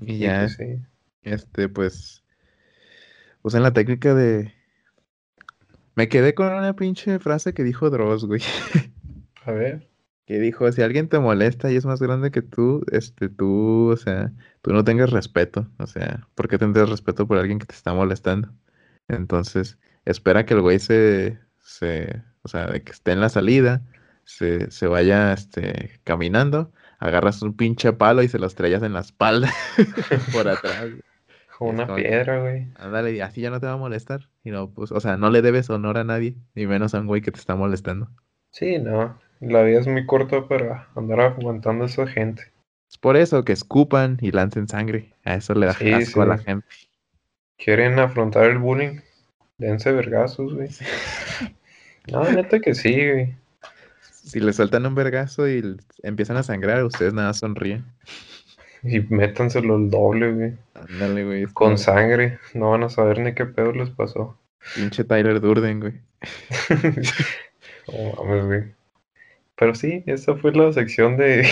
Y 0.01 0.19
ya, 0.19 0.43
pues 0.43 0.53
sí. 0.53 0.79
este, 1.23 1.69
pues. 1.69 2.23
Usen 3.43 3.65
la 3.65 3.73
técnica 3.73 4.15
de. 4.15 4.55
Me 5.97 6.09
quedé 6.09 6.35
con 6.35 6.53
una 6.53 6.77
pinche 6.77 7.19
frase 7.19 7.53
que 7.53 7.65
dijo 7.65 7.91
Dross, 7.91 8.27
güey. 8.27 8.43
A 9.45 9.51
ver. 9.51 9.89
Que 10.25 10.39
dijo, 10.39 10.71
si 10.71 10.83
alguien 10.83 11.09
te 11.09 11.19
molesta 11.19 11.73
y 11.73 11.75
es 11.75 11.85
más 11.85 12.01
grande 12.01 12.31
que 12.31 12.43
tú, 12.43 12.85
este, 12.93 13.29
tú, 13.29 13.91
o 13.91 13.97
sea, 13.97 14.31
tú 14.63 14.73
no 14.73 14.85
tengas 14.85 15.11
respeto. 15.11 15.67
O 15.81 15.89
sea, 15.89 16.29
¿por 16.37 16.47
qué 16.47 16.59
tendrías 16.59 16.89
respeto 16.89 17.27
por 17.27 17.39
alguien 17.39 17.59
que 17.59 17.67
te 17.67 17.75
está 17.75 17.93
molestando? 17.93 18.53
Entonces, 19.09 19.79
espera 20.05 20.47
que 20.47 20.55
el 20.55 20.61
güey 20.61 20.79
se, 20.79 21.39
se, 21.61 22.23
o 22.43 22.49
sea, 22.49 22.67
de 22.67 22.83
que 22.83 22.93
esté 22.93 23.13
en 23.13 23.21
la 23.21 23.29
salida, 23.29 23.83
se, 24.25 24.71
se 24.71 24.87
vaya, 24.87 25.33
este, 25.33 26.01
caminando, 26.05 26.73
agarras 26.99 27.43
un 27.43 27.55
pinche 27.55 27.93
palo 27.93 28.23
y 28.23 28.29
se 28.29 28.39
lo 28.39 28.47
estrellas 28.47 28.83
en 28.83 28.95
la 28.95 29.01
espalda 29.01 29.53
por 30.33 30.49
atrás. 30.49 30.87
Con 31.59 31.69
una 31.69 31.87
como 31.87 31.99
piedra, 31.99 32.41
güey. 32.41 32.67
Ándale, 32.77 33.23
así 33.23 33.41
ya 33.41 33.51
no 33.51 33.61
te 33.61 33.67
va 33.67 33.73
a 33.73 33.77
molestar. 33.77 34.29
Y 34.43 34.51
no, 34.51 34.71
pues, 34.71 34.91
o 34.91 35.01
sea, 35.01 35.17
no 35.17 35.31
le 35.31 35.41
debes 35.41 35.71
honor 35.71 35.99
a 35.99 36.05
nadie, 36.05 36.37
ni 36.55 36.67
menos 36.67 36.95
a 36.95 37.01
un 37.01 37.07
güey 37.07 37.23
que 37.23 37.31
te 37.31 37.39
está 37.39 37.55
molestando. 37.55 38.11
Sí, 38.51 38.79
no. 38.79 39.19
La 39.41 39.63
vida 39.63 39.81
es 39.81 39.87
muy 39.87 40.07
corta 40.07 40.49
para 40.49 40.89
andar 40.97 41.21
aguantando 41.21 41.85
a 41.85 41.87
esa 41.87 42.07
gente. 42.07 42.43
Es 42.91 42.99
por 42.99 43.17
eso 43.17 43.45
que 43.45 43.53
escupan 43.53 44.19
y 44.21 44.31
lancen 44.31 44.69
sangre. 44.69 45.15
A 45.25 45.35
eso 45.35 45.55
le 45.55 45.67
da 45.67 45.75
Sí, 45.75 45.93
asco 45.93 46.23
a 46.23 46.27
la 46.27 46.39
gente. 46.39 46.67
¿Quieren 47.59 47.99
afrontar 47.99 48.51
el 48.51 48.59
bullying? 48.59 49.01
Dense 49.59 49.93
vergazos, 49.93 50.55
güey. 50.55 50.69
No, 52.07 52.23
neta 52.31 52.61
que 52.61 52.75
sí, 52.75 52.93
güey. 52.93 53.35
Si 54.11 54.39
le 54.39 54.53
sueltan 54.53 54.85
un 54.85 54.95
vergazo 54.95 55.49
y 55.49 55.79
empiezan 56.03 56.37
a 56.37 56.43
sangrar, 56.43 56.85
ustedes 56.85 57.15
nada 57.15 57.33
sonríen. 57.33 57.83
Y 58.83 59.01
métanselo 59.01 59.77
el 59.77 59.89
doble, 59.89 60.33
güey. 60.33 60.53
Ándale, 60.75 61.25
güey. 61.25 61.47
Con 61.47 61.79
sangre. 61.79 62.39
No 62.53 62.73
van 62.73 62.83
a 62.83 62.91
saber 62.91 63.21
ni 63.21 63.33
qué 63.33 63.47
pedo 63.47 63.73
les 63.73 63.89
pasó. 63.89 64.39
Pinche 64.75 65.05
Tyler 65.05 65.41
Durden, 65.41 65.81
güey. 65.81 65.95
No 67.87 68.25
mames, 68.25 68.45
güey. 68.47 68.63
Pero 69.57 69.75
sí, 69.75 70.03
esa 70.07 70.35
fue 70.37 70.53
la 70.53 70.73
sección 70.73 71.17
de 71.17 71.47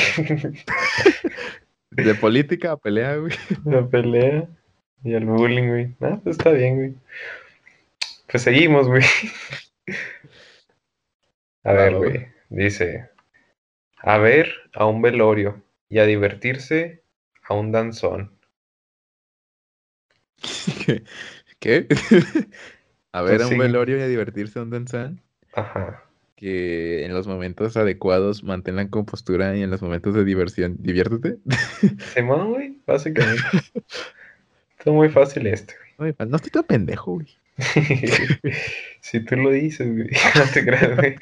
De 1.90 2.14
política 2.14 2.72
a 2.72 2.76
pelea, 2.78 3.16
güey. 3.16 3.32
la 3.64 3.86
pelea 3.86 4.48
y 5.04 5.14
el 5.14 5.26
bullying, 5.26 5.68
güey. 5.68 5.94
Ah, 6.00 6.20
pues 6.22 6.36
está 6.36 6.50
bien, 6.50 6.76
güey. 6.76 6.94
Pues 8.26 8.42
seguimos, 8.42 8.88
güey. 8.88 9.02
A 11.64 11.72
Va, 11.72 11.74
ver, 11.74 11.96
güey. 11.96 12.28
Dice, 12.50 13.10
a 13.98 14.18
ver 14.18 14.52
a 14.74 14.86
un 14.86 15.02
velorio 15.02 15.62
y 15.88 15.98
a 15.98 16.06
divertirse 16.06 17.04
a 17.42 17.54
un 17.54 17.72
danzón. 17.72 18.38
¿Qué? 20.86 21.04
¿Qué? 21.58 21.86
a 23.12 23.22
ver, 23.22 23.36
Pues 23.36 23.42
a 23.42 23.48
un 23.48 23.58
velorio 23.58 23.98
y 23.98 24.02
a 24.02 24.08
divertirse 24.08 24.58
a 24.58 24.62
un 24.62 24.70
danzán. 24.70 25.22
Ajá. 25.52 26.04
Que 26.36 27.04
en 27.04 27.14
los 27.14 27.26
momentos 27.28 27.76
adecuados 27.76 28.42
mantén 28.42 28.76
la 28.76 28.88
compostura 28.90 29.56
y 29.56 29.62
en 29.62 29.70
los 29.70 29.82
momentos 29.82 30.14
de 30.14 30.24
diversión, 30.24 30.76
diviértete. 30.80 31.38
Simón, 32.14 32.50
güey, 32.50 32.82
básicamente. 32.86 33.42
Está 34.82 34.90
muy 34.90 35.08
fácil 35.10 35.46
este, 35.46 35.74
Ay, 35.96 36.12
No 36.26 36.34
estoy 36.34 36.50
tan 36.50 36.64
pendejo, 36.64 37.12
güey. 37.12 37.28
güey. 37.56 38.52
si 39.00 39.24
tú 39.24 39.36
lo 39.36 39.50
dices, 39.50 39.88
güey. 39.88 40.10
No 40.34 40.42
te 40.52 40.64
creas, 40.64 40.96
güey. 40.96 41.14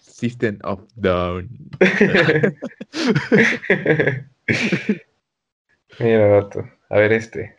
System 0.00 0.58
of 0.64 0.80
Down. 0.96 1.48
Mira, 6.00 6.26
vato. 6.26 6.68
A 6.88 6.98
ver 6.98 7.12
este. 7.12 7.54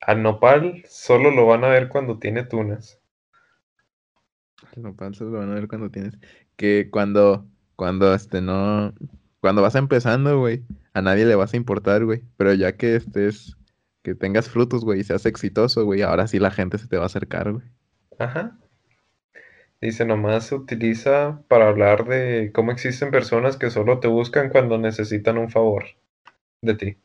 Al 0.00 0.24
nopal 0.24 0.82
solo 0.88 1.30
lo 1.30 1.46
van 1.46 1.62
a 1.62 1.68
ver 1.68 1.88
cuando 1.88 2.18
tiene 2.18 2.42
tunas. 2.42 2.98
Los 4.74 4.96
panzas 4.96 5.28
lo 5.28 5.38
van 5.38 5.52
a 5.52 5.54
ver 5.54 5.68
cuando 5.68 5.88
tienes. 5.88 6.18
Que 6.56 6.88
cuando, 6.90 7.46
cuando 7.76 8.12
este 8.12 8.40
no. 8.40 8.92
Cuando 9.38 9.62
vas 9.62 9.76
empezando, 9.76 10.40
güey, 10.40 10.64
a 10.96 11.02
nadie 11.02 11.26
le 11.26 11.34
vas 11.34 11.52
a 11.52 11.58
importar, 11.58 12.06
güey. 12.06 12.22
Pero 12.38 12.54
ya 12.54 12.72
que 12.72 12.96
estés, 12.96 13.58
que 14.02 14.14
tengas 14.14 14.48
frutos, 14.48 14.82
güey, 14.82 15.00
y 15.00 15.04
seas 15.04 15.26
exitoso, 15.26 15.84
güey, 15.84 16.00
ahora 16.00 16.26
sí 16.26 16.38
la 16.38 16.50
gente 16.50 16.78
se 16.78 16.88
te 16.88 16.96
va 16.96 17.02
a 17.02 17.06
acercar, 17.06 17.52
güey. 17.52 17.66
Ajá. 18.18 18.56
Dice, 19.82 20.06
nomás 20.06 20.46
se 20.46 20.54
utiliza 20.54 21.42
para 21.48 21.68
hablar 21.68 22.06
de 22.06 22.50
cómo 22.54 22.72
existen 22.72 23.10
personas 23.10 23.58
que 23.58 23.68
solo 23.68 24.00
te 24.00 24.08
buscan 24.08 24.48
cuando 24.48 24.78
necesitan 24.78 25.36
un 25.36 25.50
favor 25.50 25.84
de 26.62 26.74
ti. 26.74 26.96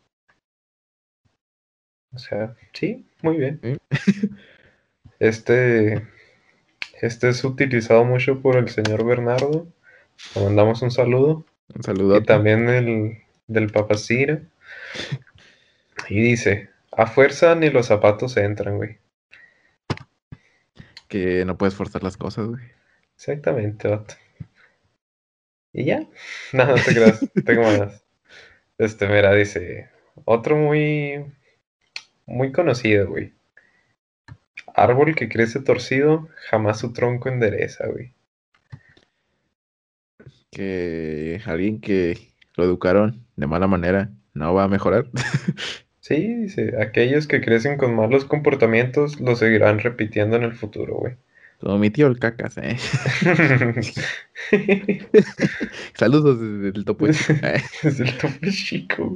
O 2.14 2.18
sea, 2.18 2.56
sí, 2.72 3.06
muy 3.22 3.38
bien. 3.38 3.60
Sí. 3.62 4.30
Este, 5.20 6.08
este 7.00 7.30
es 7.30 7.44
utilizado 7.44 8.04
mucho 8.06 8.42
por 8.42 8.58
el 8.58 8.70
señor 8.70 9.06
Bernardo. 9.06 9.68
Le 10.34 10.44
mandamos 10.44 10.82
un 10.82 10.90
saludo. 10.90 11.46
Un 11.76 11.84
saludo. 11.84 12.18
Y 12.18 12.24
también 12.24 12.68
el 12.68 13.21
del 13.52 13.72
papacira. 13.72 14.42
Y 16.10 16.22
dice, 16.22 16.70
a 16.92 17.08
fuerza 17.08 17.56
ni 17.56 17.70
los 17.70 17.88
zapatos 17.88 18.38
entran, 18.38 18.78
güey. 18.78 18.98
Que 21.08 21.46
no 21.46 21.58
puedes 21.58 21.76
forzar 21.76 22.04
las 22.04 22.18
cosas, 22.18 22.48
güey. 22.48 22.64
Exactamente, 23.16 23.88
vato. 23.88 24.16
¿Y 25.74 25.86
ya? 25.86 26.08
No, 26.54 26.66
no 26.66 26.76
te 26.76 26.94
creas, 26.94 27.20
tengo 27.46 27.64
más. 27.64 28.04
Este, 28.78 29.08
mira, 29.08 29.34
dice, 29.34 29.90
otro 30.26 30.56
muy, 30.56 31.26
muy 32.26 32.52
conocido, 32.52 33.08
güey. 33.08 33.34
Árbol 34.74 35.16
que 35.16 35.30
crece 35.30 35.60
torcido, 35.62 36.30
jamás 36.50 36.80
su 36.80 36.94
tronco 36.94 37.30
endereza, 37.30 37.88
güey. 37.88 38.14
Que 40.50 41.42
alguien 41.46 41.80
que 41.80 42.32
lo 42.56 42.64
educaron 42.64 43.26
de 43.42 43.48
mala 43.48 43.68
manera 43.68 44.12
no 44.34 44.54
va 44.54 44.64
a 44.64 44.70
mejorar. 44.70 45.10
Sí, 46.04 46.34
dice, 46.34 46.82
aquellos 46.82 47.28
que 47.28 47.42
crecen 47.42 47.78
con 47.78 47.96
malos 47.96 48.26
comportamientos 48.26 49.22
lo 49.22 49.36
seguirán 49.36 49.78
repitiendo 49.78 50.36
en 50.36 50.42
el 50.42 50.54
futuro, 50.54 50.96
güey. 50.96 51.16
Como 51.60 51.78
mi 51.78 51.92
tío 51.92 52.08
el 52.08 52.18
cacas, 52.18 52.58
eh. 52.58 52.76
Saludos 55.94 56.42
desde 56.42 56.70
el 56.76 56.86
topo. 56.86 57.08
Chico. 57.08 57.34
Eh, 57.44 57.62
Es 57.84 58.00
el 58.00 58.18
tope 58.18 58.50
chico. 58.50 59.16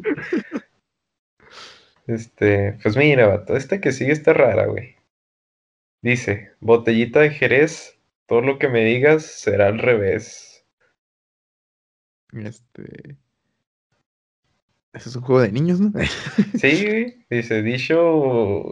Este, 2.05 2.77
pues 2.83 2.95
mira, 2.95 3.25
vato, 3.27 3.57
esta 3.57 3.81
que 3.81 3.91
sigue 3.91 4.11
está 4.11 4.33
rara, 4.33 4.67
güey. 4.67 4.95
Dice, 6.03 6.51
botellita 6.59 7.21
de 7.21 7.31
Jerez, 7.31 7.97
todo 8.27 8.41
lo 8.41 8.59
que 8.59 8.69
me 8.69 8.85
digas 8.85 9.25
será 9.25 9.69
al 9.69 9.79
revés. 9.79 10.67
Este. 12.31 13.17
Eso 14.95 15.09
es 15.09 15.15
un 15.17 15.23
juego 15.23 15.41
de 15.41 15.51
niños, 15.51 15.79
¿no? 15.81 15.91
Sí, 16.57 16.85
güey, 16.85 17.25
dice, 17.29 17.61
dicho 17.61 18.01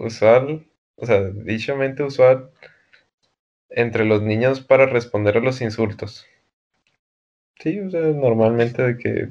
usual, 0.06 0.66
o 0.96 1.06
sea, 1.06 1.22
dichamente 1.22 2.02
usual 2.02 2.50
entre 3.70 4.06
los 4.06 4.22
niños 4.22 4.62
para 4.62 4.86
responder 4.86 5.38
a 5.38 5.42
los 5.42 5.62
insultos. 5.62 6.26
Sí, 7.60 7.80
o 7.80 7.90
sea, 7.90 8.02
normalmente 8.02 8.82
de 8.82 8.98
que 8.98 9.30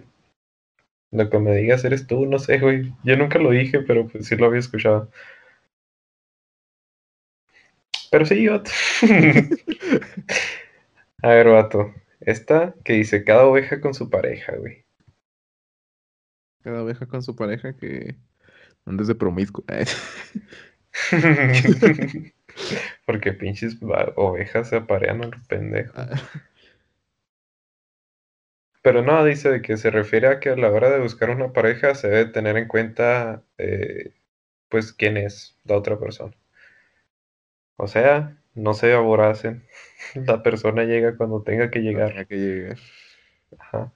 lo 1.13 1.31
que 1.31 1.39
me 1.39 1.55
digas 1.57 1.85
eres 1.85 2.07
tú, 2.07 2.27
no 2.27 2.39
sé, 2.39 2.59
güey. 2.59 2.93
Yo 3.05 3.17
nunca 3.17 3.39
lo 3.39 3.51
dije, 3.51 3.81
pero 3.81 4.07
pues 4.09 4.27
sí 4.27 4.37
lo 4.37 4.47
había 4.47 4.61
escuchado. 4.61 5.11
Pero 8.11 8.27
sí, 8.27 8.47
vato. 8.49 8.71
A 11.23 11.29
ver, 11.29 11.49
vato. 11.49 11.95
Esta 12.21 12.75
que 12.85 12.95
dice 12.95 13.25
cada 13.25 13.47
oveja 13.47 13.81
con 13.81 13.95
su 13.95 14.11
pareja, 14.11 14.57
güey. 14.57 14.85
Cada 16.63 16.83
oveja 16.83 17.07
con 17.07 17.23
su 17.23 17.35
pareja 17.37 17.75
que 17.77 18.17
andes 18.87 19.09
de 19.09 19.15
promiscuo. 19.15 19.65
Eh, 19.69 19.85
Porque 23.07 23.33
pinches 23.33 23.79
ovejas 24.17 24.69
se 24.69 24.77
aparean 24.77 25.23
a 25.25 25.29
los 25.29 25.47
pendejos. 25.47 25.95
ah, 25.97 26.43
Pero 28.83 29.03
no, 29.03 29.25
dice 29.25 29.51
de 29.51 29.63
que 29.63 29.77
se 29.77 29.91
refiere 29.91 30.27
a 30.29 30.39
que 30.41 30.51
a 30.51 30.57
la 30.57 30.71
hora 30.71 30.91
de 30.91 31.01
buscar 31.01 31.31
una 31.31 31.53
pareja 31.53 31.95
se 31.95 32.09
debe 32.09 32.31
tener 32.33 32.57
en 32.57 32.69
cuenta, 32.69 33.43
eh, 33.59 34.15
pues, 34.69 34.93
quién 34.93 35.17
es 35.19 35.59
la 35.65 35.77
otra 35.79 35.99
persona. 35.99 36.35
O 37.77 37.87
sea, 37.87 38.39
no 38.55 38.73
se 38.73 38.95
aboracen. 38.95 39.67
La 40.27 40.43
persona 40.43 40.85
llega 40.85 41.17
cuando 41.19 41.43
tenga 41.43 41.71
que 41.71 41.81
llegar. 41.81 42.11
tenía 42.11 42.25
que 42.25 42.37
llegar. 42.37 42.79
Ajá. 43.59 43.93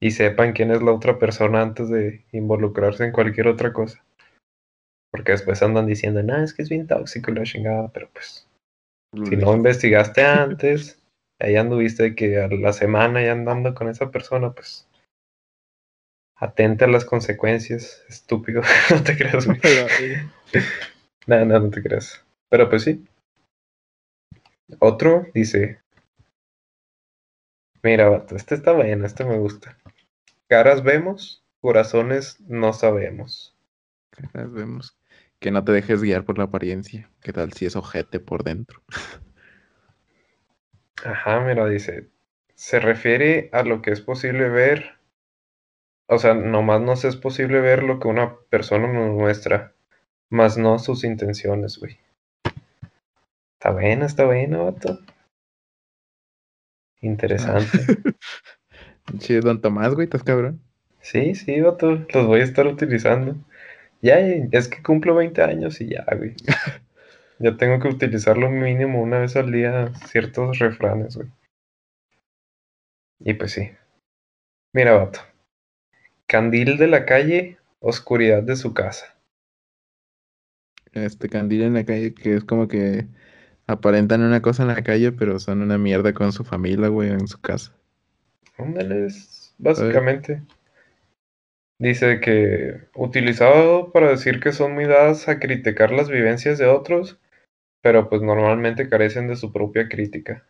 Y 0.00 0.12
sepan 0.12 0.52
quién 0.52 0.70
es 0.70 0.82
la 0.82 0.92
otra 0.92 1.18
persona 1.18 1.62
antes 1.62 1.88
de 1.88 2.24
involucrarse 2.32 3.04
en 3.04 3.12
cualquier 3.12 3.48
otra 3.48 3.72
cosa. 3.72 4.04
Porque 5.10 5.32
después 5.32 5.62
andan 5.62 5.86
diciendo, 5.86 6.22
no, 6.22 6.36
es 6.42 6.54
que 6.54 6.62
es 6.62 6.68
bien 6.68 6.86
tóxico 6.86 7.30
la 7.32 7.42
chingada, 7.42 7.88
pero 7.88 8.08
pues, 8.12 8.46
si 9.28 9.36
no 9.36 9.54
investigaste 9.54 10.22
antes, 10.24 11.02
ahí 11.40 11.56
anduviste 11.56 12.14
que 12.14 12.38
a 12.38 12.48
la 12.48 12.72
semana 12.72 13.22
ya 13.22 13.32
andando 13.32 13.74
con 13.74 13.88
esa 13.88 14.10
persona, 14.10 14.52
pues, 14.52 14.88
atenta 16.36 16.84
a 16.84 16.88
las 16.88 17.04
consecuencias, 17.04 18.04
estúpido, 18.08 18.62
no 18.90 19.02
te 19.02 19.16
creas, 19.16 19.46
güey. 19.46 19.58
no, 21.26 21.44
no, 21.44 21.60
no 21.60 21.70
te 21.70 21.82
creas. 21.82 22.24
Pero 22.50 22.68
pues 22.68 22.82
sí. 22.82 23.04
Otro 24.78 25.26
dice, 25.34 25.80
mira, 27.82 28.08
vato, 28.08 28.36
este 28.36 28.54
está 28.54 28.72
bueno, 28.72 29.06
este 29.06 29.24
me 29.24 29.38
gusta. 29.38 29.78
Caras 30.48 30.82
vemos, 30.82 31.44
corazones 31.60 32.40
no 32.40 32.72
sabemos. 32.72 33.54
Caras 34.08 34.50
vemos. 34.50 34.98
Que 35.38 35.50
no 35.50 35.62
te 35.62 35.72
dejes 35.72 36.02
guiar 36.02 36.24
por 36.24 36.38
la 36.38 36.44
apariencia. 36.44 37.10
¿Qué 37.20 37.34
tal 37.34 37.52
si 37.52 37.66
es 37.66 37.76
ojete 37.76 38.18
por 38.18 38.44
dentro? 38.44 38.82
Ajá, 41.04 41.40
mira, 41.40 41.66
dice. 41.66 42.08
Se 42.54 42.80
refiere 42.80 43.50
a 43.52 43.62
lo 43.62 43.82
que 43.82 43.90
es 43.90 44.00
posible 44.00 44.48
ver. 44.48 44.98
O 46.06 46.18
sea, 46.18 46.32
nomás 46.32 46.80
nos 46.80 47.04
es 47.04 47.16
posible 47.16 47.60
ver 47.60 47.82
lo 47.82 48.00
que 48.00 48.08
una 48.08 48.36
persona 48.48 48.90
nos 48.90 49.14
muestra, 49.14 49.74
más 50.30 50.56
no 50.56 50.78
sus 50.78 51.04
intenciones, 51.04 51.78
güey. 51.78 51.98
Está 53.52 53.70
bueno, 53.72 54.06
está 54.06 54.24
bueno, 54.24 54.64
vato. 54.64 54.98
Interesante. 57.02 57.78
Chido, 59.16 59.40
don 59.40 59.60
Tomás, 59.60 59.94
güey, 59.94 60.04
estás 60.04 60.22
cabrón. 60.22 60.60
Sí, 61.00 61.34
sí, 61.34 61.60
vato, 61.60 62.06
los 62.12 62.26
voy 62.26 62.40
a 62.40 62.44
estar 62.44 62.66
utilizando. 62.66 63.36
Ya, 64.02 64.18
es 64.20 64.68
que 64.68 64.82
cumplo 64.82 65.14
20 65.14 65.42
años 65.42 65.80
y 65.80 65.88
ya, 65.88 66.04
güey. 66.14 66.34
ya 67.38 67.56
tengo 67.56 67.80
que 67.80 67.88
utilizarlo 67.88 68.50
mínimo 68.50 69.00
una 69.00 69.20
vez 69.20 69.36
al 69.36 69.50
día 69.50 69.92
ciertos 70.06 70.58
refranes, 70.58 71.16
güey. 71.16 71.28
Y 73.20 73.34
pues 73.34 73.52
sí. 73.52 73.70
Mira, 74.72 74.92
vato. 74.92 75.20
Candil 76.26 76.76
de 76.76 76.88
la 76.88 77.06
calle, 77.06 77.56
oscuridad 77.80 78.42
de 78.42 78.56
su 78.56 78.74
casa. 78.74 79.16
Este 80.92 81.28
candil 81.28 81.62
en 81.62 81.74
la 81.74 81.84
calle 81.84 82.14
que 82.14 82.34
es 82.34 82.44
como 82.44 82.68
que 82.68 83.06
aparentan 83.66 84.22
una 84.22 84.42
cosa 84.42 84.62
en 84.62 84.68
la 84.68 84.82
calle, 84.82 85.12
pero 85.12 85.38
son 85.38 85.62
una 85.62 85.78
mierda 85.78 86.12
con 86.12 86.32
su 86.32 86.44
familia, 86.44 86.88
güey, 86.88 87.10
en 87.10 87.26
su 87.28 87.40
casa. 87.40 87.77
Ándales, 88.58 89.54
básicamente. 89.58 90.42
Dice 91.80 92.20
que 92.20 92.88
utilizado 92.96 93.92
para 93.92 94.10
decir 94.10 94.40
que 94.40 94.52
son 94.52 94.74
muy 94.74 94.86
dadas 94.86 95.28
a 95.28 95.38
criticar 95.38 95.92
las 95.92 96.10
vivencias 96.10 96.58
de 96.58 96.66
otros, 96.66 97.20
pero 97.82 98.08
pues 98.08 98.20
normalmente 98.20 98.88
carecen 98.88 99.28
de 99.28 99.36
su 99.36 99.52
propia 99.52 99.88
crítica. 99.88 100.44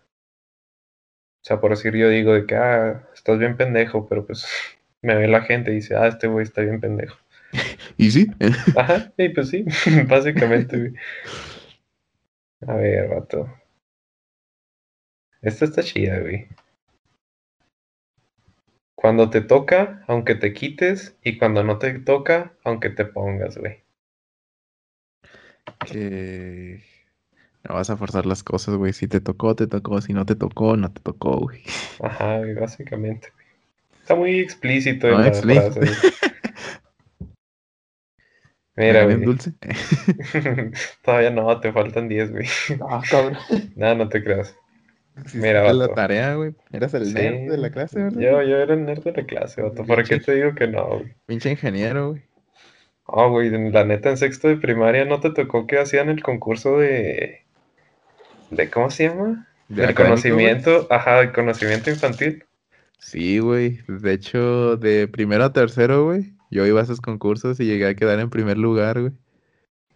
O 1.42 1.46
sea, 1.46 1.60
por 1.60 1.70
decir 1.70 1.94
yo 1.94 2.08
digo 2.08 2.32
de 2.32 2.46
que, 2.46 2.56
ah, 2.56 3.06
estás 3.14 3.38
bien 3.38 3.56
pendejo, 3.56 4.08
pero 4.08 4.26
pues 4.26 4.46
me 5.02 5.14
ve 5.14 5.28
la 5.28 5.42
gente 5.42 5.70
y 5.70 5.76
dice, 5.76 5.94
ah, 5.94 6.06
este 6.06 6.28
güey 6.28 6.44
está 6.44 6.62
bien 6.62 6.80
pendejo. 6.80 7.16
¿Y 7.98 8.10
sí? 8.10 8.30
Ajá, 8.76 9.12
y 9.18 9.28
pues 9.28 9.50
sí, 9.50 9.64
básicamente. 10.06 10.94
A 12.66 12.74
ver, 12.74 13.08
vato. 13.08 13.48
Esta 15.42 15.66
está 15.66 15.82
chida, 15.82 16.18
güey. 16.20 16.48
Cuando 19.00 19.30
te 19.30 19.42
toca, 19.42 20.02
aunque 20.08 20.34
te 20.34 20.52
quites, 20.52 21.16
y 21.22 21.38
cuando 21.38 21.62
no 21.62 21.78
te 21.78 22.00
toca, 22.00 22.54
aunque 22.64 22.90
te 22.90 23.04
pongas, 23.04 23.56
güey. 23.56 23.84
Que 25.86 26.82
no 27.62 27.76
vas 27.76 27.90
a 27.90 27.96
forzar 27.96 28.26
las 28.26 28.42
cosas, 28.42 28.74
güey. 28.74 28.92
Si 28.92 29.06
te 29.06 29.20
tocó, 29.20 29.54
te 29.54 29.68
tocó. 29.68 30.00
Si 30.00 30.12
no 30.12 30.26
te 30.26 30.34
tocó, 30.34 30.76
no 30.76 30.92
te 30.92 31.00
tocó, 31.00 31.36
güey. 31.38 31.62
Ajá, 32.02 32.40
básicamente, 32.58 33.28
güey. 33.34 33.46
Está 34.00 34.16
muy 34.16 34.40
explícito 34.40 35.06
en 35.06 35.22
la 35.22 35.32
frase. 35.32 35.80
Mira, 38.74 39.04
güey. 39.04 39.20
dulce? 39.20 39.52
Todavía 41.04 41.30
no, 41.30 41.60
te 41.60 41.72
faltan 41.72 42.08
10, 42.08 42.32
güey. 42.32 42.48
Ah, 42.90 43.02
cabrón. 43.08 43.38
No, 43.76 43.94
no 43.94 44.08
te 44.08 44.24
creas. 44.24 44.56
Mira, 45.34 45.72
la 45.72 45.88
tarea, 45.94 46.34
güey. 46.34 46.54
Eras 46.72 46.94
el 46.94 47.12
nerd 47.12 47.50
de 47.50 47.58
la 47.58 47.70
clase, 47.70 48.02
¿verdad? 48.02 48.20
Yo, 48.20 48.42
yo 48.42 48.56
era 48.56 48.74
el 48.74 48.84
nerd 48.84 49.02
de 49.02 49.12
la 49.12 49.24
clase, 49.24 49.62
vato. 49.62 49.84
¿Por 49.84 50.02
qué 50.04 50.20
te 50.20 50.34
digo 50.34 50.54
que 50.54 50.66
no, 50.66 50.86
güey? 50.86 51.14
Pinche 51.26 51.50
ingeniero, 51.50 52.10
güey. 52.10 52.22
Oh, 53.04 53.30
güey, 53.30 53.50
la 53.70 53.84
neta, 53.84 54.10
en 54.10 54.18
sexto 54.18 54.48
de 54.48 54.56
primaria 54.56 55.04
no 55.06 55.20
te 55.20 55.30
tocó 55.30 55.66
que 55.66 55.78
hacían 55.78 56.10
el 56.10 56.22
concurso 56.22 56.78
de. 56.78 57.44
de 58.50 58.70
¿Cómo 58.70 58.90
se 58.90 59.08
llama? 59.08 59.48
De 59.68 59.94
conocimiento, 59.94 60.86
ajá, 60.90 61.20
de 61.20 61.32
conocimiento 61.32 61.90
infantil. 61.90 62.44
Sí, 62.98 63.38
güey. 63.38 63.80
De 63.88 64.12
hecho, 64.12 64.76
de 64.76 65.08
primero 65.08 65.44
a 65.44 65.52
tercero, 65.52 66.04
güey, 66.04 66.34
yo 66.50 66.66
iba 66.66 66.80
a 66.80 66.82
esos 66.82 67.00
concursos 67.00 67.60
y 67.60 67.64
llegué 67.64 67.86
a 67.86 67.94
quedar 67.94 68.18
en 68.20 68.30
primer 68.30 68.58
lugar, 68.58 69.00
güey. 69.00 69.12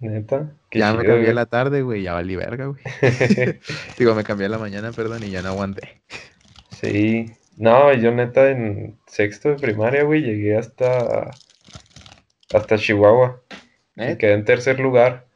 Neta. 0.02 0.52
ya 0.72 0.92
me 0.94 1.04
cambié 1.04 1.32
la 1.32 1.46
tarde, 1.46 1.82
güey, 1.82 2.02
ya 2.02 2.12
valí 2.12 2.34
verga, 2.34 2.66
güey. 2.66 2.82
Digo, 3.98 4.14
me 4.14 4.24
cambié 4.24 4.48
la 4.48 4.58
mañana, 4.58 4.90
perdón, 4.90 5.22
y 5.22 5.30
ya 5.30 5.42
no 5.42 5.50
aguanté. 5.50 6.02
Sí. 6.70 7.26
No, 7.56 7.94
yo 7.94 8.10
neta 8.10 8.50
en 8.50 8.98
sexto 9.06 9.50
de 9.50 9.56
primaria, 9.56 10.02
güey, 10.02 10.22
llegué 10.22 10.56
hasta 10.56 11.30
hasta 12.52 12.76
Chihuahua. 12.76 13.40
Y 13.96 14.16
quedé 14.16 14.32
en 14.32 14.44
tercer 14.44 14.80
lugar. 14.80 15.26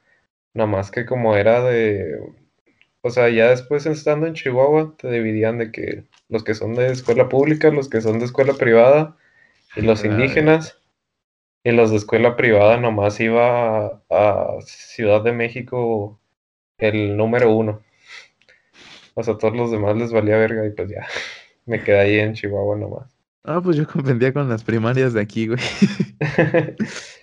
Nada 0.55 0.69
más 0.69 0.91
que 0.91 1.07
como 1.07 1.37
era 1.37 1.62
de. 1.62 2.19
O 3.03 3.11
sea, 3.11 3.29
ya 3.29 3.51
después 3.51 3.87
estando 3.87 4.27
en 4.27 4.35
Chihuahua, 4.35 4.95
te 4.99 5.11
dividían 5.11 5.59
de 5.59 5.71
que 5.71 6.05
los 6.29 6.43
que 6.43 6.55
son 6.55 6.75
de 6.75 6.91
escuela 6.91 7.29
pública, 7.29 7.71
los 7.71 7.89
que 7.89 8.01
son 8.01 8.19
de 8.19 8.25
escuela 8.25 8.55
privada 8.55 9.17
y 9.77 9.83
los 9.83 10.03
ah, 10.03 10.09
indígenas. 10.09 10.79
Y 11.67 11.73
los 11.73 11.91
de 11.91 11.97
escuela 11.97 12.37
privada 12.37 12.77
nomás 12.77 13.19
iba 13.19 14.01
a, 14.09 14.57
Ciudad 14.61 15.25
de 15.25 15.33
México 15.33 16.21
el 16.79 17.17
número 17.17 17.53
uno. 17.53 17.83
O 19.14 19.25
sea, 19.25 19.35
a 19.35 19.39
todos 19.39 19.57
los 19.57 19.73
demás 19.73 19.97
les 19.97 20.12
valía 20.12 20.37
verga 20.37 20.64
y 20.64 20.71
pues 20.71 20.89
ya. 20.91 21.05
Me 21.67 21.83
quedé 21.83 21.99
ahí 21.99 22.19
en 22.21 22.35
Chihuahua 22.35 22.77
nomás. 22.77 23.19
Ah, 23.43 23.61
pues 23.61 23.77
yo 23.77 23.85
comprendía 23.85 24.33
con 24.33 24.49
las 24.49 24.62
primarias 24.62 25.12
de 25.12 25.21
aquí, 25.21 25.49
güey. 25.49 25.59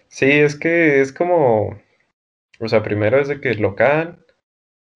sí, 0.10 0.30
es 0.30 0.58
que 0.58 1.00
es 1.00 1.14
como. 1.14 1.80
O 2.60 2.68
sea, 2.68 2.84
primero 2.84 3.22
es 3.22 3.30
de 3.30 3.40
que 3.40 3.50
es 3.50 3.62
local, 3.62 4.26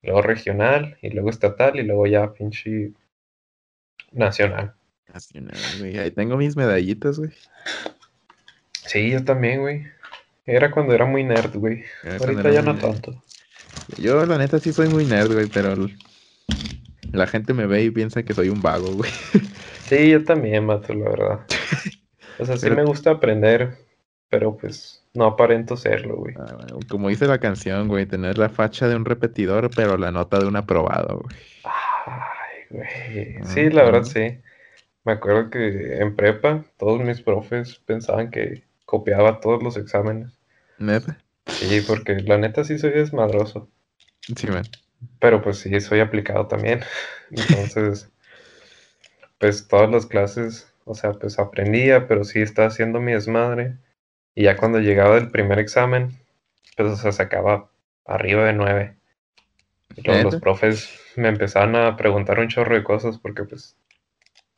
luego 0.02 0.24
regional, 0.24 0.98
y 1.02 1.12
luego 1.12 1.30
estatal, 1.30 1.80
y 1.80 1.84
luego 1.84 2.06
ya 2.06 2.34
pinche 2.34 2.92
nacional. 4.12 4.76
Nacional, 5.08 5.56
güey. 5.80 5.98
Ahí 6.00 6.12
tengo 6.12 6.36
mis 6.36 6.58
medallitas, 6.58 7.18
güey. 7.18 7.32
Sí, 8.88 9.12
yo 9.12 9.24
también, 9.24 9.62
güey. 9.62 9.84
Era 10.46 10.72
cuando 10.72 10.94
era 10.94 11.06
muy 11.06 11.24
nerd, 11.24 11.56
güey. 11.56 11.84
Ahorita 12.20 12.50
ya 12.50 12.62
no 12.62 12.78
tanto. 12.78 13.22
Yo, 13.98 14.26
la 14.26 14.38
neta, 14.38 14.60
sí 14.60 14.72
soy 14.72 14.88
muy 14.88 15.06
nerd, 15.06 15.34
güey, 15.34 15.48
pero 15.48 15.76
la 17.12 17.28
gente 17.28 17.54
me 17.54 17.68
ve 17.68 17.84
y 17.84 17.92
piensa 17.92 18.24
que 18.24 18.34
soy 18.34 18.50
un 18.50 18.62
vago, 18.62 18.92
güey. 18.94 19.12
Sí, 19.84 20.10
yo 20.10 20.24
también, 20.24 20.66
Mato, 20.66 20.94
la 20.94 21.10
verdad. 21.10 21.40
O 22.40 22.46
sea, 22.46 22.58
sí 22.58 22.70
me 22.70 22.84
gusta 22.84 23.12
aprender, 23.12 23.78
pero 24.30 24.56
pues 24.56 25.04
no 25.14 25.26
aparento 25.26 25.76
serlo, 25.76 26.18
güey. 26.18 26.36
Ah, 26.38 26.68
como 26.88 27.10
dice 27.10 27.26
la 27.28 27.40
canción, 27.40 27.88
güey, 27.88 28.06
tener 28.06 28.38
la 28.38 28.50
facha 28.50 28.88
de 28.88 28.96
un 28.96 29.06
repetidor, 29.06 29.70
pero 29.76 29.98
la 29.98 30.12
nota 30.12 30.40
de 30.40 30.48
un 30.48 30.56
aprobado, 30.56 31.20
güey. 31.24 31.36
Ay, 31.64 32.64
güey. 32.70 33.44
Sí, 33.44 33.70
la 33.70 33.84
verdad, 33.84 34.04
sí. 34.04 34.38
Me 35.04 35.14
acuerdo 35.14 35.50
que 35.50 35.98
en 35.98 36.16
prepa 36.16 36.66
todos 36.78 37.02
mis 37.02 37.22
profes 37.22 37.82
pensaban 37.86 38.30
que 38.30 38.67
copiaba 38.88 39.42
todos 39.42 39.62
los 39.62 39.76
exámenes. 39.76 40.40
¿Neta? 40.80 41.20
Sí, 41.46 41.82
porque 41.86 42.16
la 42.22 42.38
neta 42.38 42.64
sí 42.64 42.80
soy 42.80 42.92
desmadroso. 42.92 43.70
Sí, 44.36 44.48
man. 44.48 44.64
Pero 45.20 45.42
pues 45.42 45.60
sí, 45.60 45.80
soy 45.82 46.00
aplicado 46.00 46.48
también. 46.48 46.80
Entonces, 47.30 48.10
pues 49.40 49.68
todas 49.68 49.92
las 49.92 50.06
clases, 50.06 50.74
o 50.86 50.96
sea, 50.96 51.12
pues 51.12 51.38
aprendía, 51.38 52.08
pero 52.08 52.24
sí 52.24 52.40
estaba 52.40 52.70
haciendo 52.70 53.02
mi 53.02 53.12
desmadre. 53.12 53.76
Y 54.34 54.44
ya 54.44 54.56
cuando 54.56 54.80
llegaba 54.80 55.18
el 55.18 55.32
primer 55.32 55.60
examen, 55.60 56.18
pues 56.78 56.90
o 56.90 56.96
sea, 56.96 57.12
sacaba 57.12 57.70
arriba 58.06 58.46
de 58.46 58.54
nueve. 58.54 58.96
Y 59.98 60.02
los 60.02 60.38
profes 60.38 60.98
me 61.18 61.28
empezaban 61.28 61.76
a 61.76 61.98
preguntar 61.98 62.40
un 62.40 62.48
chorro 62.48 62.76
de 62.76 62.84
cosas 62.86 63.18
porque 63.18 63.44
pues 63.44 63.76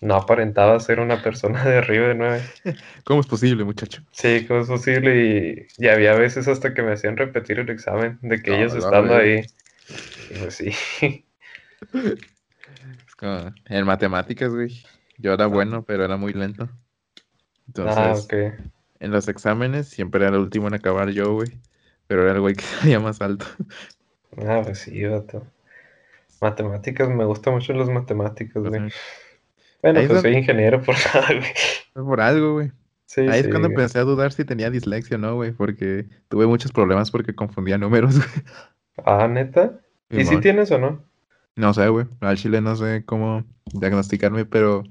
no 0.01 0.15
aparentaba 0.15 0.79
ser 0.79 0.99
una 0.99 1.21
persona 1.21 1.63
de 1.63 1.77
arriba 1.77 2.07
de 2.07 2.15
nueve. 2.15 2.41
¿Cómo 3.03 3.21
es 3.21 3.27
posible, 3.27 3.63
muchacho? 3.63 4.01
Sí, 4.11 4.45
¿cómo 4.47 4.61
es 4.61 4.67
posible? 4.67 5.67
Y, 5.77 5.87
había 5.87 6.13
veces 6.13 6.47
hasta 6.47 6.73
que 6.73 6.81
me 6.81 6.93
hacían 6.93 7.17
repetir 7.17 7.59
el 7.59 7.69
examen, 7.69 8.17
de 8.21 8.41
que 8.41 8.55
ellos 8.55 8.75
estando 8.75 9.15
ahí. 9.15 9.45
pues 10.39 10.55
sí. 10.55 10.71
Es 13.07 13.15
como, 13.15 13.53
en 13.65 13.85
matemáticas, 13.85 14.51
güey. 14.53 14.83
Yo 15.17 15.33
era 15.33 15.47
bueno, 15.47 15.83
pero 15.83 16.05
era 16.05 16.17
muy 16.17 16.33
lento. 16.33 16.69
Entonces, 17.67 17.97
ah, 17.97 18.13
ok. 18.13 18.33
en 18.99 19.11
los 19.11 19.27
exámenes 19.27 19.87
siempre 19.87 20.25
era 20.25 20.35
el 20.35 20.41
último 20.41 20.67
en 20.67 20.75
acabar 20.75 21.09
yo, 21.09 21.33
güey. 21.33 21.59
Pero 22.07 22.23
era 22.23 22.33
el 22.33 22.41
güey 22.41 22.55
que 22.55 22.63
salía 22.79 22.99
más 22.99 23.21
alto. 23.21 23.45
Ah, 24.37 24.61
pues 24.63 24.79
sí, 24.79 25.03
vato. 25.05 25.45
Matemáticas, 26.41 27.09
me 27.09 27.25
gustan 27.25 27.55
mucho 27.55 27.73
las 27.73 27.89
matemáticas, 27.89 28.63
güey. 28.63 28.89
Bueno, 29.81 29.99
ahí 29.99 30.07
pues 30.07 30.19
es 30.19 30.21
soy 30.21 30.35
ingeniero 30.35 30.81
por 30.81 30.95
nada, 31.13 31.27
güey. 31.27 31.51
por 31.93 32.21
algo, 32.21 32.53
güey. 32.53 32.71
Sí, 33.05 33.21
Ahí 33.27 33.41
es 33.41 33.47
cuando 33.49 33.69
güey. 33.69 33.69
empecé 33.69 33.99
a 33.99 34.03
dudar 34.03 34.31
si 34.33 34.45
tenía 34.45 34.69
dislexia 34.69 35.17
o 35.17 35.19
no, 35.19 35.35
güey, 35.35 35.51
porque 35.51 36.07
tuve 36.29 36.45
muchos 36.47 36.71
problemas 36.71 37.11
porque 37.11 37.35
confundía 37.35 37.77
números, 37.77 38.15
güey. 38.17 38.29
Ah, 39.05 39.27
¿neta? 39.27 39.81
¿Y 40.09 40.25
si 40.25 40.25
Simón. 40.25 40.41
tienes 40.41 40.71
o 40.71 40.77
no? 40.79 41.03
No 41.55 41.73
sé, 41.73 41.87
güey. 41.89 42.07
Al 42.21 42.37
chile 42.37 42.61
no 42.61 42.75
sé 42.75 43.03
cómo 43.05 43.45
diagnosticarme, 43.73 44.45
pero 44.45 44.83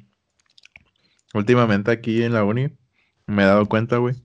últimamente 1.34 1.91
aquí 1.91 2.22
en 2.22 2.32
la 2.34 2.45
uni 2.45 2.76
me 3.26 3.43
he 3.43 3.47
dado 3.47 3.66
cuenta, 3.68 3.99
güey, 3.99 4.16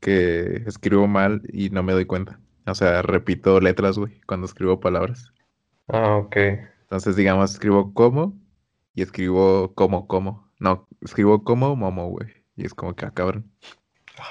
que 0.00 0.64
escribo 0.66 1.06
mal 1.08 1.42
y 1.52 1.70
no 1.70 1.82
me 1.82 1.92
doy 1.94 2.06
cuenta. 2.06 2.40
O 2.66 2.74
sea, 2.74 3.02
repito 3.02 3.60
letras, 3.60 3.98
güey, 3.98 4.20
cuando 4.26 4.46
escribo 4.46 4.80
palabras. 4.80 5.32
Ah, 5.88 6.16
ok. 6.16 6.36
Entonces, 6.82 7.16
digamos, 7.16 7.52
escribo 7.52 7.92
como 7.94 8.38
y 8.94 9.02
escribo 9.02 9.72
como, 9.74 10.06
como. 10.06 10.50
No, 10.58 10.86
escribo 11.00 11.44
como 11.44 11.74
momo, 11.76 12.08
güey. 12.08 12.28
Y 12.56 12.66
es 12.66 12.74
como 12.74 12.94
que, 12.94 13.06
ah, 13.06 13.12
cabrón. 13.12 13.50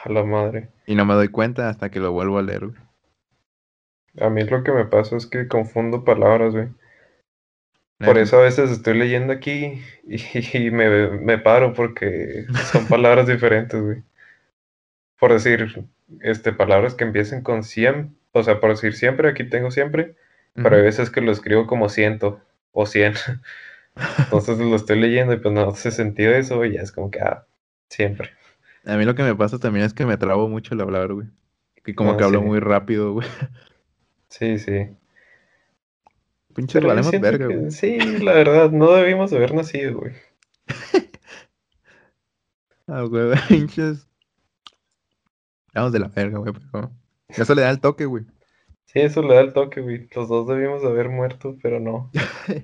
A 0.06 0.10
la 0.10 0.24
madre. 0.24 0.70
Y 0.86 0.96
no 0.96 1.06
me 1.06 1.14
doy 1.14 1.30
cuenta 1.30 1.70
hasta 1.70 1.90
que 1.90 2.00
lo 2.00 2.12
vuelvo 2.12 2.38
a 2.38 2.44
leer, 2.44 2.68
güey. 2.68 2.80
A 4.20 4.30
mí 4.30 4.44
lo 4.44 4.64
que 4.64 4.72
me 4.72 4.86
pasa 4.86 5.16
es 5.16 5.26
que 5.26 5.48
confundo 5.48 6.04
palabras, 6.04 6.54
güey. 6.54 6.70
Por 8.04 8.18
eso 8.18 8.40
a 8.40 8.42
veces 8.42 8.72
estoy 8.72 8.98
leyendo 8.98 9.32
aquí 9.32 9.82
y, 10.04 10.18
y 10.58 10.72
me, 10.72 11.10
me 11.10 11.38
paro 11.38 11.74
porque 11.74 12.46
son 12.72 12.88
palabras 12.88 13.28
diferentes, 13.28 13.80
güey. 13.80 14.04
Por 15.20 15.34
decir, 15.34 15.88
este, 16.22 16.52
palabras 16.52 16.96
que 16.96 17.04
empiecen 17.04 17.42
con 17.42 17.64
siempre, 17.64 18.12
o 18.32 18.44
sea, 18.44 18.60
por 18.60 18.72
decir 18.72 18.94
siempre, 18.94 19.30
aquí 19.30 19.44
tengo 19.44 19.72
siempre, 19.72 20.16
pero 20.56 20.76
hay 20.76 20.82
veces 20.82 21.10
que 21.10 21.22
lo 21.22 21.32
escribo 21.32 21.68
como 21.68 21.90
ciento 21.90 22.42
o 22.72 22.86
cien. 22.86 23.14
Entonces 23.96 24.58
lo 24.60 24.76
estoy 24.76 25.00
leyendo 25.00 25.34
y 25.34 25.38
pues 25.40 25.54
no 25.54 25.70
hace 25.70 25.92
sentido 25.92 26.34
eso 26.34 26.64
y 26.66 26.74
ya 26.74 26.82
es 26.82 26.92
como 26.92 27.12
que, 27.12 27.20
ah, 27.22 27.46
siempre. 27.90 28.30
A 28.86 28.96
mí 28.98 29.06
lo 29.06 29.16
que 29.16 29.24
me 29.24 29.36
pasa 29.36 29.60
también 29.60 29.86
es 29.86 29.94
que 29.94 30.06
me 30.06 30.18
trabo 30.18 30.48
mucho 30.48 30.74
al 30.74 30.82
hablar, 30.82 31.14
güey. 31.14 31.28
Y 31.86 31.94
como 31.94 32.12
Ah, 32.12 32.18
que 32.18 32.24
hablo 32.24 32.40
sí. 32.40 32.46
muy 32.46 32.60
rápido, 32.60 33.14
güey. 33.14 33.28
Sí, 34.30 34.58
sí. 34.60 34.88
Pinches 36.54 36.84
valemos 36.84 37.12
verga, 37.20 37.48
que 37.48 37.56
güey. 37.58 37.72
sí, 37.72 37.98
la 38.20 38.34
verdad, 38.34 38.72
no 38.72 38.92
debimos 38.92 39.32
haber 39.34 39.54
nacido, 39.54 40.00
güey. 40.00 40.14
Ah, 42.88 43.04
güey, 43.04 43.32
pinches. 43.48 44.08
Vamos 45.74 45.92
de 45.94 46.00
la 46.00 46.08
verga, 46.10 46.40
güey, 46.40 46.54
pero. 46.72 46.92
Eso 47.30 47.56
le 47.56 47.62
da 47.62 47.70
el 47.72 47.80
toque, 47.80 48.06
güey. 48.06 48.26
Sí, 48.86 49.00
eso 49.00 49.22
le 49.22 49.36
da 49.36 49.42
el 49.42 49.54
toque, 49.54 49.80
güey. 49.82 50.10
Los 50.14 50.28
dos 50.28 50.48
debimos 50.48 50.84
haber 50.84 51.08
muerto, 51.10 51.58
pero 51.62 51.80
no. 51.80 52.12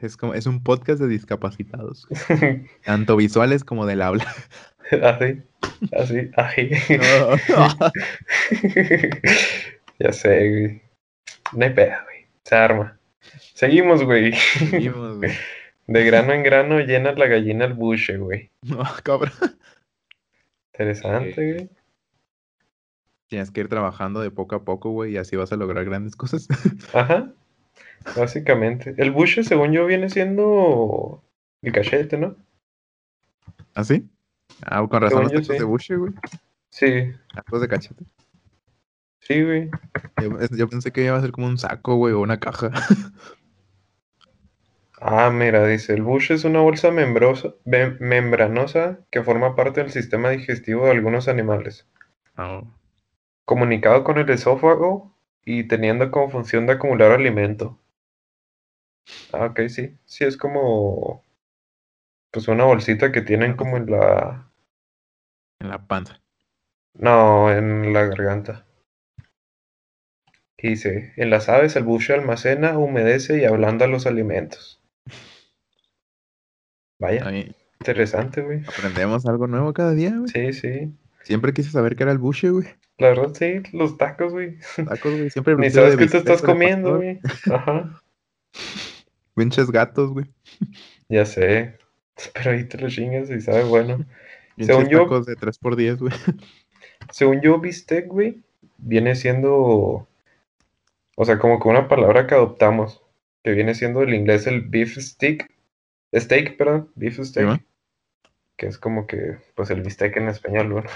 Es 0.00 0.16
como, 0.16 0.34
es 0.34 0.46
un 0.46 0.62
podcast 0.62 1.00
de 1.00 1.08
discapacitados. 1.08 2.06
güey. 2.06 2.66
Tanto 2.84 3.16
visuales 3.16 3.64
como 3.64 3.86
del 3.86 4.02
habla. 4.02 4.26
así, 5.02 5.42
así, 5.92 6.30
así. 6.36 6.70
No. 7.48 7.66
ya 9.98 10.12
sé, 10.12 10.50
güey. 10.50 10.82
No 11.52 11.64
hay 11.64 11.72
pedo, 11.72 11.96
güey. 12.04 12.26
Se 12.44 12.54
arma. 12.54 12.98
Seguimos, 13.54 14.02
güey. 14.04 14.32
Seguimos, 14.32 15.18
güey. 15.18 15.32
De 15.86 16.04
grano 16.04 16.32
en 16.32 16.42
grano 16.42 16.80
llena 16.80 17.12
la 17.12 17.26
gallina 17.26 17.64
el 17.64 17.74
buche, 17.74 18.16
güey. 18.16 18.50
No, 18.62 18.82
cabrón. 19.04 19.32
Interesante, 20.72 21.52
güey. 21.52 21.70
Tienes 23.28 23.50
que 23.50 23.60
ir 23.60 23.68
trabajando 23.68 24.20
de 24.20 24.30
poco 24.30 24.56
a 24.56 24.64
poco, 24.64 24.90
güey, 24.90 25.12
y 25.12 25.16
así 25.16 25.36
vas 25.36 25.52
a 25.52 25.56
lograr 25.56 25.84
grandes 25.84 26.16
cosas. 26.16 26.48
Ajá. 26.92 27.32
Básicamente. 28.16 28.94
El 28.98 29.10
buche, 29.12 29.44
según 29.44 29.72
yo, 29.72 29.86
viene 29.86 30.08
siendo 30.10 31.22
el 31.62 31.72
cachete, 31.72 32.16
¿no? 32.18 32.36
¿Así? 33.74 34.08
Ah, 34.62 34.86
con 34.88 35.02
razón 35.02 35.24
los 35.24 35.32
tacos 35.32 35.46
sí. 35.46 35.58
de 35.58 35.64
buche, 35.64 35.96
güey. 35.96 36.12
Sí, 36.70 37.12
Tacos 37.34 37.60
de 37.60 37.68
cachete. 37.68 38.04
sí, 39.20 39.42
güey. 39.42 39.70
Yo, 40.20 40.30
yo 40.56 40.68
pensé 40.68 40.92
que 40.92 41.04
iba 41.04 41.16
a 41.16 41.20
ser 41.20 41.32
como 41.32 41.46
un 41.46 41.58
saco, 41.58 41.96
güey, 41.96 42.14
o 42.14 42.20
una 42.20 42.38
caja. 42.40 42.70
Ah, 45.00 45.30
mira, 45.30 45.66
dice, 45.66 45.94
el 45.94 46.02
buche 46.02 46.34
es 46.34 46.44
una 46.44 46.60
bolsa 46.60 46.90
membrosa, 46.90 47.54
mem- 47.64 47.96
membranosa 47.98 48.98
que 49.10 49.22
forma 49.22 49.56
parte 49.56 49.80
del 49.82 49.90
sistema 49.90 50.28
digestivo 50.28 50.84
de 50.84 50.90
algunos 50.90 51.28
animales, 51.28 51.86
Ah, 52.36 52.62
comunicado 53.46 54.04
con 54.04 54.18
el 54.18 54.28
esófago 54.28 55.16
y 55.42 55.64
teniendo 55.68 56.10
como 56.10 56.28
función 56.30 56.66
de 56.66 56.74
acumular 56.74 57.12
alimento. 57.12 57.78
Ah, 59.32 59.46
ok, 59.46 59.60
sí, 59.68 59.96
sí, 60.04 60.24
es 60.24 60.36
como, 60.36 61.22
pues 62.30 62.48
una 62.48 62.64
bolsita 62.64 63.12
que 63.12 63.22
tienen 63.22 63.56
como 63.56 63.76
en 63.76 63.90
la, 63.90 64.50
en 65.60 65.68
la 65.68 65.86
panza. 65.86 66.20
no, 66.94 67.50
en 67.52 67.92
la 67.92 68.04
garganta. 68.06 68.66
Y 70.58 70.70
dice, 70.70 71.12
en 71.16 71.30
las 71.30 71.48
aves 71.48 71.76
el 71.76 71.84
buche 71.84 72.14
almacena, 72.14 72.78
humedece 72.78 73.38
y 73.38 73.44
ablanda 73.44 73.86
los 73.86 74.06
alimentos. 74.06 74.80
Vaya, 76.98 77.30
interesante, 77.78 78.40
güey. 78.40 78.62
aprendemos 78.66 79.26
algo 79.26 79.46
nuevo 79.46 79.74
cada 79.74 79.92
día, 79.92 80.14
güey. 80.16 80.28
Sí, 80.28 80.52
sí. 80.54 80.92
Siempre 81.22 81.52
quise 81.52 81.70
saber 81.70 81.94
qué 81.94 82.04
era 82.04 82.12
el 82.12 82.18
buche, 82.18 82.50
güey. 82.50 82.66
La 82.98 83.08
verdad, 83.08 83.34
sí, 83.34 83.62
los 83.72 83.98
tacos, 83.98 84.32
güey. 84.32 84.56
Tacos, 84.76 85.14
güey. 85.14 85.28
Siempre 85.28 85.54
Ni 85.56 85.60
vestido 85.62 85.90
sabes 85.90 85.98
qué 85.98 86.06
te 86.06 86.18
estás 86.18 86.40
comiendo, 86.40 86.96
güey. 86.96 87.20
Ajá. 87.50 88.00
Pinches 89.36 89.70
gatos, 89.70 90.10
güey. 90.12 90.26
Ya 91.08 91.24
sé. 91.26 91.76
Pero 92.34 92.50
ahí 92.52 92.64
te 92.64 92.78
lo 92.78 92.88
chingas 92.88 93.30
y 93.30 93.40
sabe 93.40 93.64
bueno. 93.64 93.98
Pinches 94.56 94.74
Según 94.76 94.88
yo- 94.90 95.20
de 95.20 95.36
3x10, 95.36 95.98
güey. 95.98 96.12
Según 97.12 97.40
yo, 97.42 97.60
bistec, 97.60 98.08
güey, 98.08 98.42
viene 98.78 99.14
siendo. 99.14 100.08
O 101.16 101.24
sea, 101.24 101.38
como 101.38 101.60
que 101.60 101.68
una 101.68 101.86
palabra 101.88 102.26
que 102.26 102.34
adoptamos. 102.34 103.02
Que 103.44 103.52
viene 103.52 103.74
siendo 103.74 104.02
el 104.02 104.12
inglés 104.14 104.46
el 104.46 104.62
beef 104.62 104.96
stick. 104.98 105.48
Steak, 106.14 106.56
perdón. 106.56 106.90
Beef 106.96 107.20
steak. 107.22 107.62
que 108.56 108.66
es 108.66 108.78
como 108.78 109.06
que, 109.06 109.36
pues 109.54 109.68
el 109.70 109.82
bistec 109.82 110.16
en 110.16 110.28
español, 110.28 110.72
bueno. 110.72 110.88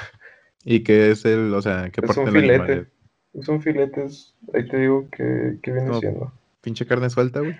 ¿Y 0.65 0.83
qué 0.83 1.11
es 1.11 1.25
el, 1.27 1.53
o 1.55 1.61
sea, 1.63 1.91
qué 1.91 2.01
Es 2.03 2.07
parte 2.07 2.21
un 2.21 2.27
del 2.33 2.37
animal 2.51 2.67
filete. 2.67 2.89
es? 3.35 3.41
Es 3.43 3.49
un 3.49 3.63
filete, 3.63 4.05
es- 4.07 4.35
ahí 4.55 4.67
te 4.67 4.79
digo 4.79 5.09
que, 5.11 5.59
que 5.63 5.71
viene 5.73 5.99
siendo. 6.01 6.33
Pinche 6.63 6.87
carne 6.87 7.11
suelta, 7.11 7.41
güey. 7.41 7.55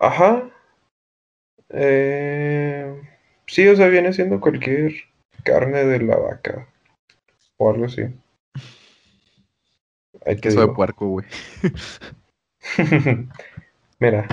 Ajá. 0.00 0.50
Eh, 1.68 3.00
sí, 3.46 3.68
o 3.68 3.76
sea, 3.76 3.86
viene 3.88 4.12
siendo 4.12 4.40
cualquier 4.40 4.92
carne 5.44 5.84
de 5.84 6.00
la 6.00 6.16
vaca. 6.16 6.66
O 7.58 7.70
algo 7.70 7.84
así. 7.84 8.02
Ahí 10.26 10.34
te 10.36 10.40
Queso 10.40 10.66
de 10.66 10.68
puerco, 10.68 11.06
güey. 11.08 11.26
Mira, 14.00 14.26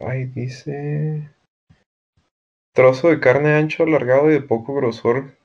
ahí 0.00 0.26
dice. 0.26 1.30
Trozo 2.74 3.08
de 3.08 3.20
carne 3.20 3.54
ancho, 3.54 3.84
alargado 3.84 4.30
y 4.30 4.34
de 4.34 4.40
poco 4.40 4.74
grosor 4.74 5.36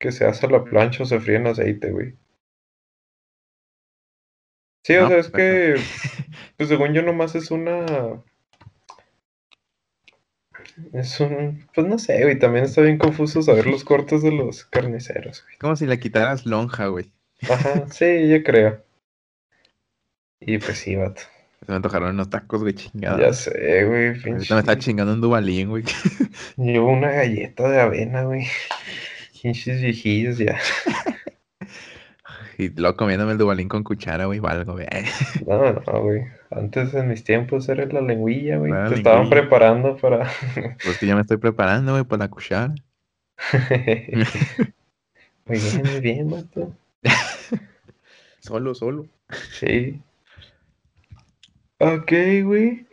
que 0.00 0.10
se 0.10 0.24
hace 0.24 0.46
a 0.46 0.50
la 0.50 0.64
plancha 0.64 1.04
o 1.04 1.06
se 1.06 1.20
fríe 1.20 1.36
en 1.36 1.46
aceite, 1.46 1.92
güey. 1.92 2.16
Sí, 4.84 4.96
o 4.96 5.02
No, 5.02 5.08
sea, 5.08 5.18
es 5.18 5.30
que, 5.30 5.76
pues 6.56 6.68
según 6.68 6.92
yo 6.92 7.02
nomás 7.02 7.36
es 7.36 7.52
una... 7.52 8.20
Es 10.92 11.20
un... 11.20 11.66
Pues 11.74 11.86
no 11.86 11.98
sé, 11.98 12.22
güey, 12.22 12.38
también 12.38 12.64
está 12.64 12.80
bien 12.80 12.98
confuso 12.98 13.42
saber 13.42 13.66
los 13.66 13.84
cortes 13.84 14.22
de 14.22 14.32
los 14.32 14.64
carniceros, 14.64 15.42
güey. 15.44 15.58
Como 15.58 15.76
si 15.76 15.86
le 15.86 15.98
quitaras 15.98 16.46
lonja, 16.46 16.86
güey. 16.86 17.12
Ajá, 17.48 17.86
sí, 17.90 18.28
yo 18.28 18.42
creo. 18.42 18.84
Y 20.40 20.58
pues 20.58 20.78
sí, 20.78 20.96
vato. 20.96 21.22
Se 21.60 21.70
me 21.70 21.76
antojaron 21.76 22.10
unos 22.10 22.30
tacos, 22.30 22.62
güey, 22.62 22.74
chingada. 22.74 23.20
Ya 23.20 23.32
sé, 23.32 23.84
güey, 23.84 24.20
pinche. 24.20 24.52
me 24.52 24.60
está 24.60 24.76
chingando 24.78 25.12
un 25.12 25.20
dubalín, 25.20 25.68
güey. 25.68 25.84
Llevo 26.56 26.90
una 26.90 27.10
galleta 27.10 27.68
de 27.68 27.80
avena, 27.80 28.24
güey. 28.24 28.46
Pinches 29.40 29.80
viejillos 29.80 30.38
ya. 30.38 30.58
Y 32.58 32.68
luego 32.70 32.96
comiéndome 32.96 33.32
el 33.32 33.38
dubalín 33.38 33.68
con 33.68 33.82
cuchara, 33.82 34.26
güey, 34.26 34.38
o 34.38 34.46
algo, 34.46 34.72
güey. 34.74 34.86
No, 35.46 35.72
no, 35.72 36.02
güey. 36.02 36.24
Antes 36.50 36.92
en 36.94 37.08
mis 37.08 37.24
tiempos 37.24 37.68
era 37.68 37.86
la 37.86 38.00
lengüilla, 38.00 38.58
güey. 38.58 38.72
Te 38.88 38.94
estaban 38.96 39.30
preparando 39.30 39.96
para. 39.96 40.30
Pues 40.84 40.98
que 40.98 41.06
ya 41.06 41.14
me 41.14 41.22
estoy 41.22 41.38
preparando, 41.38 41.92
güey, 41.92 42.04
por 42.04 42.18
la 42.18 42.28
cuchara. 42.28 42.74
Muy 45.44 45.58
bien, 45.58 45.82
muy 45.82 46.00
bien, 46.00 46.30
vato. 46.30 46.72
Solo, 48.38 48.74
solo. 48.74 49.06
Sí. 49.52 50.00
Ok, 51.78 52.12
güey. 52.44 52.86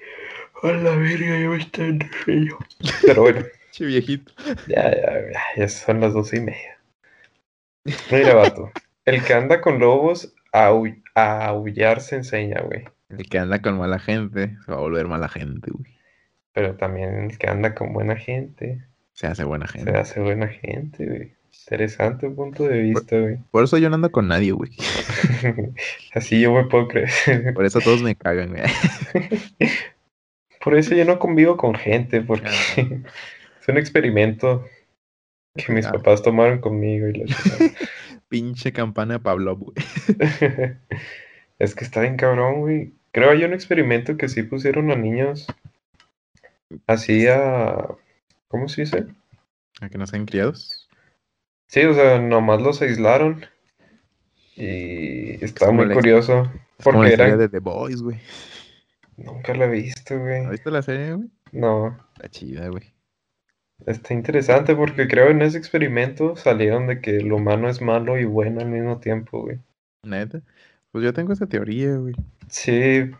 A 0.63 0.67
la 0.71 0.95
verga, 0.95 1.39
ya 1.39 1.47
me 1.49 1.57
está 1.57 1.83
dando 1.83 2.05
sueño. 2.23 2.57
Pero 3.05 3.21
bueno, 3.21 3.45
Che 3.71 3.85
viejito. 3.85 4.31
ya, 4.67 4.89
ya, 4.91 5.13
ya, 5.31 5.41
ya 5.57 5.69
son 5.69 6.01
las 6.01 6.13
doce 6.13 6.37
y 6.37 6.41
media. 6.41 6.77
Mira, 8.11 8.33
vato. 8.35 8.71
El 9.05 9.23
que 9.23 9.33
anda 9.33 9.61
con 9.61 9.79
lobos 9.79 10.33
au- 10.53 11.01
a 11.15 11.45
aullar 11.47 12.01
se 12.01 12.15
enseña, 12.17 12.61
güey. 12.61 12.85
El 13.09 13.27
que 13.29 13.39
anda 13.39 13.61
con 13.61 13.77
mala 13.77 13.99
gente 13.99 14.55
se 14.65 14.71
va 14.71 14.77
a 14.77 14.81
volver 14.81 15.07
mala 15.07 15.27
gente, 15.29 15.71
güey. 15.71 15.97
Pero 16.53 16.75
también 16.75 17.15
el 17.31 17.37
que 17.37 17.47
anda 17.49 17.73
con 17.73 17.93
buena 17.93 18.15
gente 18.15 18.83
Se 19.13 19.27
hace 19.27 19.43
buena 19.43 19.67
se 19.67 19.79
gente. 19.79 19.97
hace 19.97 20.19
buena 20.19 20.47
gente, 20.47 21.05
güey. 21.05 21.33
Interesante 21.65 22.29
punto 22.29 22.63
de 22.63 22.79
vista, 22.79 23.19
güey. 23.19 23.37
Por 23.51 23.63
eso 23.63 23.77
yo 23.77 23.89
no 23.89 23.95
ando 23.95 24.11
con 24.11 24.27
nadie, 24.27 24.51
güey. 24.51 24.71
Así 26.13 26.39
yo 26.41 26.53
me 26.53 26.65
puedo 26.65 26.87
creer. 26.87 27.09
Por 27.55 27.65
eso 27.65 27.79
todos 27.79 28.01
me 28.03 28.15
cagan, 28.15 28.49
güey. 28.49 28.63
Por 30.63 30.75
eso 30.75 30.93
yo 30.95 31.05
no 31.05 31.19
convivo 31.19 31.57
con 31.57 31.73
gente, 31.75 32.21
porque 32.21 32.49
es 32.49 33.67
un 33.67 33.77
experimento 33.77 34.65
que 35.55 35.71
mis 35.71 35.87
papás 35.87 36.21
tomaron 36.21 36.59
conmigo 36.59 37.07
y 37.07 37.13
la. 37.13 37.25
Pinche 38.29 38.71
campana 38.71 39.15
de 39.15 39.19
Pablo, 39.19 39.57
güey. 39.57 39.73
Es 41.59 41.75
que 41.75 41.83
está 41.83 42.01
bien 42.01 42.15
cabrón, 42.15 42.61
güey. 42.61 42.93
Creo 43.11 43.31
hay 43.31 43.43
un 43.43 43.51
experimento 43.53 44.15
que 44.15 44.29
sí 44.29 44.43
pusieron 44.43 44.91
a 44.91 44.95
niños 44.95 45.45
así 46.87 47.27
a... 47.27 47.85
¿Cómo 48.47 48.69
se 48.69 48.81
dice? 48.83 49.07
¿A 49.81 49.89
que 49.89 49.97
no 49.97 50.07
sean 50.07 50.25
criados? 50.25 50.87
Sí, 51.67 51.81
o 51.83 51.93
sea, 51.93 52.19
nomás 52.19 52.61
los 52.61 52.81
aislaron. 52.81 53.45
Y 54.55 55.43
está 55.43 55.65
como 55.65 55.79
muy 55.79 55.87
la- 55.87 55.95
curioso. 55.95 56.43
Es 56.77 56.83
como 56.85 57.03
la 57.03 57.09
Porque 57.09 57.13
eran... 57.13 57.37
de 57.39 57.49
The 57.49 57.59
Boys, 57.59 58.01
güey. 58.01 58.19
Nunca 59.17 59.53
la 59.53 59.65
he 59.65 59.69
visto, 59.69 60.13
¿Has 60.15 60.19
güey. 60.21 60.49
visto 60.49 60.69
la 60.71 60.81
serie, 60.81 61.13
güey? 61.13 61.29
No. 61.51 61.97
Está 62.15 62.29
chida, 62.29 62.69
güey. 62.69 62.93
Está 63.85 64.13
interesante 64.13 64.75
porque 64.75 65.07
creo 65.07 65.29
en 65.29 65.41
ese 65.41 65.57
experimento 65.57 66.35
salieron 66.35 66.87
de 66.87 67.01
que 67.01 67.17
el 67.17 67.31
humano 67.31 67.69
es 67.69 67.81
malo 67.81 68.17
y 68.17 68.25
bueno 68.25 68.61
al 68.61 68.69
mismo 68.69 68.99
tiempo, 68.99 69.41
güey. 69.41 69.59
Neta. 70.03 70.41
Pues 70.91 71.03
yo 71.03 71.13
tengo 71.13 71.33
esa 71.33 71.47
teoría, 71.47 71.95
güey. 71.95 72.15
Sí, 72.47 73.11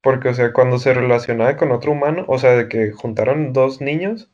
porque, 0.00 0.28
o 0.28 0.34
sea, 0.34 0.52
cuando 0.52 0.78
se 0.78 0.94
relacionaba 0.94 1.56
con 1.56 1.72
otro 1.72 1.92
humano, 1.92 2.24
o 2.28 2.38
sea, 2.38 2.52
de 2.52 2.68
que 2.68 2.92
juntaron 2.92 3.52
dos 3.52 3.80
niños, 3.80 4.30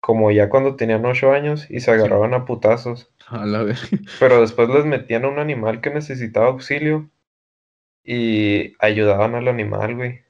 como 0.00 0.30
ya 0.30 0.48
cuando 0.48 0.76
tenían 0.76 1.04
ocho 1.06 1.32
años, 1.32 1.70
y 1.70 1.80
se 1.80 1.92
agarraban 1.92 2.34
a 2.34 2.44
putazos, 2.44 3.10
A 3.28 3.46
la 3.46 3.62
ver. 3.62 3.78
pero 4.20 4.40
después 4.40 4.68
les 4.68 4.84
metían 4.84 5.24
a 5.24 5.28
un 5.28 5.38
animal 5.38 5.80
que 5.80 5.90
necesitaba 5.90 6.48
auxilio 6.48 7.08
y 8.04 8.74
ayudaban 8.78 9.34
al 9.34 9.48
animal, 9.48 9.94
güey. 9.94 10.20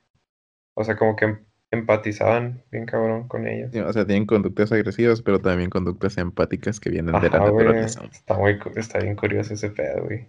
O 0.75 0.85
sea, 0.85 0.97
como 0.97 1.17
que 1.17 1.39
empatizaban 1.71 2.63
bien 2.71 2.87
cabrón 2.87 3.29
con 3.29 3.47
ellos. 3.47 3.75
O 3.75 3.93
sea, 3.93 4.07
tienen 4.07 4.27
conductas 4.27 4.73
agresivas, 4.73 5.23
pero 5.23 5.41
también 5.41 5.71
conductas 5.71 6.17
empáticas 6.19 6.81
que 6.81 6.91
vienen 6.91 7.21
de 7.21 7.31
la 7.31 7.39
güey, 7.39 7.53
naturaleza. 7.53 8.05
está 8.11 8.35
muy, 8.35 8.59
está 8.77 8.99
bien 8.99 9.17
curioso 9.17 9.55
ese 9.55 9.71
pedo, 9.71 10.05
güey. 10.05 10.29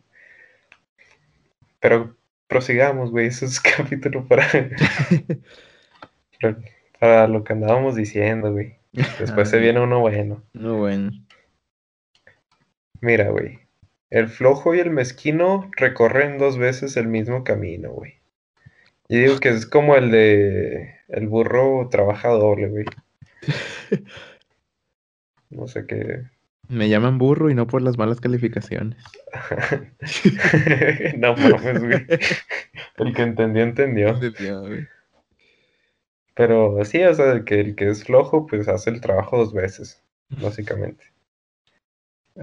Pero 1.80 2.16
prosigamos, 2.48 3.12
güey, 3.12 3.28
eso 3.28 3.46
es 3.46 3.60
capítulo 3.78 4.28
para, 4.28 4.48
para, 7.00 7.28
lo 7.28 7.44
que 7.44 7.54
andábamos 7.54 7.96
diciendo, 7.96 8.52
güey. 8.52 8.76
Después 9.20 9.50
se 9.50 9.60
viene 9.60 9.80
uno 9.80 10.00
bueno. 10.00 10.44
No, 10.54 10.78
bueno. 10.78 11.12
Mira, 13.00 13.30
güey. 13.30 13.60
El 14.10 14.30
flojo 14.30 14.74
y 14.74 14.80
el 14.80 14.90
mezquino 14.90 15.70
recorren 15.76 16.38
dos 16.38 16.58
veces 16.58 16.98
el 16.98 17.08
mismo 17.08 17.44
camino, 17.44 17.92
güey. 17.92 18.17
Y 19.10 19.20
digo 19.20 19.40
que 19.40 19.50
es 19.50 19.66
como 19.66 19.96
el 19.96 20.12
de 20.12 20.96
el 21.08 21.28
burro 21.28 21.88
trabaja 21.90 22.30
doble, 22.30 22.70
güey. 22.70 22.86
No 25.50 25.68
sé 25.68 25.86
qué. 25.86 26.24
Me 26.70 26.90
llaman 26.90 27.18
burro 27.18 27.50
y 27.50 27.56
no 27.56 27.66
por 27.66 27.82
las 27.82 27.98
malas 27.98 28.20
calificaciones. 28.20 29.02
no 31.18 31.34
mames, 31.36 31.80
güey. 31.80 32.06
El 32.98 33.14
que 33.14 33.22
entendió, 33.22 33.64
entendió. 33.64 34.10
Entendió, 34.10 34.62
güey. 34.62 34.88
Pero 36.34 36.84
sí, 36.84 37.02
o 37.04 37.14
sea, 37.14 37.44
que 37.46 37.62
el 37.62 37.76
que 37.76 37.90
es 37.90 38.04
flojo, 38.04 38.46
pues 38.46 38.68
hace 38.68 38.90
el 38.90 39.02
trabajo 39.02 39.38
dos 39.38 39.54
veces, 39.54 40.04
básicamente. 40.30 41.06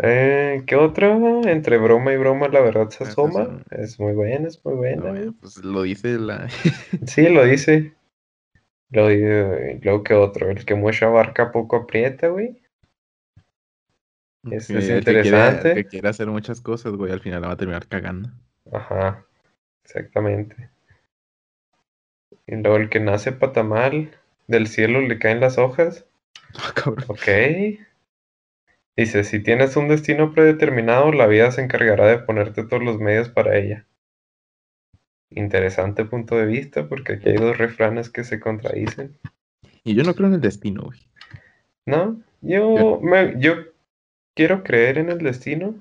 Eh, 0.02 0.64
¿qué 0.66 0.74
otro? 0.76 1.42
Entre 1.46 1.78
broma 1.78 2.12
y 2.12 2.16
broma, 2.16 2.48
la 2.48 2.60
verdad 2.60 2.90
se 2.90 3.04
Ah, 3.04 3.08
asoma. 3.08 3.62
Es 3.70 4.00
muy 4.00 4.12
buena, 4.12 4.48
es 4.48 4.64
muy 4.64 4.74
buena. 4.74 4.96
No, 5.02 5.08
güey. 5.10 5.20
güey, 5.26 5.30
pues 5.40 5.56
lo 5.64 5.82
dice 5.82 6.18
la. 6.18 6.48
Sí, 7.06 7.28
lo 7.28 7.44
dice. 7.44 7.94
Lo 8.90 9.08
dice. 9.08 9.80
Luego, 9.82 10.02
¿qué 10.02 10.14
otro? 10.14 10.50
El 10.50 10.64
que 10.64 10.74
mucho 10.74 11.06
abarca, 11.06 11.52
poco 11.52 11.76
aprieta, 11.76 12.28
güey. 12.28 12.60
Es- 14.50 14.66
que 14.68 14.78
es 14.78 14.88
el 14.90 15.04
que 15.04 15.12
quiere- 15.12 15.28
interesante. 15.28 15.68
el 15.70 15.74
que 15.76 15.84
quiere 15.88 16.08
hacer 16.08 16.26
muchas 16.26 16.60
cosas, 16.60 16.92
güey, 16.94 17.12
al 17.12 17.20
final 17.20 17.40
la 17.42 17.48
va 17.48 17.54
a 17.54 17.56
terminar 17.56 17.86
cagando. 17.86 18.30
Ajá, 18.72 19.24
exactamente. 19.84 20.70
Y 22.46 22.56
luego 22.56 22.76
el 22.76 22.90
que 22.90 23.00
nace 23.00 23.32
patamal, 23.32 24.10
del 24.48 24.66
cielo 24.66 25.00
le 25.00 25.18
caen 25.18 25.40
las 25.40 25.56
hojas. 25.56 26.04
Ah, 26.56 26.72
cabrón. 26.74 27.04
Ok. 27.08 27.26
Dice, 28.96 29.24
si 29.24 29.42
tienes 29.42 29.76
un 29.76 29.88
destino 29.88 30.32
predeterminado, 30.32 31.10
la 31.12 31.26
vida 31.26 31.50
se 31.50 31.62
encargará 31.62 32.06
de 32.06 32.18
ponerte 32.18 32.62
todos 32.62 32.82
los 32.82 32.98
medios 32.98 33.28
para 33.28 33.56
ella. 33.56 33.86
Interesante 35.30 36.04
punto 36.04 36.36
de 36.36 36.46
vista, 36.46 36.88
porque 36.88 37.14
aquí 37.14 37.30
hay 37.30 37.36
dos 37.36 37.58
refranes 37.58 38.08
que 38.08 38.22
se 38.22 38.38
contradicen. 38.38 39.18
Y 39.82 39.94
yo 39.94 40.04
no 40.04 40.14
creo 40.14 40.28
en 40.28 40.34
el 40.34 40.40
destino, 40.40 40.84
güey. 40.84 41.00
No, 41.86 42.22
yo, 42.40 43.00
me, 43.02 43.34
yo 43.38 43.56
quiero 44.34 44.62
creer 44.62 44.98
en 44.98 45.10
el 45.10 45.18
destino 45.18 45.74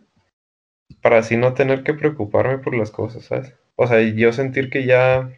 para 1.02 1.20
así 1.20 1.38
no 1.38 1.54
tener 1.54 1.84
que 1.84 1.94
preocuparme 1.94 2.58
por 2.58 2.76
las 2.76 2.90
cosas, 2.90 3.26
¿sabes? 3.26 3.54
O 3.76 3.88
sea, 3.88 4.02
yo 4.02 4.34
sentir 4.34 4.70
que 4.70 4.86
ya, 4.86 5.32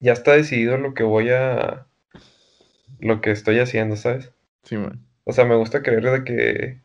ya 0.00 0.12
está 0.12 0.32
decidido 0.32 0.76
lo 0.78 0.94
que 0.94 1.04
voy 1.04 1.30
a, 1.30 1.86
lo 2.98 3.20
que 3.20 3.30
estoy 3.30 3.60
haciendo, 3.60 3.96
¿sabes? 3.96 4.32
Sí, 4.64 4.76
man. 4.76 5.05
O 5.26 5.32
sea, 5.32 5.44
me 5.44 5.56
gusta 5.56 5.82
creer 5.82 6.04
de 6.04 6.24
que 6.24 6.80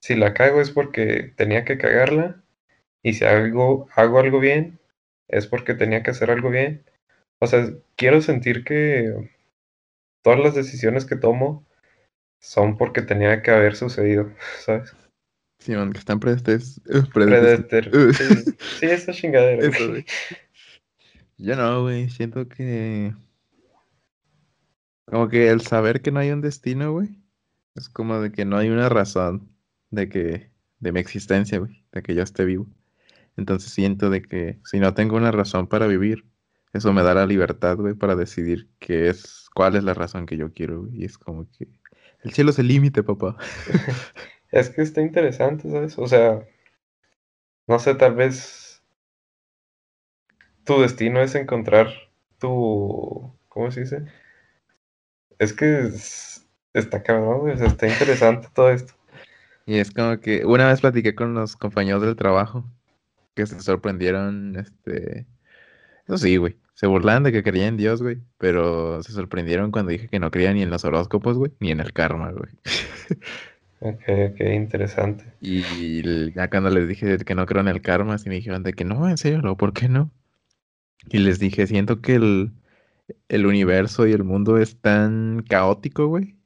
si 0.00 0.14
la 0.14 0.34
cago 0.34 0.60
es 0.60 0.70
porque 0.70 1.32
tenía 1.36 1.64
que 1.64 1.78
cagarla 1.78 2.42
y 3.02 3.14
si 3.14 3.24
algo, 3.24 3.88
hago 3.94 4.20
algo 4.20 4.38
bien 4.38 4.78
es 5.28 5.46
porque 5.46 5.74
tenía 5.74 6.02
que 6.02 6.12
hacer 6.12 6.30
algo 6.30 6.50
bien. 6.50 6.84
O 7.40 7.46
sea, 7.46 7.70
quiero 7.96 8.22
sentir 8.22 8.64
que 8.64 9.30
todas 10.22 10.38
las 10.38 10.54
decisiones 10.54 11.04
que 11.04 11.16
tomo 11.16 11.66
son 12.40 12.76
porque 12.76 13.02
tenía 13.02 13.42
que 13.42 13.50
haber 13.50 13.74
sucedido, 13.74 14.32
¿sabes? 14.64 14.94
Sí, 15.58 15.72
man, 15.72 15.92
que 15.92 15.98
están 15.98 16.20
predestes... 16.20 16.80
uh, 16.86 17.08
Predator. 17.12 17.88
Uh. 17.96 18.12
Sí, 18.12 18.54
sí, 18.80 18.86
esa 18.86 19.12
chingadera. 19.12 19.66
Eso, 19.68 19.88
güey. 19.88 20.04
Yo 21.38 21.56
no, 21.56 21.82
güey. 21.82 22.10
Siento 22.10 22.48
que. 22.48 23.12
Como 25.06 25.28
que 25.28 25.50
el 25.50 25.60
saber 25.60 26.02
que 26.02 26.10
no 26.10 26.18
hay 26.18 26.32
un 26.32 26.40
destino, 26.40 26.92
güey. 26.92 27.21
Es 27.74 27.88
como 27.88 28.20
de 28.20 28.32
que 28.32 28.44
no 28.44 28.56
hay 28.56 28.68
una 28.70 28.88
razón 28.88 29.50
de 29.90 30.08
que. 30.08 30.50
de 30.80 30.92
mi 30.92 31.00
existencia, 31.00 31.58
güey. 31.58 31.84
De 31.92 32.02
que 32.02 32.14
yo 32.14 32.22
esté 32.22 32.44
vivo. 32.44 32.66
Entonces 33.36 33.72
siento 33.72 34.10
de 34.10 34.22
que 34.22 34.60
si 34.64 34.80
no 34.80 34.94
tengo 34.94 35.16
una 35.16 35.32
razón 35.32 35.68
para 35.68 35.86
vivir, 35.86 36.26
eso 36.72 36.92
me 36.92 37.02
da 37.02 37.14
la 37.14 37.26
libertad, 37.26 37.76
güey, 37.78 37.94
para 37.94 38.16
decidir 38.16 38.70
qué 38.80 39.08
es, 39.10 39.48
cuál 39.54 39.76
es 39.76 39.84
la 39.84 39.94
razón 39.94 40.26
que 40.26 40.36
yo 40.36 40.52
quiero, 40.52 40.82
güey. 40.82 41.02
Y 41.02 41.04
es 41.06 41.18
como 41.18 41.50
que. 41.52 41.68
El 42.22 42.32
cielo 42.32 42.50
es 42.50 42.58
el 42.58 42.68
límite, 42.68 43.02
papá. 43.02 43.36
Es 44.52 44.70
que 44.70 44.82
está 44.82 45.00
interesante, 45.00 45.68
¿sabes? 45.70 45.98
O 45.98 46.06
sea, 46.06 46.46
no 47.66 47.78
sé, 47.80 47.94
tal 47.96 48.14
vez 48.14 48.80
tu 50.64 50.80
destino 50.80 51.20
es 51.20 51.34
encontrar 51.34 51.88
tu... 52.38 53.32
¿Cómo 53.48 53.70
se 53.70 53.80
dice? 53.80 54.04
Es 55.38 55.52
que 55.52 55.80
es- 55.88 56.41
está 56.74 57.02
cabrón, 57.02 57.40
güey, 57.40 57.54
está 57.54 57.86
interesante 57.86 58.48
todo 58.54 58.70
esto. 58.70 58.94
Y 59.66 59.76
es 59.78 59.90
como 59.90 60.18
que 60.18 60.44
una 60.44 60.68
vez 60.68 60.80
platiqué 60.80 61.14
con 61.14 61.34
los 61.34 61.56
compañeros 61.56 62.02
del 62.02 62.16
trabajo 62.16 62.64
que 63.34 63.46
se 63.46 63.60
sorprendieron, 63.60 64.56
este, 64.56 65.26
eso 66.06 66.18
sí, 66.18 66.36
güey, 66.36 66.56
se 66.74 66.86
burlaban 66.86 67.22
de 67.22 67.32
que 67.32 67.42
creían 67.42 67.68
en 67.68 67.76
Dios, 67.76 68.02
güey, 68.02 68.20
pero 68.38 69.02
se 69.02 69.12
sorprendieron 69.12 69.70
cuando 69.70 69.92
dije 69.92 70.08
que 70.08 70.18
no 70.18 70.30
creía 70.30 70.52
ni 70.52 70.62
en 70.62 70.70
los 70.70 70.84
horóscopos, 70.84 71.38
güey, 71.38 71.52
ni 71.60 71.70
en 71.70 71.80
el 71.80 71.92
karma, 71.92 72.32
güey. 72.32 72.52
Ok, 73.84 74.02
ok, 74.30 74.40
interesante. 74.54 75.24
Y 75.40 76.32
ya 76.32 76.48
cuando 76.48 76.70
les 76.70 76.86
dije 76.86 77.18
que 77.18 77.34
no 77.34 77.46
creo 77.46 77.62
en 77.62 77.68
el 77.68 77.82
karma, 77.82 78.16
sí 78.16 78.28
me 78.28 78.36
dijeron 78.36 78.62
de 78.62 78.74
que 78.74 78.84
no, 78.84 79.08
en 79.08 79.16
serio, 79.16 79.56
¿por 79.56 79.72
qué 79.72 79.88
no? 79.88 80.12
Y 81.08 81.18
les 81.18 81.40
dije, 81.40 81.66
siento 81.66 82.00
que 82.00 82.14
el, 82.14 82.52
el 83.28 83.44
universo 83.44 84.06
y 84.06 84.12
el 84.12 84.22
mundo 84.22 84.58
es 84.58 84.80
tan 84.80 85.44
caótico, 85.48 86.06
güey, 86.06 86.36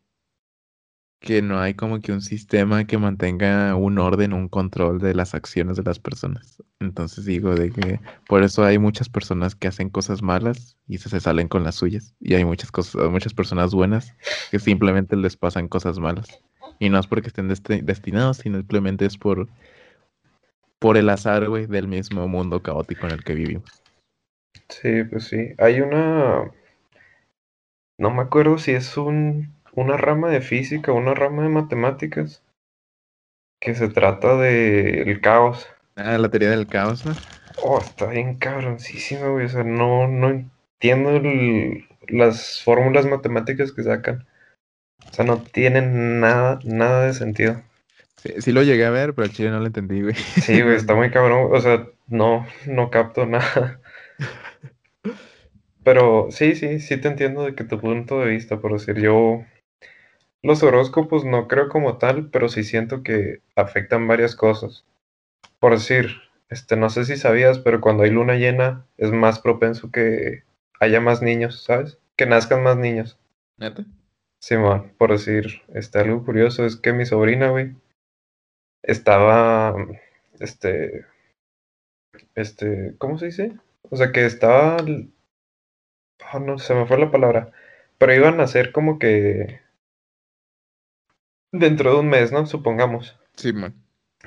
que 1.21 1.43
no 1.43 1.59
hay 1.61 1.75
como 1.75 2.01
que 2.01 2.12
un 2.12 2.21
sistema 2.21 2.87
que 2.87 2.99
mantenga 2.99 3.75
un 3.75 3.99
orden, 3.99 4.33
un 4.33 4.49
control 4.49 4.99
de 4.99 5.14
las 5.14 5.35
acciones 5.35 5.77
de 5.77 5.83
las 5.83 5.99
personas. 5.99 6.62
Entonces 6.79 7.25
digo 7.25 7.55
de 7.55 7.71
que 7.71 8.01
por 8.29 8.43
eso 8.43 8.64
hay 8.64 8.79
muchas 8.79 9.09
personas 9.09 9.55
que 9.55 9.69
hacen 9.69 9.91
cosas 9.91 10.23
malas 10.23 10.77
y 10.87 10.99
se, 10.99 11.19
salen 11.21 11.49
con 11.49 11.64
las 11.64 11.75
suyas. 11.77 12.14
Y 12.21 12.35
hay 12.35 12.45
muchas 12.45 12.71
cosas, 12.71 13.11
muchas 13.11 13.35
personas 13.35 13.75
buenas 13.75 14.14
que 14.51 14.59
simplemente 14.59 15.17
les 15.17 15.37
pasan 15.37 15.69
cosas 15.69 15.99
malas. 15.99 16.41
Y 16.79 16.91
no 16.91 16.99
es 16.99 17.07
porque 17.07 17.29
estén 17.29 17.49
desti- 17.49 17.83
destinados, 17.83 18.39
sino 18.39 18.59
simplemente 18.59 19.07
es 19.07 19.17
por 19.17 19.49
por 20.79 20.97
el 20.97 21.09
azar, 21.09 21.49
del 21.51 21.89
mismo 21.89 22.29
mundo 22.29 22.62
caótico 22.62 23.07
en 23.07 23.12
el 23.12 23.25
que 23.25 23.35
vivimos. 23.35 23.83
Sí, 24.69 25.05
pues 25.05 25.25
sí. 25.25 25.55
Hay 25.59 25.81
una. 25.81 26.53
No 27.99 28.11
me 28.11 28.23
acuerdo 28.23 28.59
si 28.59 28.73
es 28.73 28.97
un, 28.97 29.55
una 29.77 29.97
rama 29.97 30.29
de 30.31 30.41
física 30.41 30.91
una 30.91 31.14
rama 31.14 31.45
de 31.45 31.51
matemáticas 31.51 32.43
que 33.61 33.74
se 33.74 33.89
trata 33.91 34.37
de 34.39 35.03
el 35.03 35.20
caos. 35.20 35.68
Ah, 35.97 36.16
la 36.18 36.31
teoría 36.31 36.51
del 36.51 36.68
caos, 36.68 37.05
¿no? 37.05 37.18
Oh, 37.57 37.81
está 37.81 38.07
bien 38.07 38.37
cabroncísima, 38.39 39.29
güey. 39.29 39.47
O 39.47 39.49
sea, 39.49 39.64
no, 39.64 40.09
no 40.09 40.31
entiendo 40.31 41.11
el- 41.11 41.87
las 42.09 42.62
fórmulas 42.62 43.07
matemáticas 43.07 43.72
que 43.72 43.83
sacan. 43.83 44.27
O 45.12 45.14
sea, 45.14 45.24
no 45.27 45.45
tienen 45.45 46.20
nada, 46.20 46.61
nada 46.64 47.07
de 47.07 47.14
sentido. 47.14 47.62
Sí, 48.16 48.31
sí 48.41 48.53
lo 48.53 48.62
llegué 48.62 48.85
a 48.87 48.91
ver, 48.91 49.14
pero 49.14 49.24
al 49.27 49.33
chile 49.33 49.51
no 49.51 49.61
lo 49.61 49.66
entendí, 49.66 50.03
güey. 50.03 50.14
Sí, 50.35 50.62
güey, 50.62 50.77
está 50.77 50.95
muy 50.95 51.11
cabrón. 51.11 51.49
O 51.53 51.61
sea, 51.61 51.89
no, 52.09 52.47
no 52.66 52.91
capto 52.91 53.27
nada. 53.27 53.81
Pero 55.85 56.29
sí, 56.31 56.55
sí, 56.55 56.81
sí 56.81 56.99
te 57.01 57.09
entiendo 57.09 57.45
de 57.45 57.55
que 57.55 57.64
tu 57.64 57.81
punto 57.81 58.20
de 58.20 58.27
vista, 58.31 58.61
por 58.61 58.72
decir, 58.72 58.97
yo 59.01 59.45
los 60.47 60.62
horóscopos 60.62 61.24
no 61.24 61.49
creo 61.49 61.68
como 61.68 61.99
tal, 61.99 62.30
pero 62.30 62.49
sí 62.49 62.62
siento 62.62 63.03
que 63.03 63.40
afectan 63.57 64.07
varias 64.07 64.36
cosas. 64.36 64.84
Por 65.59 65.72
decir, 65.72 66.18
este, 66.49 66.76
no 66.76 66.88
sé 66.88 67.05
si 67.05 67.16
sabías, 67.16 67.59
pero 67.59 67.80
cuando 67.80 68.05
hay 68.05 68.11
luna 68.11 68.36
llena 68.36 68.86
es 68.97 69.11
más 69.11 69.40
propenso 69.40 69.90
que 69.90 70.44
haya 70.78 71.01
más 71.01 71.20
niños, 71.20 71.64
¿sabes? 71.64 71.99
Que 72.14 72.26
nazcan 72.26 72.62
más 72.62 72.76
niños. 72.76 73.18
¿Neta? 73.59 73.84
Simón, 74.40 74.92
por 74.99 75.11
decir, 75.11 75.62
este, 75.74 75.99
algo 75.99 76.24
curioso 76.24 76.64
es 76.64 76.76
que 76.76 76.92
mi 76.92 77.07
sobrina, 77.07 77.51
güey, 77.51 77.74
estaba, 78.84 79.74
este, 80.38 81.07
este, 82.36 82.94
¿cómo 82.99 83.18
se 83.18 83.26
dice? 83.26 83.53
O 83.90 83.97
sea, 83.97 84.12
que 84.12 84.24
estaba, 84.26 84.76
oh, 86.32 86.38
no, 86.38 86.59
se 86.59 86.74
me 86.74 86.86
fue 86.86 86.99
la 86.99 87.11
palabra, 87.11 87.51
pero 87.99 88.14
iban 88.14 88.40
a 88.40 88.47
ser 88.47 88.70
como 88.70 89.01
que 89.01 89.66
dentro 91.59 91.92
de 91.92 92.00
un 92.00 92.09
mes, 92.09 92.32
¿no? 92.32 92.46
Supongamos. 92.46 93.18
Sí, 93.36 93.52
man. 93.52 93.74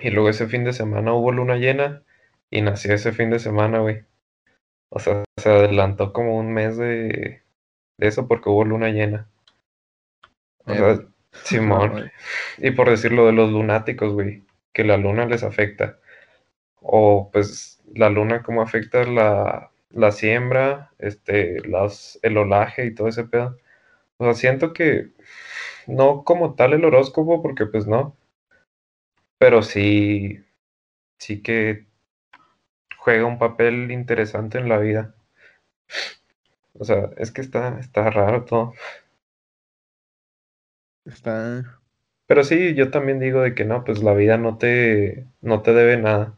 Y 0.01 0.11
luego 0.11 0.30
ese 0.30 0.47
fin 0.47 0.63
de 0.63 0.73
semana 0.73 1.13
hubo 1.13 1.32
luna 1.32 1.57
llena 1.57 2.03
y 2.49 2.61
nació 2.61 2.93
ese 2.93 3.11
fin 3.11 3.30
de 3.30 3.39
semana, 3.39 3.80
güey. 3.80 4.03
O 4.89 4.99
sea, 4.99 5.23
se 5.38 5.49
adelantó 5.49 6.13
como 6.13 6.38
un 6.38 6.53
mes 6.53 6.77
de, 6.77 7.41
de 7.97 8.07
eso 8.07 8.27
porque 8.27 8.49
hubo 8.49 8.63
luna 8.65 8.89
llena. 8.89 9.27
O 10.65 10.73
sea, 10.73 10.99
Simón. 11.43 12.11
Y 12.57 12.71
por 12.71 12.89
decirlo 12.89 13.25
de 13.25 13.34
los 13.34 13.51
lunáticos, 13.51 14.13
güey, 14.13 14.43
que 14.73 14.84
la 14.84 14.97
luna 14.97 15.25
les 15.25 15.43
afecta. 15.43 15.99
O 16.82 17.30
pues 17.32 17.82
la 17.93 18.09
luna 18.09 18.43
cómo 18.43 18.61
afecta 18.61 19.03
la, 19.03 19.71
la 19.91 20.11
siembra, 20.11 20.91
este, 20.99 21.59
las, 21.67 22.19
el 22.23 22.38
olaje 22.38 22.86
y 22.86 22.93
todo 22.95 23.07
ese 23.07 23.23
pedo. 23.25 23.57
O 24.17 24.25
sea, 24.25 24.34
siento 24.34 24.73
que 24.73 25.11
no 25.90 26.24
como 26.24 26.56
tal 26.56 26.74
el 26.74 26.86
horóscopo, 26.86 27.42
porque 27.42 27.66
pues 27.66 27.88
no. 27.88 28.16
Pero 29.38 29.64
sí, 29.64 30.44
sí 31.18 31.42
que 31.42 31.88
juega 32.98 33.26
un 33.26 33.40
papel 33.40 33.92
interesante 33.92 34.58
en 34.58 34.70
la 34.70 34.78
vida. 34.78 35.16
O 36.74 36.86
sea, 36.86 37.10
es 37.18 37.32
que 37.32 37.42
está, 37.42 37.80
está 37.80 38.10
raro 38.10 38.46
todo. 38.46 38.74
Está. 41.06 41.80
Pero 42.28 42.44
sí, 42.44 42.76
yo 42.76 42.92
también 42.92 43.20
digo 43.20 43.42
de 43.42 43.56
que 43.56 43.66
no, 43.66 43.84
pues 43.84 44.04
la 44.04 44.14
vida 44.14 44.38
no 44.38 44.58
te, 44.58 45.26
no 45.42 45.62
te 45.62 45.74
debe 45.74 45.98
nada. 45.98 46.38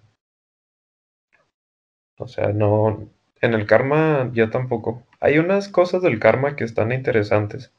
O 2.17 2.27
sea, 2.27 2.53
no, 2.53 3.09
en 3.41 3.53
el 3.53 3.65
karma 3.65 4.31
yo 4.33 4.49
tampoco. 4.49 5.03
Hay 5.19 5.39
unas 5.39 5.67
cosas 5.67 6.01
del 6.01 6.19
karma 6.19 6.55
que 6.55 6.63
están 6.63 6.91
interesantes, 6.91 7.73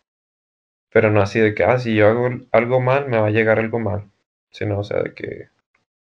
pero 0.93 1.11
no 1.11 1.23
así 1.23 1.41
de 1.41 1.55
que, 1.55 1.65
ah, 1.65 1.79
si 1.79 1.95
yo 1.95 2.09
hago 2.09 2.29
algo 2.53 2.81
mal, 2.81 3.09
me 3.09 3.19
va 3.19 3.29
a 3.29 3.31
llegar 3.31 3.59
algo 3.59 3.79
mal. 3.79 4.11
Sino, 4.51 4.79
o 4.79 4.85
sea, 4.85 5.03
de 5.03 5.15
que 5.15 5.49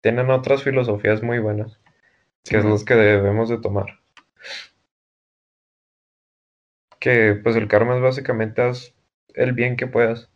tienen 0.00 0.30
otras 0.30 0.64
filosofías 0.64 1.22
muy 1.22 1.38
buenas, 1.38 1.80
que 2.42 2.58
es 2.58 2.64
los 2.64 2.84
que 2.84 2.94
debemos 2.94 3.48
de 3.48 3.58
tomar. 3.58 4.00
Que 6.98 7.34
pues 7.34 7.54
el 7.56 7.68
karma 7.68 7.96
es 7.96 8.02
básicamente 8.02 8.62
haz 8.62 8.94
el 9.34 9.52
bien 9.52 9.76
que 9.76 9.86
puedas. 9.86 10.28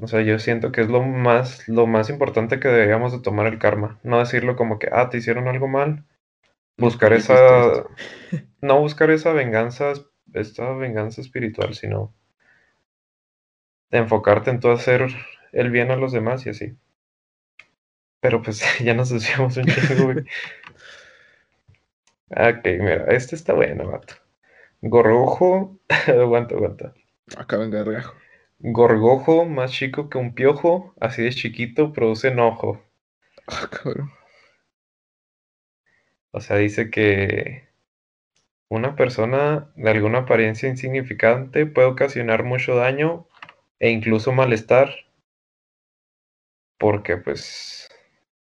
O 0.00 0.06
sea, 0.06 0.22
yo 0.22 0.38
siento 0.38 0.72
que 0.72 0.82
es 0.82 0.88
lo 0.88 1.02
más, 1.02 1.68
lo 1.68 1.86
más 1.86 2.08
importante 2.08 2.60
que 2.60 2.68
deberíamos 2.68 3.12
de 3.12 3.20
tomar 3.20 3.46
el 3.46 3.58
karma. 3.58 3.98
No 4.04 4.18
decirlo 4.18 4.56
como 4.56 4.78
que, 4.78 4.88
ah, 4.92 5.10
te 5.10 5.18
hicieron 5.18 5.48
algo 5.48 5.66
mal. 5.66 6.04
Buscar 6.76 7.12
esa, 7.12 7.84
no 8.60 8.80
buscar 8.80 9.10
esa 9.10 9.32
venganza, 9.32 9.92
esta 10.32 10.72
venganza 10.72 11.20
espiritual, 11.20 11.74
sino 11.74 12.14
enfocarte 13.98 14.50
en 14.50 14.60
tú 14.60 14.70
hacer 14.70 15.06
el 15.52 15.70
bien 15.70 15.90
a 15.90 15.96
los 15.96 16.12
demás 16.12 16.44
y 16.46 16.50
así. 16.50 16.76
Pero 18.20 18.42
pues 18.42 18.62
ya 18.80 18.94
nos 18.94 19.10
desviamos 19.10 19.56
un 19.56 19.66
chingo, 19.66 20.12
güey. 20.12 20.24
Ok, 22.34 22.64
mira, 22.64 23.04
este 23.08 23.36
está 23.36 23.52
bueno, 23.52 23.90
vato. 23.90 24.14
Gorgojo, 24.80 25.78
aguanta, 26.08 26.54
aguanta. 26.54 26.94
Acá 27.36 27.58
venga, 27.58 27.84
regajo. 27.84 28.14
Gorgojo 28.58 29.44
más 29.44 29.70
chico 29.70 30.08
que 30.08 30.16
un 30.16 30.34
piojo, 30.34 30.94
así 30.98 31.22
de 31.22 31.30
chiquito, 31.32 31.92
produce 31.92 32.28
enojo. 32.28 32.82
Ah, 33.46 33.68
cabrón. 33.70 34.10
O 36.30 36.40
sea, 36.40 36.56
dice 36.56 36.90
que 36.90 37.68
una 38.68 38.96
persona 38.96 39.70
de 39.76 39.90
alguna 39.90 40.20
apariencia 40.20 40.70
insignificante 40.70 41.66
puede 41.66 41.88
ocasionar 41.88 42.44
mucho 42.44 42.74
daño 42.74 43.26
e 43.82 43.90
incluso 43.90 44.32
malestar. 44.32 44.90
Porque, 46.78 47.16
pues, 47.16 47.88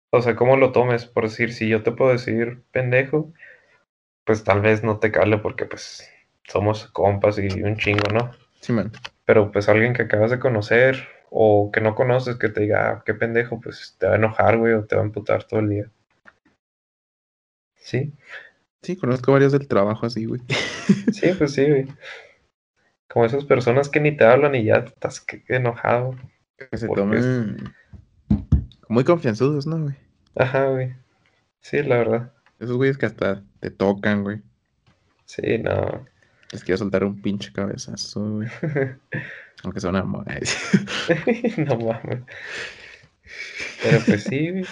o 0.10 0.22
sea, 0.22 0.36
¿cómo 0.38 0.56
lo 0.56 0.72
tomes? 0.72 1.06
Por 1.06 1.26
decir, 1.26 1.54
si 1.54 1.68
yo 1.68 1.84
te 1.84 1.92
puedo 1.92 2.12
decir 2.12 2.64
pendejo, 2.72 3.34
pues 4.26 4.46
tal 4.46 4.62
vez 4.62 4.84
no 4.84 5.00
te 5.00 5.12
cale 5.12 5.38
porque, 5.38 5.66
pues, 5.66 6.10
somos 6.46 6.88
compas 6.88 7.38
y 7.40 7.62
un 7.62 7.76
chingo, 7.76 8.10
¿no? 8.14 8.32
Sí, 8.62 8.72
man. 8.72 8.92
Pero, 9.26 9.52
pues, 9.52 9.68
alguien 9.68 9.94
que 9.94 10.04
acabas 10.04 10.32
de 10.32 10.40
conocer 10.40 11.10
o 11.30 11.72
que 11.74 11.82
no 11.82 11.94
conoces 11.94 12.38
que 12.38 12.48
te 12.48 12.62
diga, 12.62 12.90
ah, 12.90 13.04
qué 13.06 13.14
pendejo, 13.14 13.60
pues 13.60 13.98
te 14.00 14.08
va 14.08 14.14
a 14.14 14.18
enojar, 14.18 14.58
güey, 14.58 14.74
o 14.74 14.86
te 14.86 14.96
va 14.96 15.02
a 15.02 15.06
amputar 15.06 15.44
todo 15.44 15.60
el 15.60 15.70
día. 15.70 15.92
Sí, 17.76 18.14
Sí, 18.82 18.96
conozco 18.96 19.34
varios 19.34 19.52
del 19.52 19.68
trabajo 19.68 20.06
así, 20.06 20.26
güey. 20.26 20.40
sí, 21.12 21.34
pues 21.38 21.54
sí, 21.54 21.66
güey. 21.68 21.88
Como 23.18 23.26
esas 23.26 23.46
personas 23.46 23.90
que 23.90 24.00
ni 24.00 24.16
te 24.16 24.26
hablan 24.26 24.54
y 24.54 24.66
ya 24.66 24.76
estás 24.76 25.26
enojado. 25.48 26.16
Que 26.70 26.78
se 26.78 26.88
toman. 26.88 27.74
Muy 28.90 29.04
confianzudos, 29.06 29.66
¿no, 29.66 29.80
güey? 29.82 29.96
Ajá, 30.36 30.66
güey. 30.66 30.94
Sí, 31.60 31.82
la 31.82 31.98
verdad. 31.98 32.32
Esos 32.60 32.78
güeyes 32.78 32.96
que 33.00 33.08
hasta 33.08 33.42
te 33.60 33.72
tocan, 33.72 34.22
güey. 34.22 34.44
Sí, 35.26 35.58
no. 35.58 36.06
Les 36.52 36.64
quiero 36.64 36.78
soltar 36.78 37.04
un 37.06 37.20
pinche 37.20 37.52
cabezazo, 37.52 38.34
güey. 38.34 38.50
Aunque 39.64 39.92
mo- 40.04 40.24
Ay, 40.28 40.42
no 41.58 41.76
mames. 41.76 42.20
Pero 43.82 44.00
pues 44.06 44.26
sí, 44.26 44.52
güey. 44.52 44.66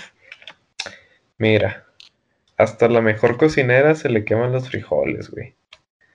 Mira, 1.40 1.84
hasta 2.58 2.90
la 2.90 3.02
mejor 3.02 3.38
cocinera 3.38 3.96
se 3.96 4.08
le 4.10 4.24
queman 4.24 4.52
los 4.52 4.70
frijoles, 4.70 5.32
güey. 5.32 5.56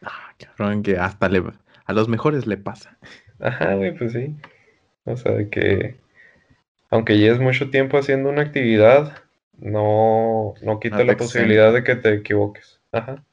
Ah, 0.02 0.32
cabrón, 0.38 0.84
que 0.84 0.96
hasta 0.96 1.28
le... 1.28 1.42
a 1.90 1.92
los 1.92 2.08
mejores 2.08 2.46
le 2.46 2.56
pasa. 2.56 2.96
Ajá, 3.40 3.74
güey, 3.74 3.96
pues 3.96 4.12
sí. 4.12 4.36
O 5.04 5.16
sea, 5.16 5.32
de 5.32 5.48
que 5.48 5.96
aunque 6.90 7.18
lleves 7.18 7.40
mucho 7.40 7.70
tiempo 7.70 7.98
haciendo 7.98 8.30
una 8.30 8.42
actividad, 8.42 9.22
no, 9.58 10.54
no 10.62 10.80
quita 10.80 11.04
la 11.04 11.16
posibilidad 11.16 11.72
de 11.72 11.82
que 11.84 11.96
te 11.96 12.14
equivoques. 12.14 12.80
Ajá. 12.92 13.24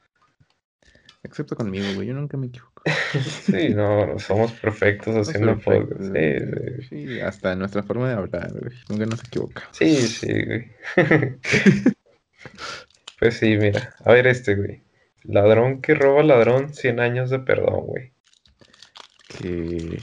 Excepto 1.22 1.56
conmigo, 1.56 1.86
güey. 1.94 2.08
Yo 2.08 2.14
nunca 2.14 2.36
me 2.36 2.46
equivoco. 2.48 2.82
Sí, 3.12 3.70
no, 3.70 4.18
somos 4.18 4.52
perfectos 4.52 5.16
haciendo 5.16 5.58
podcast. 5.58 6.10
güey. 6.10 6.38
Sí, 6.82 6.88
sí. 6.88 7.06
Sí, 7.06 7.20
hasta 7.20 7.52
en 7.52 7.60
nuestra 7.60 7.82
forma 7.82 8.08
de 8.08 8.14
hablar, 8.14 8.52
güey. 8.52 8.74
Nunca 8.88 9.06
nos 9.06 9.24
equivocamos. 9.24 9.76
Sí, 9.76 9.96
sí, 9.96 10.32
güey. 10.44 10.70
Pues 13.18 13.36
sí, 13.38 13.56
mira. 13.56 13.94
A 14.04 14.12
ver 14.12 14.28
este, 14.28 14.54
güey. 14.54 14.82
Ladrón 15.24 15.80
que 15.80 15.94
roba 15.94 16.22
ladrón, 16.22 16.72
100 16.72 17.00
años 17.00 17.30
de 17.30 17.40
perdón, 17.40 17.86
güey. 17.86 18.12
Que... 19.28 20.02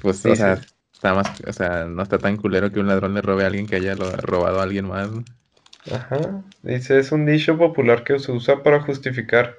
Pues, 0.00 0.24
Sí, 0.24 0.30
o 0.30 0.36
sea, 0.36 0.54
sí. 0.54 0.66
está 0.92 1.14
más... 1.14 1.28
O 1.46 1.52
sea, 1.52 1.86
no 1.86 2.02
está 2.02 2.20
tan 2.20 2.36
culero 2.36 2.70
que 2.72 2.80
un 2.80 2.86
ladrón 2.88 3.14
le 3.14 3.22
robe 3.22 3.44
a 3.44 3.46
alguien 3.48 3.66
que 3.66 3.76
haya 3.76 3.94
lo- 3.96 4.16
robado 4.16 4.60
a 4.60 4.62
alguien 4.64 4.86
más. 4.86 5.10
Ajá. 5.90 6.44
Dice, 6.62 6.98
es 6.98 7.10
un 7.10 7.24
dicho 7.24 7.56
popular 7.56 8.04
que 8.04 8.18
se 8.18 8.32
usa 8.32 8.62
para 8.62 8.80
justificar 8.82 9.56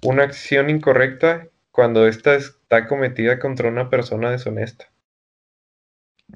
una 0.00 0.24
acción 0.24 0.70
incorrecta 0.70 1.48
cuando 1.70 2.06
ésta 2.06 2.34
está 2.36 2.88
cometida 2.88 3.38
contra 3.38 3.68
una 3.70 3.90
persona 3.90 4.30
deshonesta. 4.30 4.90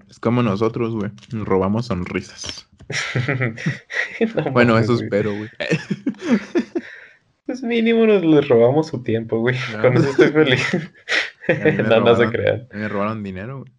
Es 0.08 0.18
como 0.18 0.42
nosotros, 0.42 0.94
güey. 0.94 1.10
Robamos 1.30 1.86
sonrisas. 1.86 2.66
No 4.34 4.52
Bueno, 4.52 4.78
eso 4.78 4.94
espero, 4.94 5.34
güey. 5.34 5.50
Pues 7.54 7.62
mínimo 7.62 8.04
nos 8.04 8.24
les 8.24 8.48
robamos 8.48 8.88
su 8.88 9.04
tiempo, 9.04 9.38
güey. 9.38 9.54
No. 9.70 9.80
Con 9.80 9.96
eso 9.96 10.10
estoy 10.10 10.32
feliz. 10.32 10.90
no, 11.88 12.00
no 12.00 12.16
se 12.16 12.28
crean. 12.28 12.66
Me 12.72 12.88
robaron 12.88 13.22
dinero, 13.22 13.58
güey. 13.60 13.72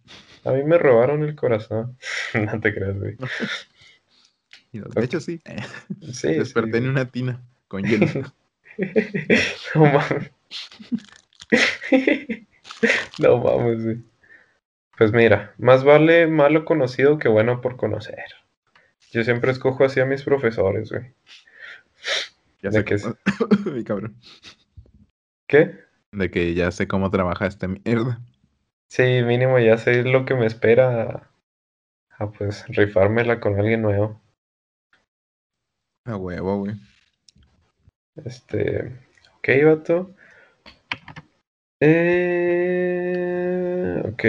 A 0.44 0.52
mí 0.52 0.64
me 0.64 0.78
robaron 0.78 1.22
el 1.22 1.36
corazón. 1.36 1.98
No 2.34 2.58
te 2.58 2.72
creas, 2.72 2.98
güey. 2.98 3.18
De 4.72 5.04
hecho, 5.04 5.20
sí. 5.20 5.42
Sí, 6.10 6.28
Desperté 6.28 6.70
sí, 6.70 6.76
en 6.78 6.84
güey. 6.84 6.88
una 6.88 7.04
tina 7.04 7.42
con 7.68 7.82
hielo. 7.82 8.06
No 9.74 9.84
mames. 9.84 10.30
No 13.18 13.36
mames, 13.36 13.84
güey. 13.84 13.98
Pues 14.96 15.12
mira, 15.12 15.52
más 15.58 15.84
vale 15.84 16.26
malo 16.28 16.64
conocido 16.64 17.18
que 17.18 17.28
bueno 17.28 17.60
por 17.60 17.76
conocer. 17.76 18.24
Yo 19.12 19.22
siempre 19.22 19.50
escojo 19.52 19.84
así 19.84 20.00
a 20.00 20.06
mis 20.06 20.22
profesores, 20.22 20.90
güey. 20.90 21.12
Ya 22.66 22.72
sé 22.72 22.84
que 22.84 22.96
cómo... 22.96 23.14
Ay, 23.72 23.84
cabrón. 23.84 24.16
¿Qué? 25.46 25.78
De 26.10 26.30
que 26.32 26.54
ya 26.54 26.72
sé 26.72 26.88
cómo 26.88 27.10
trabaja 27.10 27.46
esta 27.46 27.68
mierda. 27.68 28.20
Sí, 28.88 29.22
mínimo 29.22 29.60
ya 29.60 29.78
sé 29.78 30.02
lo 30.02 30.24
que 30.24 30.34
me 30.34 30.46
espera 30.46 31.02
a, 31.02 31.30
a, 32.18 32.32
pues 32.32 32.66
rifármela 32.68 33.38
con 33.38 33.56
alguien 33.60 33.82
nuevo. 33.82 34.20
A 36.04 36.16
huevo, 36.16 36.58
güey. 36.58 36.74
Este, 38.24 38.98
ok, 39.38 39.48
vato. 39.64 40.12
Eh, 41.80 42.82
ok. 44.06 44.24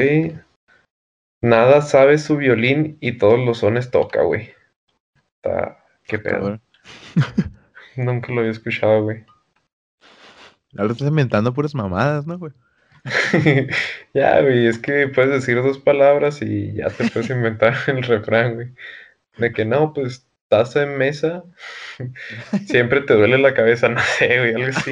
Nada 1.42 1.82
sabe 1.82 2.20
su 2.20 2.38
violín 2.38 3.00
y 3.00 3.18
todos 3.18 3.40
los 3.40 3.58
sones 3.60 3.90
toca, 3.90 4.22
güey. 4.22 4.52
Está, 5.36 5.84
qué 6.04 6.20
pedo. 6.20 6.60
Nunca 7.98 8.32
lo 8.32 8.40
había 8.40 8.52
escuchado, 8.52 9.04
güey. 9.04 9.26
Ahora 10.78 10.94
estás 10.94 11.08
inventando 11.08 11.54
puras 11.54 11.74
mamadas, 11.76 12.26
¿no, 12.28 12.38
güey? 12.38 12.54
Ya, 14.14 14.42
güey, 14.42 14.68
es 14.68 14.80
que 14.80 15.08
puedes 15.08 15.32
decir 15.32 15.56
dos 15.62 15.80
palabras 15.80 16.42
y 16.42 16.74
ya 16.74 16.88
te 16.90 17.10
puedes 17.10 17.30
inventar 17.30 17.76
el 17.88 18.04
refrán, 18.04 18.56
güey. 18.56 18.68
De 19.38 19.52
que 19.54 19.66
no, 19.66 19.94
pues 19.94 20.28
taza 20.50 20.84
en 20.84 20.98
mesa, 20.98 21.44
siempre 22.68 23.02
te 23.02 23.14
duele 23.14 23.38
la 23.38 23.54
cabeza, 23.54 23.90
no 23.90 24.00
sé, 24.18 24.40
güey, 24.40 24.54
algo 24.56 24.78
así. 24.78 24.92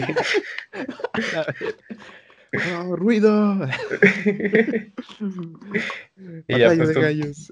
¡Oh, 2.77 2.95
ruido! 2.95 3.67
Y 6.47 6.57
ya, 6.59 6.67
pues, 6.67 6.87
de 6.89 6.93
tú- 6.93 7.01
gallos. 7.01 7.51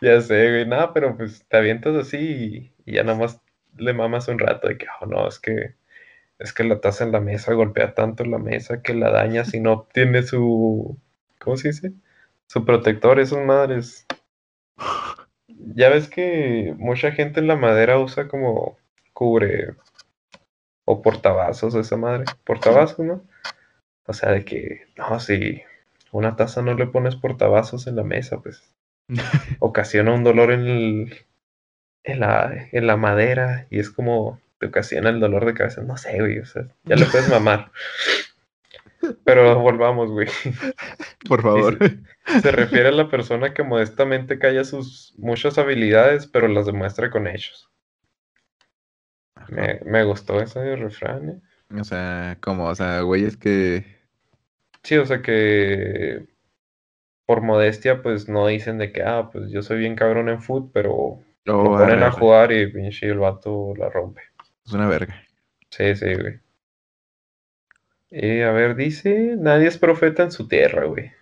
Ya 0.00 0.20
sé, 0.22 0.50
güey, 0.50 0.66
nada, 0.66 0.92
pero 0.94 1.16
pues 1.16 1.44
te 1.48 1.56
avientas 1.56 1.94
así 1.94 2.16
y, 2.16 2.72
y 2.90 2.94
ya 2.94 3.04
nada 3.04 3.18
más 3.18 3.40
le 3.80 3.92
mamas 3.94 4.28
un 4.28 4.38
rato 4.38 4.68
de 4.68 4.78
que, 4.78 4.86
oh, 5.00 5.06
no, 5.06 5.28
es 5.28 5.38
que 5.40 5.74
es 6.38 6.52
que 6.54 6.64
la 6.64 6.80
taza 6.80 7.04
en 7.04 7.12
la 7.12 7.20
mesa 7.20 7.54
golpea 7.54 7.94
tanto 7.94 8.24
la 8.24 8.38
mesa 8.38 8.82
que 8.82 8.94
la 8.94 9.10
daña 9.10 9.44
si 9.44 9.60
no 9.60 9.88
tiene 9.92 10.22
su, 10.24 10.98
¿cómo 11.40 11.56
se 11.56 11.68
dice? 11.68 11.92
Su 12.48 12.64
protector, 12.64 13.20
esas 13.20 13.44
madres. 13.44 14.06
Ya 15.76 15.90
ves 15.90 16.08
que 16.08 16.74
mucha 16.78 17.12
gente 17.12 17.38
en 17.38 17.46
la 17.46 17.54
madera 17.56 17.98
usa 18.00 18.26
como 18.26 18.78
cubre 19.12 19.76
o 20.84 21.02
portavasos 21.02 21.74
esa 21.74 21.96
madre, 21.96 22.24
portavasos, 22.44 22.98
¿no? 23.00 23.22
O 24.06 24.12
sea, 24.14 24.32
de 24.32 24.44
que, 24.44 24.82
no, 24.96 25.20
si 25.20 25.62
una 26.12 26.36
taza 26.36 26.62
no 26.62 26.74
le 26.74 26.86
pones 26.88 27.16
portavasos 27.16 27.86
en 27.86 27.96
la 27.96 28.04
mesa, 28.04 28.40
pues 28.42 28.74
ocasiona 29.60 30.14
un 30.14 30.24
dolor 30.24 30.52
en, 30.52 30.66
el- 30.66 31.14
en, 32.04 32.20
la, 32.20 32.68
en 32.72 32.86
la 32.86 32.96
madera 32.96 33.66
y 33.70 33.78
es 33.78 33.90
como 33.90 34.40
te 34.58 34.66
ocasiona 34.66 35.10
el 35.10 35.20
dolor 35.20 35.46
de 35.46 35.54
cabeza. 35.54 35.82
No 35.82 35.96
sé, 35.96 36.18
güey, 36.18 36.38
o 36.38 36.46
sea, 36.46 36.66
ya 36.84 36.96
le 36.96 37.06
puedes 37.06 37.28
mamar. 37.28 37.70
Pero 39.24 39.58
volvamos, 39.58 40.10
güey. 40.10 40.28
Por 41.26 41.42
favor. 41.42 41.78
Se 42.42 42.52
refiere 42.52 42.88
a 42.88 42.92
la 42.92 43.08
persona 43.08 43.54
que 43.54 43.62
modestamente 43.62 44.38
calla 44.38 44.64
sus 44.64 45.14
muchas 45.16 45.56
habilidades, 45.56 46.26
pero 46.26 46.48
las 46.48 46.66
demuestra 46.66 47.10
con 47.10 47.26
hechos. 47.26 47.70
Me, 49.48 49.80
me 49.86 50.04
gustó 50.04 50.40
ese 50.40 50.76
refrán, 50.76 51.30
¿eh? 51.30 51.40
O 51.80 51.84
sea, 51.84 52.36
como, 52.40 52.66
o 52.66 52.74
sea, 52.74 53.00
güeyes 53.00 53.36
que. 53.36 53.84
Sí, 54.82 54.96
o 54.96 55.06
sea 55.06 55.22
que 55.22 56.26
por 57.26 57.42
modestia, 57.42 58.02
pues 58.02 58.28
no 58.28 58.48
dicen 58.48 58.78
de 58.78 58.92
que, 58.92 59.02
ah, 59.02 59.30
pues 59.32 59.50
yo 59.50 59.62
soy 59.62 59.78
bien 59.78 59.94
cabrón 59.94 60.28
en 60.28 60.42
foot, 60.42 60.70
pero 60.72 61.20
lo 61.44 61.64
ponen 61.64 62.02
a 62.02 62.10
jugar 62.12 62.52
y 62.52 62.66
pinche 62.72 63.06
el 63.06 63.18
vato 63.18 63.74
la 63.76 63.88
rompe. 63.90 64.22
Es 64.64 64.72
una 64.72 64.88
verga. 64.88 65.22
Sí, 65.70 65.94
sí, 65.96 66.14
güey. 66.14 66.40
Y 68.10 68.40
a 68.40 68.50
ver, 68.50 68.74
dice, 68.74 69.36
nadie 69.38 69.68
es 69.68 69.78
profeta 69.78 70.22
en 70.24 70.32
su 70.32 70.48
tierra, 70.48 70.84
güey. 70.84 71.12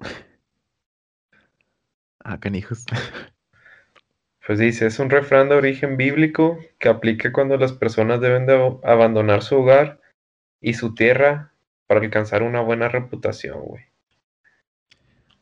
Ah, 2.22 2.38
canijos. 2.38 2.84
Pues 4.46 4.58
dice, 4.58 4.86
es 4.86 4.98
un 4.98 5.10
refrán 5.10 5.48
de 5.48 5.54
origen 5.54 5.96
bíblico 5.96 6.58
que 6.78 6.88
aplica 6.88 7.30
cuando 7.30 7.56
las 7.56 7.72
personas 7.72 8.20
deben 8.20 8.46
de 8.46 8.58
ab- 8.58 8.80
abandonar 8.84 9.42
su 9.42 9.56
hogar 9.58 10.00
y 10.60 10.74
su 10.74 10.94
tierra 10.94 11.52
para 11.86 12.00
alcanzar 12.00 12.42
una 12.42 12.60
buena 12.60 12.88
reputación, 12.88 13.60
güey. 13.60 13.84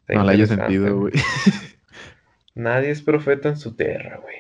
Está 0.01 0.15
No 0.15 0.25
le 0.25 0.33
haya 0.33 0.47
sentido, 0.47 0.99
güey. 0.99 1.15
Nadie 2.59 2.91
es 2.91 3.03
profeta 3.03 3.51
en 3.51 3.57
su 3.57 3.77
tierra, 3.77 4.17
güey. 4.17 4.35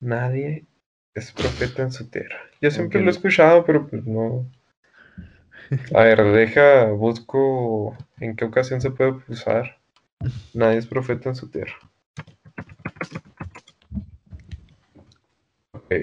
Nadie 0.00 0.66
es 1.14 1.30
profeta 1.30 1.82
en 1.82 1.92
su 1.92 2.10
tierra. 2.10 2.40
Yo 2.60 2.72
siempre 2.72 3.00
lo 3.00 3.06
he 3.06 3.10
escuchado, 3.12 3.64
pero 3.64 3.86
pues 3.86 4.04
no. 4.04 4.50
A 5.94 6.02
ver, 6.02 6.24
deja, 6.32 6.86
busco 6.86 7.96
en 8.18 8.34
qué 8.34 8.44
ocasión 8.44 8.80
se 8.80 8.90
puede 8.90 9.12
usar. 9.28 9.78
Nadie 10.54 10.78
es 10.78 10.88
profeta 10.88 11.28
en 11.28 11.36
su 11.36 11.48
tierra. 11.48 11.76
Ok. 15.70 15.94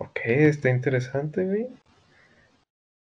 Ok, 0.00 0.20
está 0.26 0.68
interesante, 0.68 1.46
güey. 1.46 1.68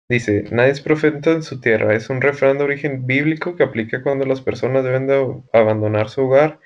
Dice, 0.10 0.46
nadie 0.52 0.72
es 0.72 0.80
profeta 0.80 1.32
en 1.32 1.44
su 1.44 1.60
tierra. 1.60 1.94
Es 1.94 2.10
un 2.10 2.22
refrán 2.22 2.58
de 2.58 2.64
origen 2.64 3.06
bíblico 3.06 3.58
que 3.58 3.64
aplica 3.64 4.02
cuando 4.02 4.26
las 4.26 4.40
personas 4.42 4.86
deben 4.86 5.06
de 5.06 5.42
abandonar 5.52 6.10
su 6.10 6.22
hogar 6.22 6.60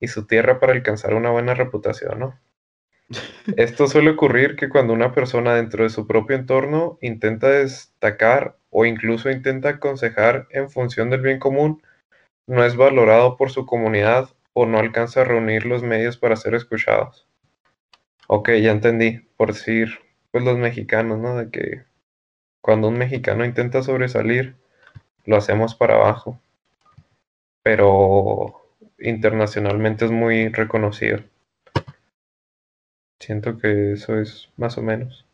y 0.00 0.08
su 0.08 0.26
tierra 0.26 0.60
para 0.60 0.72
alcanzar 0.72 1.14
una 1.14 1.30
buena 1.30 1.54
reputación, 1.54 2.18
¿no? 2.18 2.40
Esto 3.56 3.86
suele 3.86 4.10
ocurrir 4.10 4.56
que 4.56 4.70
cuando 4.70 4.94
una 4.94 5.12
persona 5.12 5.54
dentro 5.54 5.84
de 5.84 5.90
su 5.90 6.06
propio 6.06 6.36
entorno 6.36 6.98
intenta 7.02 7.48
destacar 7.50 8.56
o 8.70 8.86
incluso 8.86 9.30
intenta 9.30 9.68
aconsejar 9.70 10.46
en 10.50 10.70
función 10.70 11.10
del 11.10 11.20
bien 11.20 11.38
común, 11.38 11.82
no 12.46 12.64
es 12.64 12.76
valorado 12.76 13.36
por 13.36 13.50
su 13.50 13.66
comunidad 13.66 14.30
o 14.54 14.64
no 14.64 14.78
alcanza 14.78 15.20
a 15.20 15.24
reunir 15.24 15.66
los 15.66 15.82
medios 15.82 16.16
para 16.16 16.36
ser 16.36 16.54
escuchados. 16.54 17.28
Ok, 18.26 18.50
ya 18.60 18.72
entendí. 18.72 19.20
Por 19.36 19.52
decir, 19.52 19.98
pues 20.30 20.44
los 20.44 20.56
mexicanos, 20.56 21.18
¿no? 21.18 21.36
De 21.36 21.50
que 21.50 21.84
cuando 22.66 22.88
un 22.88 22.98
mexicano 22.98 23.44
intenta 23.44 23.80
sobresalir, 23.84 24.56
lo 25.24 25.36
hacemos 25.36 25.76
para 25.76 25.94
abajo. 25.94 26.40
Pero 27.62 28.60
internacionalmente 28.98 30.04
es 30.04 30.10
muy 30.10 30.48
reconocido. 30.48 31.20
Siento 33.20 33.56
que 33.56 33.92
eso 33.92 34.18
es 34.18 34.48
más 34.56 34.76
o 34.78 34.82
menos. 34.82 35.24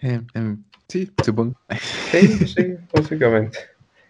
Eh, 0.00 0.22
em, 0.32 0.64
sí, 0.88 1.12
supongo. 1.22 1.54
Sí, 2.10 2.46
sí, 2.46 2.76
básicamente. 2.92 3.58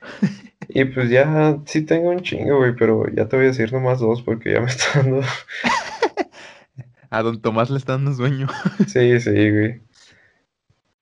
Y 0.69 0.85
pues 0.86 1.11
ya 1.11 1.59
sí 1.66 1.82
tengo 1.82 2.11
un 2.11 2.23
chingo, 2.23 2.57
güey, 2.59 2.74
pero 2.74 3.07
ya 3.09 3.28
te 3.28 3.36
voy 3.36 3.47
a 3.47 3.49
decir 3.49 3.73
nomás 3.73 3.99
dos 3.99 4.23
porque 4.23 4.53
ya 4.53 4.61
me 4.61 4.69
está 4.69 5.03
dando. 5.03 5.20
A 7.11 7.23
don 7.23 7.43
Tomás 7.43 7.69
le 7.69 7.77
está 7.77 7.93
dando 7.93 8.15
sueño. 8.15 8.47
Sí, 8.86 9.20
sí, 9.20 9.51
güey. 9.51 9.82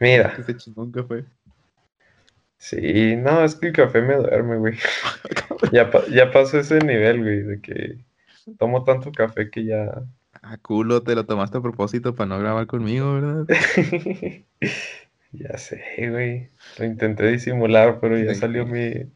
Mira, 0.00 0.32
café. 0.34 1.24
sí, 2.58 3.16
no, 3.16 3.44
es 3.44 3.54
que 3.54 3.68
el 3.68 3.72
café 3.72 4.02
me 4.02 4.16
duerme, 4.16 4.56
güey. 4.58 4.74
Ya, 5.72 5.90
pa- 5.90 6.06
ya 6.08 6.30
pasó 6.32 6.58
ese 6.58 6.78
nivel, 6.78 7.20
güey, 7.22 7.42
de 7.42 7.60
que 7.60 7.98
tomo 8.58 8.82
tanto 8.84 9.12
café 9.12 9.50
que 9.50 9.64
ya. 9.64 10.02
Ah, 10.42 10.56
culo, 10.58 11.02
te 11.02 11.14
lo 11.14 11.26
tomaste 11.26 11.58
a 11.58 11.60
propósito 11.60 12.14
para 12.14 12.28
no 12.28 12.38
grabar 12.38 12.66
conmigo, 12.66 13.14
¿verdad? 13.14 13.46
Ya 15.32 15.56
sé, 15.58 15.80
güey. 16.10 16.50
Lo 16.78 16.84
intenté 16.86 17.26
disimular, 17.28 18.00
pero 18.00 18.18
ya 18.18 18.34
Sí, 18.34 18.40
salió 18.40 18.66
mi. 18.66 19.12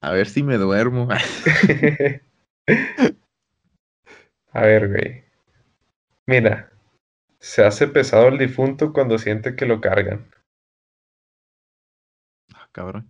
A 0.00 0.12
ver 0.12 0.28
si 0.28 0.42
me 0.42 0.58
duermo. 0.58 1.08
A 4.52 4.60
ver, 4.62 4.88
güey. 4.88 5.24
Mira, 6.26 6.70
se 7.40 7.64
hace 7.64 7.88
pesado 7.88 8.28
el 8.28 8.38
difunto 8.38 8.92
cuando 8.92 9.18
siente 9.18 9.54
que 9.56 9.66
lo 9.66 9.80
cargan. 9.80 10.30
cabrón. 12.72 13.08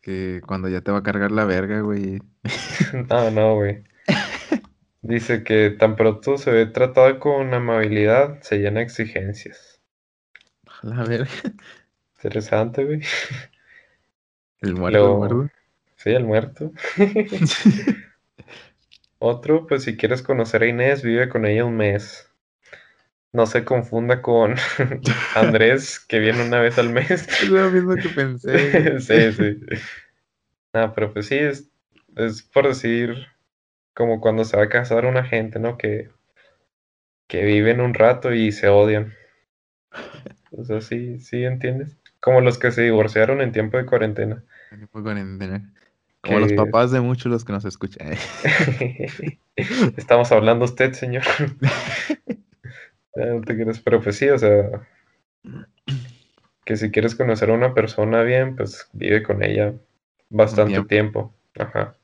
Que 0.00 0.40
cuando 0.46 0.68
ya 0.68 0.80
te 0.80 0.92
va 0.92 0.98
a 0.98 1.02
cargar 1.02 1.30
la 1.30 1.44
verga, 1.44 1.80
güey. 1.80 2.20
no, 3.08 3.30
no, 3.30 3.54
güey. 3.54 3.84
Dice 5.02 5.44
que 5.44 5.70
tan 5.70 5.96
pronto 5.96 6.36
se 6.36 6.50
ve 6.50 6.66
tratado 6.66 7.18
con 7.18 7.52
amabilidad, 7.54 8.40
se 8.42 8.58
llena 8.58 8.80
de 8.80 8.86
exigencias. 8.86 9.80
La 10.82 11.04
verga. 11.04 11.30
Interesante, 12.16 12.84
güey. 12.84 13.00
El 14.60 14.74
muerto, 14.74 15.12
el 15.12 15.18
muerto. 15.18 15.54
Sí, 15.96 16.10
el 16.10 16.24
muerto. 16.24 16.72
Otro, 19.18 19.66
pues 19.66 19.84
si 19.84 19.96
quieres 19.96 20.22
conocer 20.22 20.62
a 20.62 20.66
Inés, 20.66 21.02
vive 21.02 21.28
con 21.28 21.46
ella 21.46 21.64
un 21.64 21.76
mes. 21.76 22.29
No 23.32 23.46
se 23.46 23.64
confunda 23.64 24.22
con 24.22 24.56
Andrés, 25.34 26.00
que 26.00 26.18
viene 26.18 26.44
una 26.44 26.60
vez 26.60 26.78
al 26.78 26.90
mes. 26.90 27.10
Es 27.42 27.48
lo 27.48 27.70
mismo 27.70 27.94
que 27.94 28.08
pensé. 28.08 29.00
sí, 29.00 29.32
sí. 29.32 29.60
No, 30.72 30.92
pero 30.92 31.12
pues 31.12 31.26
sí, 31.26 31.36
es, 31.36 31.68
es 32.16 32.42
por 32.42 32.66
decir, 32.66 33.26
como 33.94 34.20
cuando 34.20 34.44
se 34.44 34.56
va 34.56 34.64
a 34.64 34.68
casar 34.68 35.06
una 35.06 35.24
gente, 35.24 35.58
¿no? 35.58 35.78
Que, 35.78 36.10
que 37.28 37.44
viven 37.44 37.80
un 37.80 37.94
rato 37.94 38.32
y 38.34 38.50
se 38.52 38.68
odian. 38.68 39.14
O 40.52 40.64
sea, 40.64 40.80
sí, 40.80 41.20
sí, 41.20 41.44
¿entiendes? 41.44 41.96
Como 42.20 42.40
los 42.40 42.58
que 42.58 42.72
se 42.72 42.82
divorciaron 42.82 43.40
en 43.40 43.52
tiempo 43.52 43.76
de 43.78 43.86
cuarentena. 43.86 44.42
En 44.72 44.78
tiempo 44.78 44.98
de 44.98 45.04
cuarentena. 45.04 45.72
Como 46.20 46.40
los 46.40 46.52
papás 46.52 46.90
de 46.90 47.00
muchos 47.00 47.32
los 47.32 47.44
que 47.44 47.52
nos 47.52 47.64
escuchan. 47.64 48.10
Estamos 49.96 50.30
hablando 50.32 50.66
usted, 50.66 50.92
señor. 50.92 51.22
No 53.14 53.40
te 53.42 53.56
quieres, 53.56 53.80
pero 53.80 54.00
pues 54.00 54.16
sí, 54.16 54.28
o 54.28 54.38
sea, 54.38 54.86
que 56.64 56.76
si 56.76 56.90
quieres 56.90 57.14
conocer 57.14 57.50
a 57.50 57.54
una 57.54 57.74
persona 57.74 58.22
bien, 58.22 58.56
pues 58.56 58.88
vive 58.92 59.22
con 59.22 59.42
ella 59.42 59.74
bastante 60.28 60.82
tiempo. 60.84 61.34
Ajá. 61.58 61.96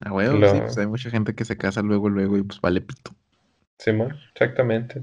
Ah, 0.00 0.12
bueno, 0.12 0.48
sí, 0.48 0.60
pues 0.60 0.78
hay 0.78 0.86
mucha 0.86 1.10
gente 1.10 1.34
que 1.34 1.44
se 1.44 1.56
casa 1.56 1.82
luego, 1.82 2.08
luego 2.08 2.38
y 2.38 2.42
pues 2.42 2.60
vale 2.60 2.80
pito. 2.80 3.12
Sí, 3.78 3.92
ma, 3.92 4.16
exactamente. 4.32 5.02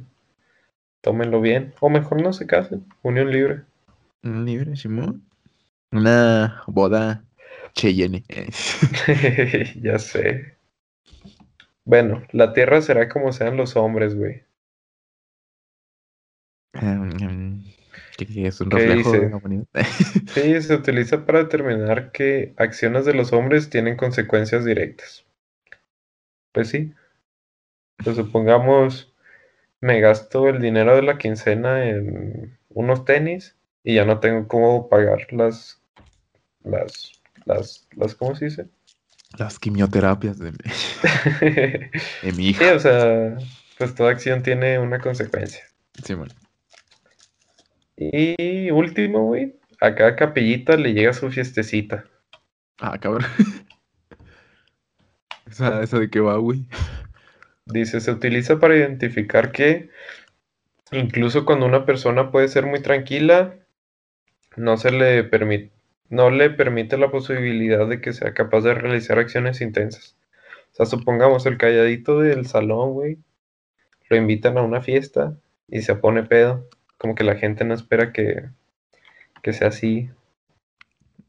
Tómenlo 1.01 1.41
bien. 1.41 1.73
O 1.81 1.89
mejor 1.89 2.21
no 2.21 2.33
se 2.33 2.47
casen. 2.47 2.85
Unión 3.01 3.31
libre. 3.31 3.61
Unión 4.23 4.45
libre, 4.45 4.75
Simón. 4.75 5.23
Una 5.91 6.63
boda 6.67 7.23
Cheyenne. 7.73 8.23
ya 9.81 9.99
sé. 9.99 10.57
Bueno, 11.83 12.23
la 12.31 12.53
tierra 12.53 12.81
será 12.81 13.09
como 13.09 13.31
sean 13.31 13.57
los 13.57 13.75
hombres, 13.75 14.15
güey. 14.15 14.44
Es 18.17 18.61
un 18.61 18.71
reflejo 18.71 19.11
de 19.11 19.29
la 19.29 19.37
humanidad. 19.37 19.67
sí, 20.33 20.61
se 20.61 20.73
utiliza 20.73 21.25
para 21.25 21.39
determinar 21.39 22.11
que 22.11 22.53
acciones 22.57 23.05
de 23.05 23.13
los 23.13 23.33
hombres 23.33 23.69
tienen 23.69 23.97
consecuencias 23.97 24.63
directas. 24.63 25.25
Pues 26.53 26.69
sí. 26.69 26.93
Pues 28.03 28.15
supongamos, 28.15 29.13
me 29.81 29.99
gasto 29.99 30.47
el 30.47 30.61
dinero 30.61 30.95
de 30.95 31.01
la 31.01 31.17
quincena 31.17 31.89
en 31.89 32.57
unos 32.69 33.05
tenis 33.05 33.55
y 33.83 33.95
ya 33.95 34.05
no 34.05 34.19
tengo 34.19 34.47
cómo 34.47 34.89
pagar 34.89 35.31
las, 35.31 35.81
las, 36.63 37.11
las, 37.45 37.87
las 37.95 38.15
¿cómo 38.15 38.35
se 38.35 38.45
dice? 38.45 38.67
Las 39.37 39.59
quimioterapias 39.59 40.39
de, 40.39 40.51
de 42.21 42.31
mi 42.33 42.49
hija. 42.49 42.63
Sí, 42.63 42.71
o 42.71 42.79
sea, 42.79 43.37
pues 43.77 43.95
toda 43.95 44.11
acción 44.11 44.43
tiene 44.43 44.79
una 44.79 44.99
consecuencia. 44.99 45.63
Sí, 46.03 46.13
bueno. 46.13 46.33
Y 47.97 48.71
último, 48.71 49.25
güey, 49.25 49.55
a 49.79 49.95
cada 49.95 50.15
capellita 50.15 50.75
le 50.75 50.93
llega 50.93 51.13
su 51.13 51.31
fiestecita. 51.31 52.05
Ah, 52.79 52.97
cabrón. 52.99 53.29
¿Esa, 55.49 55.81
¿Esa 55.81 55.99
de 55.99 56.09
qué 56.09 56.19
va, 56.19 56.37
güey? 56.37 56.65
Dice, 57.65 58.01
se 58.01 58.11
utiliza 58.11 58.59
para 58.59 58.75
identificar 58.75 59.51
que 59.51 59.89
incluso 60.91 61.45
cuando 61.45 61.65
una 61.65 61.85
persona 61.85 62.31
puede 62.31 62.47
ser 62.47 62.65
muy 62.65 62.81
tranquila, 62.81 63.55
no 64.55 64.77
se 64.77 64.91
le 64.91 65.23
permite, 65.23 65.71
no 66.09 66.29
le 66.29 66.49
permite 66.49 66.97
la 66.97 67.11
posibilidad 67.11 67.87
de 67.87 68.01
que 68.01 68.13
sea 68.13 68.33
capaz 68.33 68.61
de 68.61 68.73
realizar 68.73 69.19
acciones 69.19 69.61
intensas. 69.61 70.17
O 70.73 70.75
sea, 70.75 70.85
supongamos 70.85 71.45
el 71.45 71.57
calladito 71.57 72.19
del 72.19 72.45
salón, 72.45 72.93
güey, 72.93 73.17
lo 74.09 74.17
invitan 74.17 74.57
a 74.57 74.61
una 74.61 74.81
fiesta 74.81 75.37
y 75.67 75.81
se 75.81 75.95
pone 75.95 76.23
pedo 76.23 76.67
como 76.97 77.15
que 77.15 77.23
la 77.23 77.35
gente 77.35 77.65
no 77.65 77.73
espera 77.73 78.11
que, 78.11 78.49
que 79.41 79.53
sea 79.53 79.69
así. 79.69 80.09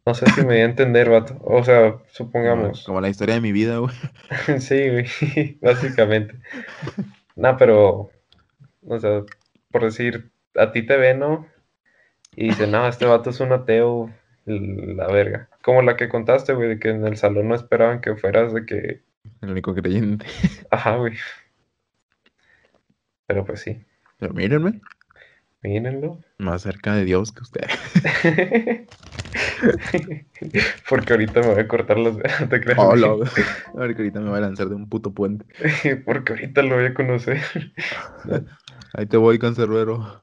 No 0.04 0.14
sé 0.14 0.26
si 0.26 0.40
me 0.42 0.46
voy 0.46 0.58
a 0.58 0.64
entender, 0.64 1.10
vato. 1.10 1.36
O 1.42 1.64
sea, 1.64 1.96
supongamos. 2.08 2.84
Como, 2.84 3.00
la 3.00 3.08
historia 3.08 3.34
de 3.34 3.40
mi 3.40 3.52
vida, 3.52 3.78
güey. 3.78 3.94
sí, 4.60 4.88
güey, 4.88 5.58
básicamente. 5.60 6.34
no, 7.34 7.56
pero, 7.56 8.10
o 8.86 9.00
sea, 9.00 9.22
por 9.70 9.82
decir, 9.82 10.30
a 10.54 10.72
ti 10.72 10.86
te 10.86 10.96
ve, 10.96 11.14
¿no? 11.14 11.46
Y 12.36 12.48
dice, 12.48 12.66
no, 12.66 12.86
este 12.86 13.06
vato 13.06 13.30
es 13.30 13.40
un 13.40 13.52
ateo, 13.52 14.12
la 14.44 15.08
verga. 15.08 15.48
Como 15.62 15.82
la 15.82 15.96
que 15.96 16.08
contaste, 16.08 16.52
güey, 16.52 16.68
de 16.68 16.78
que 16.78 16.90
en 16.90 17.06
el 17.06 17.16
salón 17.16 17.48
no 17.48 17.54
esperaban 17.54 18.00
que 18.00 18.14
fueras 18.14 18.52
de 18.52 18.64
que... 18.64 19.02
El 19.42 19.50
único 19.50 19.74
creyente. 19.74 20.26
Ajá, 20.70 20.96
güey. 20.96 21.14
Pero 23.26 23.44
pues 23.44 23.60
sí. 23.60 23.84
Pero 24.18 24.34
mírenme. 24.34 24.80
Mírenlo. 25.66 26.20
Más 26.38 26.62
cerca 26.62 26.94
de 26.94 27.04
Dios 27.04 27.32
que 27.32 27.42
usted. 27.42 27.62
Porque 30.88 31.12
ahorita 31.12 31.40
me 31.40 31.48
voy 31.48 31.58
a 31.58 31.66
cortar 31.66 31.98
los 31.98 32.18
te 32.18 32.60
creas. 32.60 32.78
Oh, 32.78 32.94
no. 32.94 33.18
Porque 33.72 33.96
ahorita 33.96 34.20
me 34.20 34.28
voy 34.28 34.38
a 34.38 34.42
lanzar 34.42 34.68
de 34.68 34.76
un 34.76 34.88
puto 34.88 35.10
puente. 35.10 35.44
Porque 36.04 36.34
ahorita 36.34 36.62
lo 36.62 36.76
voy 36.76 36.84
a 36.84 36.94
conocer. 36.94 37.42
Ahí 38.92 39.06
te 39.06 39.16
voy, 39.16 39.40
cancerbero. 39.40 40.22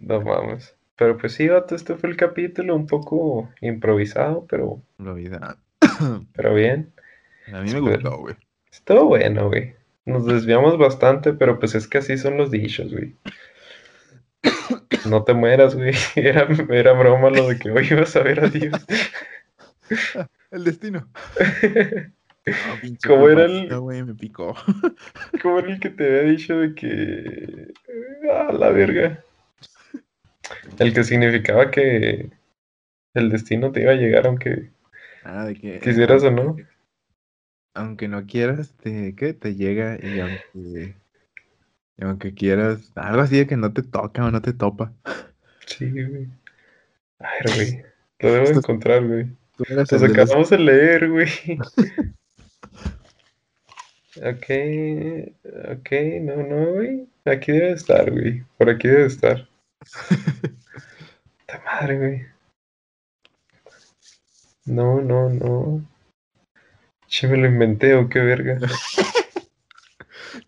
no 0.00 0.22
vamos. 0.22 0.74
Pero 0.96 1.18
pues 1.18 1.34
sí, 1.34 1.46
vato, 1.46 1.74
este 1.74 1.96
fue 1.96 2.08
el 2.08 2.16
capítulo 2.16 2.74
un 2.74 2.86
poco 2.86 3.50
improvisado, 3.60 4.46
pero. 4.48 4.80
Improvisado. 4.98 5.58
pero 6.32 6.54
bien. 6.54 6.94
A 7.52 7.60
mí 7.60 7.70
me 7.74 7.80
gustó, 7.80 8.16
güey. 8.20 8.36
Estuvo 8.72 9.04
bueno, 9.04 9.48
güey. 9.48 9.74
Nos 10.06 10.24
desviamos 10.24 10.78
bastante, 10.78 11.34
pero 11.34 11.58
pues 11.58 11.74
es 11.74 11.86
que 11.86 11.98
así 11.98 12.16
son 12.16 12.38
los 12.38 12.50
dichos, 12.50 12.90
güey. 12.90 13.14
No 15.06 15.24
te 15.24 15.34
mueras, 15.34 15.74
güey. 15.74 15.94
Era, 16.16 16.48
era 16.70 16.92
broma 16.92 17.30
lo 17.30 17.48
de 17.48 17.58
que 17.58 17.70
hoy 17.70 17.86
ibas 17.90 18.14
a 18.16 18.22
ver 18.22 18.44
a 18.44 18.48
Dios. 18.48 18.86
El 20.50 20.64
destino. 20.64 21.08
¿Cómo 23.06 23.28
era 23.28 23.44
el. 23.44 23.68
me 24.04 24.14
picó. 24.14 24.56
¿Cómo 25.42 25.58
era 25.58 25.72
el 25.72 25.78
que 25.78 25.90
te 25.90 26.04
había 26.04 26.32
dicho 26.32 26.58
de 26.58 26.74
que. 26.74 27.72
Ah, 28.32 28.50
la 28.52 28.70
verga. 28.70 29.22
El 30.78 30.92
que 30.92 31.04
significaba 31.04 31.70
que 31.70 32.30
el 33.14 33.30
destino 33.30 33.70
te 33.70 33.82
iba 33.82 33.92
a 33.92 33.96
llegar 33.96 34.26
aunque 34.26 34.70
ah, 35.22 35.44
de 35.44 35.54
que, 35.54 35.78
quisieras 35.80 36.24
o 36.24 36.30
no. 36.30 36.56
Aunque 37.74 38.08
no 38.08 38.26
quieras, 38.26 38.74
te, 38.78 39.14
¿qué? 39.14 39.32
Te 39.34 39.54
llega 39.54 39.98
y 40.02 40.18
aunque 40.18 40.96
y 42.00 42.04
aunque 42.04 42.32
quieras, 42.34 42.90
algo 42.96 43.20
así 43.20 43.36
de 43.36 43.46
que 43.46 43.56
no 43.56 43.72
te 43.72 43.82
toca 43.82 44.24
o 44.24 44.30
no 44.30 44.40
te 44.40 44.54
topa. 44.54 44.92
Sí, 45.66 45.90
güey. 45.90 46.28
A 47.18 47.30
ver, 47.32 47.54
güey. 47.54 47.84
Lo 48.20 48.32
debo 48.32 48.58
encontrar, 48.58 49.06
güey. 49.06 49.26
Nos 49.68 49.92
acabamos 50.02 50.48
de 50.48 50.58
leer, 50.58 51.10
güey. 51.10 51.28
ok, 54.16 54.46
ok, 55.72 55.90
no, 56.22 56.36
no, 56.36 56.72
güey. 56.72 57.06
Aquí 57.26 57.52
debe 57.52 57.72
estar, 57.72 58.10
güey. 58.10 58.42
Por 58.56 58.70
aquí 58.70 58.88
debe 58.88 59.04
estar. 59.04 59.46
¡Ta 61.46 61.62
madre, 61.66 61.98
güey! 61.98 62.26
No, 64.64 65.02
no, 65.02 65.28
no. 65.28 65.84
Che, 67.08 67.28
me 67.28 67.36
lo 67.36 67.46
inventé 67.46 67.94
o 67.94 68.08
qué 68.08 68.20
verga. 68.20 68.58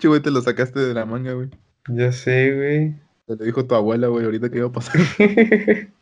Che, 0.03 0.09
güey, 0.09 0.20
te 0.20 0.33
lo 0.33 0.41
sacaste 0.41 0.81
de 0.81 0.95
la 0.95 1.07
manga, 1.07 1.33
güey. 1.33 1.49
Ya 1.87 2.11
sé, 2.11 2.53
güey. 2.53 2.97
Te 3.24 3.37
lo 3.37 3.45
dijo 3.45 3.66
tu 3.66 3.77
abuela, 3.77 4.09
güey, 4.09 4.24
ahorita 4.24 4.51
que 4.51 4.59
iba 4.59 4.66
a 4.66 4.73
pasar. 4.73 5.01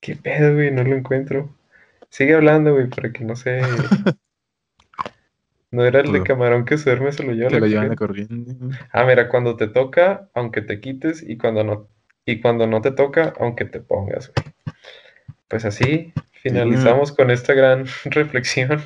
¿Qué 0.00 0.16
pedo, 0.16 0.54
güey? 0.54 0.72
No 0.72 0.82
lo 0.82 0.96
encuentro. 0.96 1.54
Sigue 2.08 2.34
hablando, 2.34 2.72
güey, 2.74 2.88
para 2.88 3.12
que 3.12 3.22
no 3.22 3.36
se... 3.36 3.60
No 5.70 5.84
era 5.84 6.00
el 6.00 6.10
de 6.10 6.24
camarón 6.24 6.64
que 6.64 6.76
se 6.76 6.90
duerme, 6.90 7.12
se 7.12 7.22
lo 7.22 7.34
lleva 7.34 7.50
la, 7.50 7.60
lo 7.60 7.68
la 7.68 7.94
corriente. 7.94 8.56
Ah, 8.90 9.04
mira, 9.04 9.28
cuando 9.28 9.54
te 9.54 9.68
toca, 9.68 10.28
aunque 10.34 10.62
te 10.62 10.80
quites, 10.80 11.22
y 11.22 11.38
cuando 11.38 11.62
no, 11.62 11.86
y 12.26 12.40
cuando 12.40 12.66
no 12.66 12.80
te 12.80 12.90
toca, 12.90 13.32
aunque 13.38 13.64
te 13.64 13.78
pongas, 13.78 14.32
güey. 14.34 14.52
Pues 15.46 15.64
así, 15.64 16.12
Finalizamos 16.42 17.12
con 17.12 17.30
esta 17.30 17.52
gran 17.54 17.84
reflexión. 18.06 18.80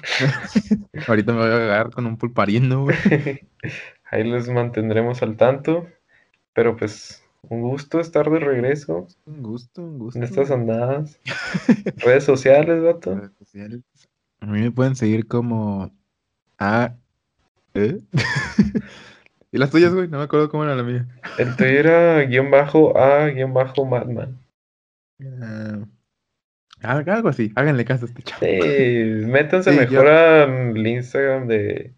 Ahorita 1.09 1.33
me 1.33 1.39
voy 1.41 1.51
a 1.51 1.55
agarrar 1.57 1.91
con 1.91 2.07
un 2.07 2.17
pulparindo, 2.17 2.83
güey. 2.83 2.97
Ahí 4.11 4.25
les 4.25 4.49
mantendremos 4.49 5.23
al 5.23 5.37
tanto. 5.37 5.87
Pero 6.53 6.77
pues 6.77 7.23
un 7.43 7.63
gusto 7.63 8.01
estar 8.01 8.31
de 8.31 8.39
regreso 8.39 9.07
Un 9.27 9.43
gusto, 9.43 9.83
un 9.83 9.99
gusto. 9.99 10.19
en 10.19 10.25
estas 10.25 10.51
andadas. 10.51 11.19
Redes 11.97 12.25
sociales, 12.25 12.83
vato. 12.83 13.15
Redes 13.17 13.33
sociales. 13.39 13.81
A 14.41 14.47
mí 14.47 14.61
me 14.61 14.71
pueden 14.71 14.95
seguir 14.97 15.27
como 15.27 15.93
A. 16.59 16.95
¿Eh? 17.75 17.99
¿Y 19.51 19.59
las 19.59 19.71
tuyas, 19.71 19.93
güey? 19.95 20.09
No 20.09 20.19
me 20.19 20.25
acuerdo 20.25 20.49
cómo 20.49 20.65
era 20.65 20.75
la 20.77 20.83
mía. 20.83 21.07
El 21.39 21.55
tuyo 21.57 21.71
era 21.71 22.21
guion 22.23 22.51
bajo 22.51 22.97
a 22.99 23.27
guion 23.29 23.53
bajo 23.55 23.85
Madman. 23.85 24.39
Era- 25.19 25.39
Ah, 25.43 25.79
algo 26.85 27.29
así. 27.29 27.53
Háganle 27.55 27.85
caso 27.85 28.05
a 28.05 28.09
este 28.09 28.23
chavo. 28.23 28.41
Sí, 28.45 29.27
métanse 29.27 29.73
Sí, 29.73 29.79
mejor 29.79 30.05
yo- 30.05 30.11
al 30.13 30.87
Instagram 30.87 31.47
de 31.49 31.93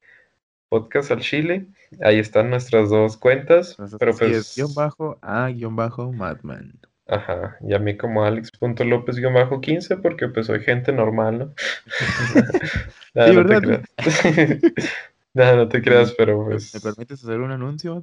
Podcast 0.69 1.11
al 1.11 1.21
Chile. 1.21 1.67
Ahí 2.03 2.19
están 2.19 2.51
nuestras 2.51 2.91
dos 2.91 3.17
cuentas. 3.17 3.77
Pero 3.99 4.13
sí, 4.13 4.19
pues, 4.21 4.33
es 4.33 4.57
guion 4.57 4.75
bajo 4.75 5.19
A 5.23 5.49
guion 5.49 5.77
bajo 5.77 6.13
Madman. 6.13 6.73
ajá, 7.09 7.57
y 7.61 7.73
a 7.75 7.79
mí 7.79 7.97
como 7.97 8.25
Alex.lópez 8.25 9.17
guion 9.17 9.35
bajo 9.35 9.61
15 9.61 9.97
porque 9.99 10.29
pues 10.29 10.47
soy 10.47 10.61
gente 10.61 10.93
normal, 10.93 11.39
¿no? 11.39 11.55
Nada, 13.15 13.29
Sí, 13.29 13.35
no 13.37 13.47
te 13.47 13.61
¿verdad? 13.61 13.83
creas. 13.97 14.65
Nada, 15.35 15.57
no 15.57 15.69
te 15.69 15.83
creas, 15.83 16.13
pero 16.17 16.39
¿Me- 16.45 16.51
pues, 16.53 16.75
¿Me 16.75 16.81
permites 16.81 17.23
hacer 17.23 17.41
un 17.41 17.53
anuncio? 17.53 18.03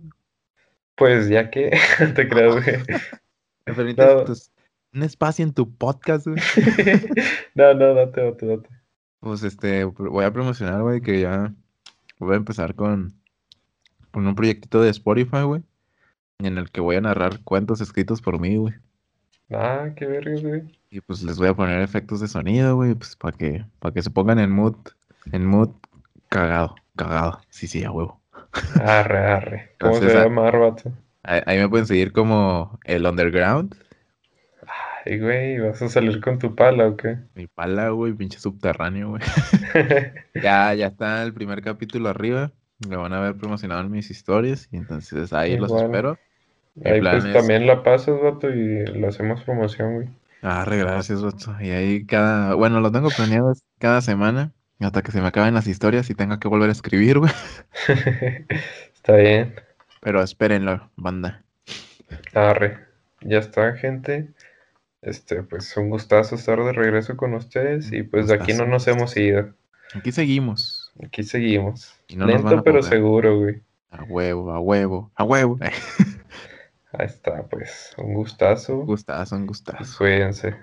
pues 0.96 1.28
ya 1.28 1.50
que, 1.50 1.72
te 2.16 2.30
creas, 2.30 2.54
güey. 2.54 2.78
¿Me 3.66 3.74
permites 3.74 4.06
No. 4.06 4.24
tus- 4.24 4.52
un 4.94 5.04
espacio 5.04 5.44
en 5.44 5.54
tu 5.54 5.76
podcast, 5.76 6.28
güey? 6.28 6.40
No, 7.56 7.74
no, 7.74 7.94
date, 7.94 8.22
date, 8.22 8.46
date. 8.46 8.70
Pues 9.20 9.44
este, 9.44 9.86
voy 9.86 10.26
a 10.26 10.34
promocionar, 10.34 10.82
güey, 10.82 11.02
que 11.02 11.22
ya 11.22 11.54
voy 12.20 12.34
a 12.34 12.38
empezar 12.38 12.76
con, 12.76 13.14
con 14.12 14.28
un 14.28 14.36
proyectito 14.36 14.82
de 14.82 14.90
Spotify, 14.90 15.44
güey, 15.44 15.62
en 16.40 16.58
el 16.58 16.72
que 16.72 16.82
voy 16.82 16.96
a 16.98 17.02
narrar 17.02 17.42
cuentos 17.44 17.82
escritos 17.82 18.22
por 18.22 18.40
mí, 18.40 18.58
güey. 18.58 18.74
Ah, 19.52 19.90
qué 19.96 20.06
verga, 20.06 20.40
güey. 20.42 20.64
Y 20.90 21.02
pues 21.02 21.24
les 21.24 21.38
voy 21.38 21.48
a 21.48 21.54
poner 21.54 21.82
efectos 21.82 22.20
de 22.20 22.28
sonido, 22.28 22.76
güey, 22.76 22.96
pues 22.96 23.16
para 23.16 23.38
que, 23.38 23.66
para 23.80 23.94
que 23.94 24.02
se 24.02 24.10
pongan 24.10 24.40
en 24.40 24.52
mood, 24.52 24.76
en 25.32 25.46
mood 25.46 25.70
cagado, 26.30 26.76
cagado. 26.96 27.40
Sí, 27.50 27.68
sí, 27.68 27.84
a 27.84 27.92
huevo. 27.92 28.20
Arre, 28.82 29.18
arre. 29.18 29.76
¿Cómo 29.80 29.94
Entonces, 29.96 30.12
se 30.12 30.24
llama, 30.24 30.52
vato? 30.52 30.92
Ahí, 31.24 31.42
ahí 31.46 31.58
me 31.60 31.70
pueden 31.70 31.88
seguir 31.88 32.12
como 32.12 32.80
el 32.84 33.06
Underground, 33.06 33.76
Ay, 35.06 35.20
güey, 35.20 35.60
¿vas 35.60 35.82
a 35.82 35.90
salir 35.90 36.22
con 36.22 36.40
tu 36.40 36.56
pala 36.56 36.88
o 36.88 36.96
qué? 36.98 37.18
mi 37.36 37.48
pala, 37.48 37.90
güey, 37.90 38.14
pinche 38.14 38.40
subterráneo, 38.40 39.10
güey. 39.10 39.22
Ya, 40.42 40.74
ya 40.74 40.88
está 40.88 41.24
el 41.24 41.34
primer 41.34 41.62
capítulo 41.62 42.10
arriba. 42.10 42.52
Lo 42.90 43.02
van 43.02 43.14
a 43.14 43.20
ver 43.20 43.36
promocionado 43.36 43.82
en 43.82 43.92
mis 43.92 44.10
historias. 44.10 44.68
Y 44.72 44.78
entonces 44.78 45.34
ahí 45.34 45.58
los 45.58 45.72
espero. 45.72 46.18
Ahí 46.86 47.02
pues 47.02 47.26
es- 47.26 47.34
también 47.34 47.68
la 47.68 47.84
pasas, 47.84 48.20
vato, 48.22 48.50
y 48.50 48.86
le 48.86 49.08
hacemos 49.08 49.44
promoción, 49.44 49.96
güey. 49.96 50.08
Ah, 50.42 50.66
gracias, 50.68 51.22
vato. 51.22 51.56
Y 51.62 51.70
ahí 51.70 52.06
cada. 52.06 52.56
Bueno, 52.56 52.80
lo 52.82 52.92
tengo 52.92 53.10
planeado 53.10 53.54
cada 53.80 54.02
semana. 54.02 54.52
Hasta 54.80 55.02
que 55.02 55.12
se 55.14 55.22
me 55.22 55.28
acaben 55.28 55.54
las 55.54 55.68
historias 55.68 56.10
y 56.10 56.16
tenga 56.16 56.40
que 56.40 56.50
volver 56.50 56.68
a 56.68 56.74
escribir, 56.74 57.20
güey. 57.20 57.32
Está 58.94 59.16
bien. 59.16 59.56
Pero 60.02 60.22
espérenlo, 60.22 60.90
banda. 60.98 61.44
Arre. 62.34 62.80
Ya 63.22 63.40
está, 63.40 63.74
gente. 63.78 64.30
Este, 65.04 65.44
pues 65.44 65.76
un 65.76 65.90
gustazo 65.90 66.36
estar 66.36 66.64
de 66.64 66.72
regreso 66.72 67.18
con 67.18 67.34
ustedes 67.34 67.92
y 67.92 68.04
pues 68.04 68.28
de 68.28 68.36
aquí 68.36 68.54
no 68.54 68.66
nos 68.66 68.88
hemos 68.88 69.16
ido. 69.18 69.54
Aquí 69.94 70.12
seguimos. 70.12 70.92
Aquí 71.04 71.24
seguimos. 71.24 71.94
Y 72.08 72.16
no 72.16 72.26
Lento 72.26 72.64
pero 72.64 72.80
poder. 72.80 72.84
seguro, 72.84 73.40
güey. 73.40 73.62
A 73.92 74.04
huevo, 74.04 74.52
a 74.52 74.60
huevo, 74.60 75.12
a 75.16 75.24
huevo. 75.24 75.60
Ahí 76.94 77.06
está, 77.06 77.44
pues 77.44 77.94
un 77.98 78.14
gustazo. 78.14 78.78
gustazo, 78.86 79.36
un 79.36 79.48
gustazo. 79.48 79.98
Cuídense. 79.98 80.56